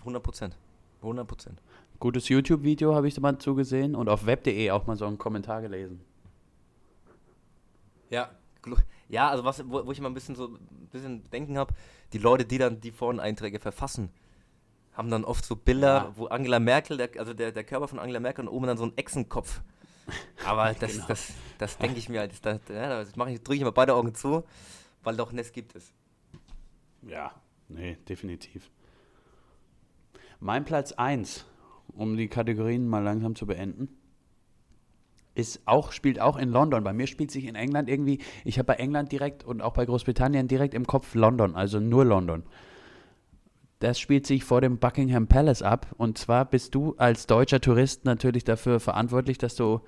100 0.00 0.22
Prozent. 0.22 0.56
100 1.00 1.26
Prozent. 1.26 1.62
Gutes 1.98 2.28
YouTube-Video 2.28 2.94
habe 2.94 3.08
ich 3.08 3.14
da 3.14 3.20
mal 3.20 3.38
zugesehen 3.38 3.94
und 3.94 4.08
auf 4.08 4.26
web.de 4.26 4.70
auch 4.70 4.86
mal 4.86 4.96
so 4.96 5.06
einen 5.06 5.18
Kommentar 5.18 5.62
gelesen. 5.62 6.00
Ja, 8.10 8.30
ja, 9.08 9.28
also 9.28 9.44
was, 9.44 9.62
wo, 9.68 9.86
wo 9.86 9.92
ich 9.92 9.98
immer 9.98 10.10
ein 10.10 10.14
bisschen 10.14 10.34
so 10.34 10.48
ein 10.48 10.88
bisschen 10.90 11.30
denken 11.30 11.58
habe, 11.58 11.74
die 12.12 12.18
Leute, 12.18 12.44
die 12.44 12.58
dann 12.58 12.80
die 12.80 12.90
Foreneinträge 12.90 13.60
verfassen, 13.60 14.10
haben 14.92 15.10
dann 15.10 15.24
oft 15.24 15.44
so 15.44 15.56
Bilder, 15.56 15.86
ja. 15.86 16.12
wo 16.16 16.26
Angela 16.26 16.58
Merkel, 16.58 16.96
der, 16.96 17.10
also 17.18 17.34
der, 17.34 17.52
der 17.52 17.64
Körper 17.64 17.88
von 17.88 17.98
Angela 17.98 18.20
Merkel 18.20 18.46
und 18.46 18.54
oben 18.54 18.66
dann 18.66 18.78
so 18.78 18.84
ein 18.84 18.96
Echsenkopf. 18.96 19.60
Aber 20.44 20.72
das, 20.80 20.92
genau. 20.92 21.06
das, 21.06 21.32
das 21.58 21.78
denke 21.78 21.98
ich 21.98 22.08
mir 22.08 22.20
halt, 22.20 22.32
das, 22.44 22.60
ja, 22.68 22.88
das 22.88 23.14
mache 23.16 23.32
ich, 23.32 23.42
drücke 23.42 23.58
ich 23.58 23.64
mal 23.64 23.70
beide 23.70 23.94
Augen 23.94 24.14
zu, 24.14 24.44
weil 25.02 25.16
doch 25.16 25.32
Ness 25.32 25.52
gibt 25.52 25.76
es. 25.76 25.92
Ja, 27.02 27.32
nee, 27.68 27.96
definitiv. 28.08 28.70
Mein 30.40 30.64
Platz 30.64 30.92
1 30.92 31.46
um 31.96 32.16
die 32.16 32.28
Kategorien 32.28 32.86
mal 32.86 33.02
langsam 33.02 33.34
zu 33.34 33.46
beenden. 33.46 33.88
Ist 35.34 35.60
auch, 35.66 35.92
spielt 35.92 36.20
auch 36.20 36.36
in 36.36 36.50
London. 36.50 36.82
Bei 36.82 36.92
mir 36.92 37.06
spielt 37.06 37.30
sich 37.30 37.44
in 37.44 37.54
England 37.54 37.90
irgendwie, 37.90 38.20
ich 38.44 38.58
habe 38.58 38.66
bei 38.66 38.74
England 38.74 39.12
direkt 39.12 39.44
und 39.44 39.60
auch 39.60 39.74
bei 39.74 39.84
Großbritannien 39.84 40.48
direkt 40.48 40.72
im 40.72 40.86
Kopf 40.86 41.14
London, 41.14 41.54
also 41.54 41.78
nur 41.78 42.04
London. 42.04 42.44
Das 43.78 44.00
spielt 44.00 44.26
sich 44.26 44.44
vor 44.44 44.62
dem 44.62 44.78
Buckingham 44.78 45.26
Palace 45.26 45.60
ab. 45.60 45.88
Und 45.98 46.16
zwar 46.16 46.46
bist 46.46 46.74
du 46.74 46.94
als 46.96 47.26
deutscher 47.26 47.60
Tourist 47.60 48.06
natürlich 48.06 48.44
dafür 48.44 48.80
verantwortlich, 48.80 49.36
dass 49.36 49.54
du 49.54 49.80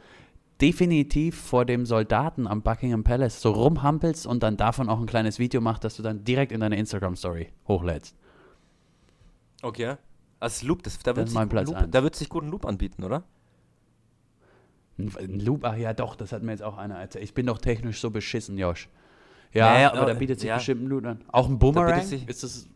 definitiv 0.61 1.41
vor 1.41 1.65
dem 1.65 1.87
Soldaten 1.87 2.47
am 2.47 2.63
Buckingham 2.63 3.05
Palace 3.05 3.41
so 3.41 3.51
rumhampelst 3.53 4.27
und 4.27 4.43
dann 4.43 4.57
davon 4.57 4.89
auch 4.89 5.01
ein 5.01 5.07
kleines 5.07 5.39
Video 5.39 5.61
machst, 5.61 5.85
das 5.85 5.97
du 5.97 6.03
dann 6.03 6.25
direkt 6.25 6.53
in 6.53 6.61
deine 6.61 6.77
Instagram-Story 6.77 7.49
hochlädst. 7.67 8.17
Okay. 9.63 9.97
Also 10.41 10.67
Loop, 10.67 10.83
das, 10.83 10.99
da, 11.01 11.17
wird 11.17 11.29
das 11.29 11.35
Loop, 11.35 11.91
da 11.91 12.03
wird 12.03 12.15
sich 12.15 12.29
gut 12.29 12.45
ein 12.45 12.51
Loop 12.51 12.65
anbieten, 12.65 13.03
oder? 13.05 13.25
Ein 14.99 15.41
Loop, 15.41 15.65
ach 15.65 15.77
ja, 15.77 15.93
doch, 15.93 16.17
das 16.17 16.33
hat 16.33 16.43
mir 16.43 16.53
jetzt 16.53 16.63
auch 16.63 16.77
einer 16.77 16.97
erzählt. 16.97 17.25
Ich 17.25 17.35
bin 17.35 17.47
doch 17.47 17.59
technisch 17.59 18.01
so 18.01 18.11
beschissen, 18.11 18.59
Josh. 18.59 18.89
Ja, 19.53 19.73
naja, 19.73 19.91
aber, 19.91 20.03
aber, 20.03 20.13
da 20.13 20.19
bietet 20.19 20.41
sich 20.41 20.49
ja. 20.49 20.57
bestimmt 20.57 20.83
ein 20.83 20.87
Loop 20.89 21.07
an. 21.07 21.25
Auch 21.29 21.49
ein 21.49 21.59
Boomerang? 21.59 22.09
Da 22.09 22.17
ist 22.27 22.43
das 22.43 22.69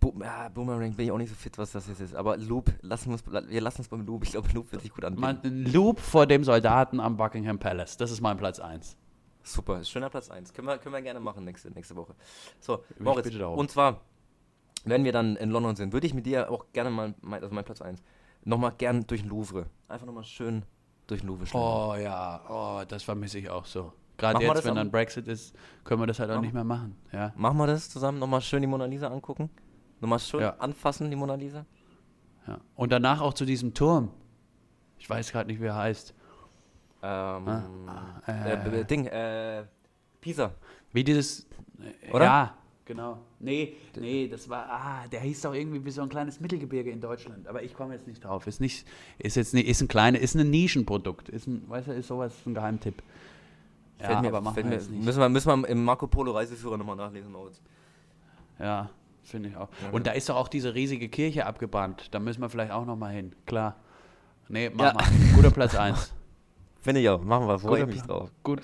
Bo 0.00 0.14
ja, 0.20 0.48
Boomerang 0.48 0.92
bin 0.94 1.06
ich 1.06 1.12
auch 1.12 1.18
nicht 1.18 1.30
so 1.30 1.34
fit, 1.34 1.56
was 1.58 1.72
das 1.72 1.88
jetzt 1.88 2.00
ist. 2.00 2.14
Aber 2.14 2.36
Loop, 2.36 2.72
lassen 2.82 3.10
wir, 3.10 3.48
wir 3.48 3.60
lassen 3.60 3.82
es 3.82 3.88
beim 3.88 4.04
Loop. 4.06 4.24
Ich 4.24 4.32
glaube, 4.32 4.48
Loop 4.54 4.70
wird 4.72 4.82
sich 4.82 4.92
gut 4.92 5.04
anbieten. 5.04 5.40
Ein 5.42 5.72
Loop 5.72 6.00
vor 6.00 6.26
dem 6.26 6.44
Soldaten 6.44 7.00
am 7.00 7.16
Buckingham 7.16 7.58
Palace. 7.58 7.96
Das 7.96 8.10
ist 8.10 8.20
mein 8.20 8.36
Platz 8.36 8.60
1. 8.60 8.96
Super, 9.42 9.82
schöner 9.84 10.10
Platz 10.10 10.30
1. 10.30 10.52
Können 10.52 10.68
wir, 10.68 10.78
können 10.78 10.94
wir 10.94 11.02
gerne 11.02 11.20
machen 11.20 11.44
nächste, 11.44 11.70
nächste 11.70 11.94
Woche. 11.96 12.14
So, 12.60 12.84
Moritz, 12.98 13.34
und 13.34 13.70
zwar, 13.70 14.00
wenn 14.86 15.04
wir 15.04 15.12
dann 15.12 15.36
in 15.36 15.50
London 15.50 15.76
sind, 15.76 15.92
würde 15.92 16.06
ich 16.06 16.14
mit 16.14 16.26
dir 16.26 16.50
auch 16.50 16.66
gerne 16.72 16.90
mal, 16.90 17.14
also 17.30 17.54
mein 17.54 17.64
Platz 17.64 17.82
1, 17.82 18.02
nochmal 18.44 18.72
gern 18.78 19.06
durch 19.06 19.22
den 19.22 19.30
Louvre. 19.30 19.66
Einfach 19.88 20.06
nochmal 20.06 20.24
schön 20.24 20.62
durch 21.06 21.20
den 21.20 21.28
Louvre 21.28 21.46
schlagen. 21.46 21.66
Oh 21.66 21.94
ja, 21.96 22.40
oh, 22.48 22.84
das 22.86 23.02
vermisse 23.02 23.38
ich 23.38 23.50
auch 23.50 23.64
so. 23.64 23.92
Gerade 24.16 24.42
jetzt, 24.42 24.64
wenn 24.64 24.74
dann 24.74 24.90
Brexit 24.90 25.28
ist, 25.28 25.54
können 25.84 26.00
wir 26.00 26.06
das 26.06 26.18
halt 26.18 26.30
auch 26.30 26.40
nicht 26.40 26.54
mehr 26.54 26.64
machen. 26.64 26.96
Ja. 27.12 27.32
Machen 27.36 27.58
wir 27.58 27.66
das 27.66 27.90
zusammen, 27.90 28.18
nochmal 28.18 28.40
schön 28.40 28.62
die 28.62 28.66
Mona 28.66 28.86
Lisa 28.86 29.08
angucken? 29.08 29.50
Nochmal 30.00 30.20
schön 30.20 30.40
ja. 30.40 30.56
anfassen, 30.58 31.10
die 31.10 31.16
Mona 31.16 31.34
Lisa. 31.34 31.66
Ja. 32.46 32.58
Und 32.76 32.92
danach 32.92 33.20
auch 33.20 33.34
zu 33.34 33.44
diesem 33.44 33.74
Turm. 33.74 34.10
Ich 34.98 35.10
weiß 35.10 35.32
gerade 35.32 35.50
nicht, 35.50 35.60
wie 35.60 35.66
er 35.66 35.76
heißt. 35.76 36.14
Ähm, 37.02 37.48
ah, 37.88 38.22
äh, 38.26 38.80
äh, 38.80 38.84
Ding, 38.84 39.06
äh, 39.06 39.64
Pisa. 40.20 40.52
Wie 40.92 41.04
dieses. 41.04 41.46
Äh, 42.02 42.12
Oder? 42.12 42.24
Ja, 42.24 42.54
genau. 42.86 43.18
Nee, 43.38 43.76
nee, 43.98 44.28
das 44.28 44.48
war, 44.48 44.66
ah, 44.70 45.08
der 45.08 45.20
hieß 45.20 45.42
doch 45.42 45.52
irgendwie 45.52 45.84
wie 45.84 45.90
so 45.90 46.00
ein 46.00 46.08
kleines 46.08 46.40
Mittelgebirge 46.40 46.90
in 46.90 47.00
Deutschland. 47.00 47.46
Aber 47.46 47.62
ich 47.62 47.74
komme 47.74 47.92
jetzt 47.92 48.06
nicht 48.06 48.24
drauf. 48.24 48.46
Ist 48.46 48.60
nicht, 48.60 48.86
ist 49.18 49.36
jetzt 49.36 49.52
nicht, 49.52 49.68
ist 49.68 49.82
ein 49.82 49.88
kleines, 49.88 50.22
ist 50.22 50.34
ein 50.34 50.48
Nischenprodukt. 50.48 51.28
Ist 51.28 51.46
ein, 51.46 51.68
weißt 51.68 51.88
du, 51.88 51.92
ist 51.92 52.08
sowas 52.08 52.32
ein 52.46 52.54
Geheimtipp. 52.54 53.02
Ja, 54.00 54.22
mir, 54.22 54.28
aber 54.28 54.40
machen 54.40 54.64
wir 54.64 54.72
jetzt 54.72 54.90
nicht. 54.90 55.04
Müssen 55.04 55.20
wir, 55.20 55.28
müssen 55.28 55.62
wir 55.62 55.68
im 55.68 55.84
Marco 55.84 56.06
Polo 56.06 56.32
Reiseführer 56.32 56.78
nochmal 56.78 56.96
nachlesen, 56.96 57.32
Moritz. 57.32 57.60
Ja, 58.58 58.90
Finde 59.26 59.48
ich 59.48 59.56
auch. 59.56 59.68
Ja, 59.82 59.90
und 59.90 60.06
da 60.06 60.12
ist 60.12 60.28
doch 60.28 60.36
auch 60.36 60.46
diese 60.46 60.74
riesige 60.74 61.08
Kirche 61.08 61.46
abgebrannt. 61.46 62.14
Da 62.14 62.20
müssen 62.20 62.40
wir 62.40 62.48
vielleicht 62.48 62.70
auch 62.70 62.86
noch 62.86 62.96
mal 62.96 63.12
hin. 63.12 63.34
Klar. 63.44 63.74
Nee, 64.48 64.70
mach 64.72 64.86
ja. 64.86 64.92
mal. 64.94 65.04
Guter 65.34 65.50
Platz 65.50 65.74
1. 65.74 66.12
Finde 66.80 67.00
ich 67.00 67.08
auch. 67.08 67.20
Machen 67.22 67.48
wir. 67.48 67.58
Freue 67.58 67.80
ich 67.80 67.86
mich 67.86 68.02
drauf. 68.02 68.30
Gut, 68.44 68.62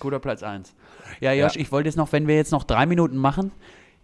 guter 0.00 0.18
Platz 0.18 0.42
1. 0.42 0.74
Ja, 1.20 1.32
Josh, 1.32 1.54
ja. 1.54 1.60
ich 1.60 1.72
wollte 1.72 1.88
jetzt 1.88 1.96
noch, 1.96 2.12
wenn 2.12 2.26
wir 2.26 2.36
jetzt 2.36 2.52
noch 2.52 2.64
drei 2.64 2.86
Minuten 2.86 3.16
machen, 3.16 3.52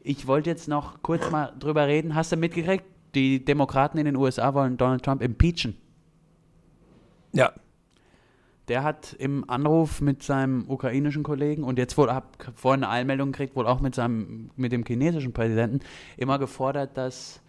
ich 0.00 0.26
wollte 0.26 0.50
jetzt 0.50 0.68
noch 0.68 1.02
kurz 1.02 1.30
mal 1.30 1.52
drüber 1.58 1.86
reden. 1.86 2.14
Hast 2.14 2.32
du 2.32 2.36
mitgekriegt, 2.36 2.84
die 3.14 3.44
Demokraten 3.44 3.98
in 3.98 4.04
den 4.04 4.16
USA 4.16 4.54
wollen 4.54 4.76
Donald 4.76 5.02
Trump 5.02 5.22
impeachen? 5.22 5.76
Ja, 7.32 7.52
der 8.68 8.82
hat 8.82 9.14
im 9.18 9.48
Anruf 9.48 10.00
mit 10.00 10.22
seinem 10.22 10.68
ukrainischen 10.68 11.22
Kollegen 11.22 11.64
und 11.64 11.78
jetzt 11.78 11.96
wohl, 11.96 12.12
habe 12.12 12.26
vorhin 12.54 12.84
eine 12.84 12.92
Einmeldung 12.92 13.32
gekriegt, 13.32 13.56
wohl 13.56 13.66
auch 13.66 13.80
mit, 13.80 13.94
seinem, 13.94 14.50
mit 14.56 14.72
dem 14.72 14.84
chinesischen 14.84 15.32
Präsidenten, 15.32 15.80
immer 16.16 16.38
gefordert, 16.38 16.96
dass, 16.96 17.40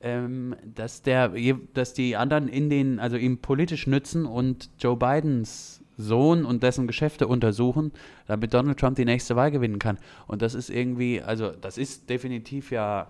ähm, 0.00 0.54
dass, 0.64 1.02
der, 1.02 1.32
dass 1.74 1.94
die 1.94 2.16
anderen 2.16 2.48
in 2.48 2.70
den, 2.70 3.00
also 3.00 3.16
ihm 3.16 3.38
politisch 3.38 3.86
nützen 3.86 4.24
und 4.24 4.70
Joe 4.78 4.96
Bidens 4.96 5.75
Sohn 5.96 6.44
und 6.44 6.62
dessen 6.62 6.86
Geschäfte 6.86 7.26
untersuchen, 7.26 7.92
damit 8.26 8.54
Donald 8.54 8.78
Trump 8.78 8.96
die 8.96 9.04
nächste 9.04 9.36
Wahl 9.36 9.50
gewinnen 9.50 9.78
kann. 9.78 9.98
Und 10.26 10.42
das 10.42 10.54
ist 10.54 10.70
irgendwie, 10.70 11.22
also 11.22 11.50
das 11.50 11.78
ist 11.78 12.10
definitiv 12.10 12.70
ja 12.70 13.08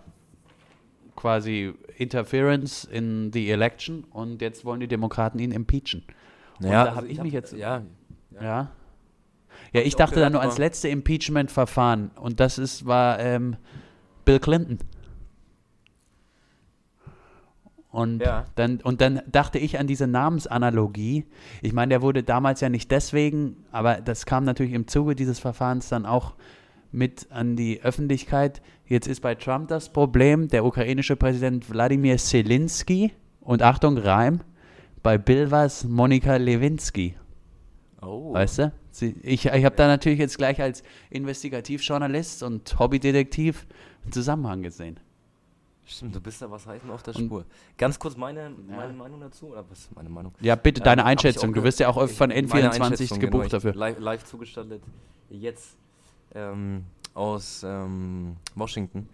quasi 1.17 1.75
Interference 1.97 2.85
in 2.85 3.33
the 3.33 3.51
election 3.51 4.05
und 4.05 4.43
jetzt 4.43 4.65
wollen 4.65 4.81
die 4.81 4.89
Demokraten 4.89 5.39
ihn 5.39 5.51
impeachen. 5.51 6.05
Ja, 6.61 6.85
da 6.85 6.95
habe 6.95 7.07
ich, 7.07 7.15
ich 7.15 7.23
mich 7.23 7.33
jetzt. 7.33 7.53
Ja. 7.53 7.83
Ja. 8.31 8.43
ja. 8.43 8.71
ja 9.73 9.81
ich 9.81 9.97
dachte 9.97 10.21
da 10.21 10.31
nur 10.31 10.41
ans 10.41 10.59
letzte 10.59 10.89
Impeachment-Verfahren 10.89 12.11
und 12.17 12.41
das 12.41 12.59
ist, 12.59 12.87
war 12.87 13.19
ähm, 13.19 13.57
Bill 14.25 14.39
Clinton. 14.39 14.79
Und, 17.97 18.21
ja. 18.21 18.45
dann, 18.57 18.81
und 18.83 19.01
dann 19.01 19.23
dachte 19.33 19.59
ich 19.59 19.79
an 19.79 19.87
diese 19.87 20.07
Namensanalogie. 20.07 21.25
Ich 21.63 21.73
meine, 21.73 21.89
der 21.89 22.03
wurde 22.03 22.23
damals 22.23 22.61
ja 22.61 22.69
nicht 22.69 22.91
deswegen, 22.91 23.65
aber 23.73 24.03
das 24.03 24.27
kam 24.27 24.45
natürlich 24.45 24.75
im 24.75 24.87
Zuge 24.87 25.15
dieses 25.15 25.39
Verfahrens 25.39 25.89
dann 25.89 26.05
auch 26.05 26.35
mit 26.93 27.29
an 27.31 27.57
die 27.57 27.83
Öffentlichkeit. 27.83 28.61
Jetzt 28.87 29.09
ist 29.09 29.23
bei 29.23 29.35
Trump 29.35 29.69
das 29.69 29.89
Problem, 29.89 30.49
der 30.49 30.67
ukrainische 30.67 31.17
Präsident 31.17 31.71
Wladimir 31.71 32.19
Zelensky, 32.19 33.13
und 33.41 33.63
Achtung, 33.63 33.97
Reim, 33.97 34.41
bei 35.03 35.17
Bill 35.17 35.51
war 35.51 35.65
es 35.65 35.85
Monika 35.85 36.37
Lewinsky. 36.37 37.15
Oh. 38.03 38.35
Weißt 38.35 38.59
du? 38.59 38.73
Sie, 38.91 39.15
ich 39.23 39.47
ich 39.47 39.65
habe 39.65 39.77
da 39.77 39.87
natürlich 39.87 40.19
jetzt 40.19 40.37
gleich 40.37 40.61
als 40.61 40.83
Investigativjournalist 41.09 42.43
und 42.43 42.79
Hobbydetektiv 42.79 43.67
einen 44.03 44.13
Zusammenhang 44.13 44.63
gesehen. 44.63 45.01
Stimmt, 45.87 46.17
du 46.17 46.21
bist 46.21 46.43
da 46.43 46.51
was 46.51 46.67
heißen 46.67 46.91
auf 46.91 47.03
der 47.03 47.13
Spur. 47.13 47.39
Und 47.39 47.47
Ganz 47.79 47.99
kurz 47.99 48.17
meine, 48.17 48.51
meine 48.69 48.89
ja. 48.89 48.93
Meinung 48.93 49.21
dazu, 49.21 49.49
oder 49.49 49.65
was 49.71 49.81
ist 49.81 49.95
meine 49.95 50.09
Meinung? 50.09 50.35
Ja, 50.41 50.57
bitte 50.57 50.81
deine 50.81 51.03
ähm, 51.03 51.09
Einschätzung. 51.09 51.53
Du 51.53 51.63
wirst 51.63 51.79
ja 51.79 51.89
auch 51.89 52.09
von 52.09 52.33
N24 52.33 53.19
gebucht 53.19 53.45
genau, 53.45 53.49
dafür. 53.49 53.75
Live, 53.75 53.99
live, 54.01 54.25
zugestattet, 54.25 54.83
jetzt 55.31 55.77
ähm, 56.35 56.85
aus 57.15 57.63
ähm, 57.65 58.37
Washington. 58.57 59.09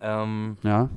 Ähm, 0.00 0.56
ja 0.62 0.88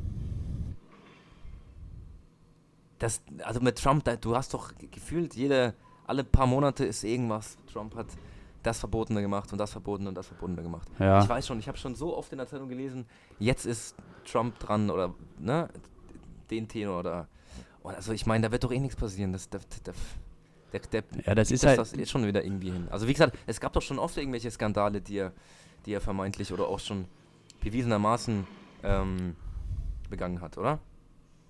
das, 2.99 3.22
also 3.43 3.61
mit 3.61 3.82
Trump, 3.82 4.03
du 4.22 4.36
hast 4.36 4.53
doch 4.53 4.72
gefühlt, 4.91 5.36
jede, 5.36 5.74
alle 6.05 6.24
paar 6.24 6.45
Monate 6.45 6.86
ist 6.86 7.03
irgendwas. 7.03 7.57
Trump 7.72 7.95
hat 7.95 8.07
das 8.64 8.80
Verbotene 8.80 9.22
gemacht 9.22 9.51
und 9.51 9.57
das 9.57 9.72
Verbotene 9.72 10.10
und 10.10 10.16
das 10.16 10.28
Verbotene 10.28 10.62
gemacht. 10.62 10.88
Ja. 10.99 11.22
Ich 11.22 11.30
weiß 11.30 11.47
schon, 11.47 11.60
ich 11.60 11.68
habe 11.68 11.78
schon 11.78 11.95
so 11.95 12.16
oft 12.16 12.32
in 12.32 12.38
der 12.38 12.47
Zeitung 12.47 12.70
gelesen, 12.70 13.05
jetzt 13.39 13.66
ist 13.66 13.95
Trump 14.30 14.60
dran 14.60 14.89
oder 14.89 15.14
ne, 15.38 15.70
den 16.49 16.68
Tenor 16.68 16.99
oder. 16.99 17.28
Also 17.84 18.12
ich 18.12 18.26
meine, 18.26 18.45
da 18.45 18.51
wird 18.51 18.64
doch 18.64 18.72
eh 18.72 18.80
nichts 18.80 18.95
passieren. 18.95 19.32
Das, 19.32 19.49
das, 19.49 19.66
das, 19.84 19.95
der, 20.74 20.82
der, 20.82 21.03
ja, 21.26 21.34
das 21.34 21.49
ist 21.49 21.66
halt 21.66 21.80
das 21.80 21.93
jetzt 21.93 22.12
schon 22.12 22.26
wieder 22.26 22.43
irgendwie 22.43 22.72
hin. 22.72 22.88
Also 22.91 23.07
wie 23.07 23.14
gesagt, 23.14 23.38
es 23.47 23.60
gab 23.60 23.74
doch 23.74 23.82
schon 23.82 23.97
oft 23.97 24.18
irgendwelche 24.18 24.51
Skandale, 24.51 25.01
die 25.01 25.18
er, 25.18 25.34
die 25.86 25.93
er 25.93 26.01
vermeintlich 26.01 26.51
oder 26.51 26.68
auch 26.68 26.80
schon 26.80 27.05
bewiesenermaßen 27.62 28.45
ähm, 28.84 29.36
begangen 30.10 30.41
hat, 30.41 30.57
oder? 30.57 30.80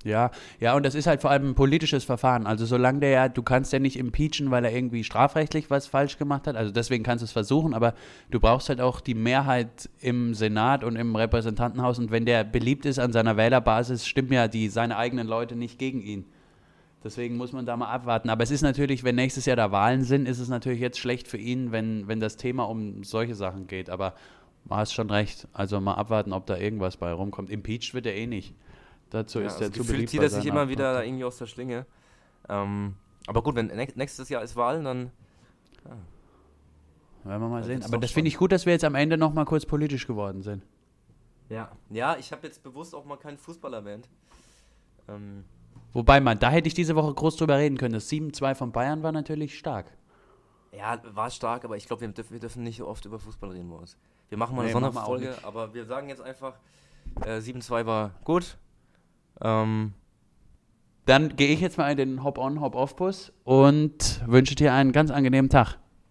Ja, 0.05 0.31
ja, 0.61 0.75
und 0.75 0.85
das 0.85 0.95
ist 0.95 1.07
halt 1.07 1.19
vor 1.19 1.29
allem 1.29 1.49
ein 1.49 1.55
politisches 1.55 2.05
Verfahren. 2.05 2.47
Also 2.47 2.65
solange 2.65 3.01
der 3.01 3.09
ja, 3.09 3.29
du 3.29 3.43
kannst 3.43 3.73
ja 3.73 3.79
nicht 3.79 3.97
impeachen, 3.97 4.49
weil 4.49 4.63
er 4.63 4.73
irgendwie 4.73 5.03
strafrechtlich 5.03 5.69
was 5.69 5.87
falsch 5.87 6.17
gemacht 6.17 6.47
hat. 6.47 6.55
Also 6.55 6.71
deswegen 6.71 7.03
kannst 7.03 7.21
du 7.21 7.25
es 7.25 7.33
versuchen, 7.33 7.73
aber 7.73 7.93
du 8.31 8.39
brauchst 8.39 8.69
halt 8.69 8.79
auch 8.79 9.01
die 9.01 9.13
Mehrheit 9.13 9.89
im 9.99 10.33
Senat 10.33 10.85
und 10.85 10.95
im 10.95 11.15
Repräsentantenhaus. 11.17 11.99
Und 11.99 12.11
wenn 12.11 12.25
der 12.25 12.45
beliebt 12.45 12.85
ist 12.85 12.97
an 12.97 13.11
seiner 13.11 13.35
Wählerbasis, 13.35 14.07
stimmen 14.07 14.31
ja 14.31 14.47
die 14.47 14.69
seine 14.69 14.95
eigenen 14.95 15.27
Leute 15.27 15.57
nicht 15.57 15.77
gegen 15.77 16.01
ihn. 16.01 16.25
Deswegen 17.03 17.35
muss 17.35 17.51
man 17.51 17.65
da 17.65 17.75
mal 17.75 17.89
abwarten. 17.89 18.29
Aber 18.29 18.43
es 18.43 18.51
ist 18.51 18.61
natürlich, 18.61 19.03
wenn 19.03 19.15
nächstes 19.15 19.45
Jahr 19.45 19.57
da 19.57 19.71
Wahlen 19.71 20.03
sind, 20.03 20.27
ist 20.27 20.39
es 20.39 20.47
natürlich 20.47 20.79
jetzt 20.79 20.99
schlecht 20.99 21.27
für 21.27 21.37
ihn, 21.37 21.73
wenn, 21.73 22.07
wenn 22.07 22.21
das 22.21 22.37
Thema 22.37 22.63
um 22.63 23.03
solche 23.03 23.35
Sachen 23.35 23.67
geht. 23.67 23.89
Aber 23.89 24.13
du 24.65 24.75
hast 24.75 24.93
schon 24.93 25.09
recht. 25.09 25.47
Also 25.51 25.81
mal 25.81 25.95
abwarten, 25.95 26.31
ob 26.31 26.45
da 26.45 26.57
irgendwas 26.57 26.95
bei 26.95 27.11
rumkommt. 27.11 27.49
Impeached 27.49 27.93
wird 27.93 28.05
er 28.05 28.15
eh 28.15 28.27
nicht. 28.27 28.53
Dazu 29.09 29.39
ja, 29.39 29.47
ist 29.47 29.61
er 29.61 29.71
zu 29.71 29.85
beliebt. 29.85 30.09
zieht 30.09 30.21
er 30.21 30.29
sich 30.29 30.45
immer 30.45 30.69
wieder 30.69 30.93
da 30.93 31.03
irgendwie 31.03 31.23
aus 31.23 31.37
der 31.37 31.47
Schlinge. 31.47 31.85
Ähm, 32.47 32.95
aber 33.27 33.41
gut, 33.43 33.55
wenn 33.55 33.67
nächstes 33.67 34.29
Jahr 34.29 34.43
ist 34.43 34.55
Wahlen, 34.55 34.83
dann. 34.83 35.11
Ja. 35.85 35.97
Werden 37.29 37.41
wir 37.41 37.49
mal 37.49 37.63
sehen. 37.63 37.83
Aber 37.83 37.97
das 37.97 38.11
finde 38.11 38.29
ich 38.29 38.37
gut, 38.37 38.51
dass 38.51 38.65
wir 38.65 38.73
jetzt 38.73 38.85
am 38.85 38.95
Ende 38.95 39.17
noch 39.17 39.33
mal 39.33 39.45
kurz 39.45 39.65
politisch 39.65 40.07
geworden 40.07 40.41
sind. 40.41 40.63
Ja, 41.49 41.71
ja 41.89 42.17
ich 42.17 42.31
habe 42.31 42.45
jetzt 42.47 42.63
bewusst 42.63 42.95
auch 42.95 43.05
mal 43.05 43.17
keinen 43.17 43.37
Fußball 43.37 43.73
erwähnt. 43.73 44.07
Ähm, 45.07 45.43
Wobei 45.91 46.21
man, 46.21 46.37
da 46.39 46.49
hätte 46.51 46.67
ich 46.67 46.73
diese 46.73 46.95
Woche 46.95 47.13
groß 47.13 47.37
drüber 47.37 47.57
reden 47.57 47.77
können. 47.77 47.93
Das 47.93 48.09
7-2 48.09 48.55
von 48.55 48.71
Bayern 48.71 49.03
war 49.03 49.11
natürlich 49.11 49.57
stark. 49.57 49.87
Ja, 50.71 51.01
war 51.03 51.31
stark, 51.31 51.65
aber 51.65 51.77
ich 51.77 51.87
glaube, 51.87 52.01
wir, 52.01 52.07
dürfen, 52.09 52.31
wir 52.31 52.39
dürfen 52.39 52.63
nicht 52.63 52.77
so 52.77 52.87
oft 52.87 53.03
über 53.05 53.17
Fußball 53.17 53.49
reden, 53.49 53.67
Moritz. 53.67 53.97
Wir 54.29 54.37
machen 54.37 54.55
mal 54.55 54.61
eine 54.61 54.69
nee, 54.69 54.73
Sonderfolge, 54.73 55.35
aber 55.41 55.73
wir 55.73 55.85
sagen 55.85 56.09
jetzt 56.09 56.21
einfach, 56.21 56.53
äh, 57.21 57.39
7-2 57.39 57.87
war 57.87 58.11
gut, 58.23 58.57
ähm, 59.41 59.93
dann 61.05 61.35
gehe 61.35 61.51
ich 61.51 61.59
jetzt 61.61 61.77
mal 61.77 61.89
in 61.91 61.97
den 61.97 62.23
Hop-on, 62.23 62.61
Hop-off-Bus 62.61 63.33
und 63.43 64.21
wünsche 64.27 64.55
dir 64.55 64.73
einen 64.73 64.91
ganz 64.91 65.09
angenehmen 65.11 65.49
Tag. 65.49 65.77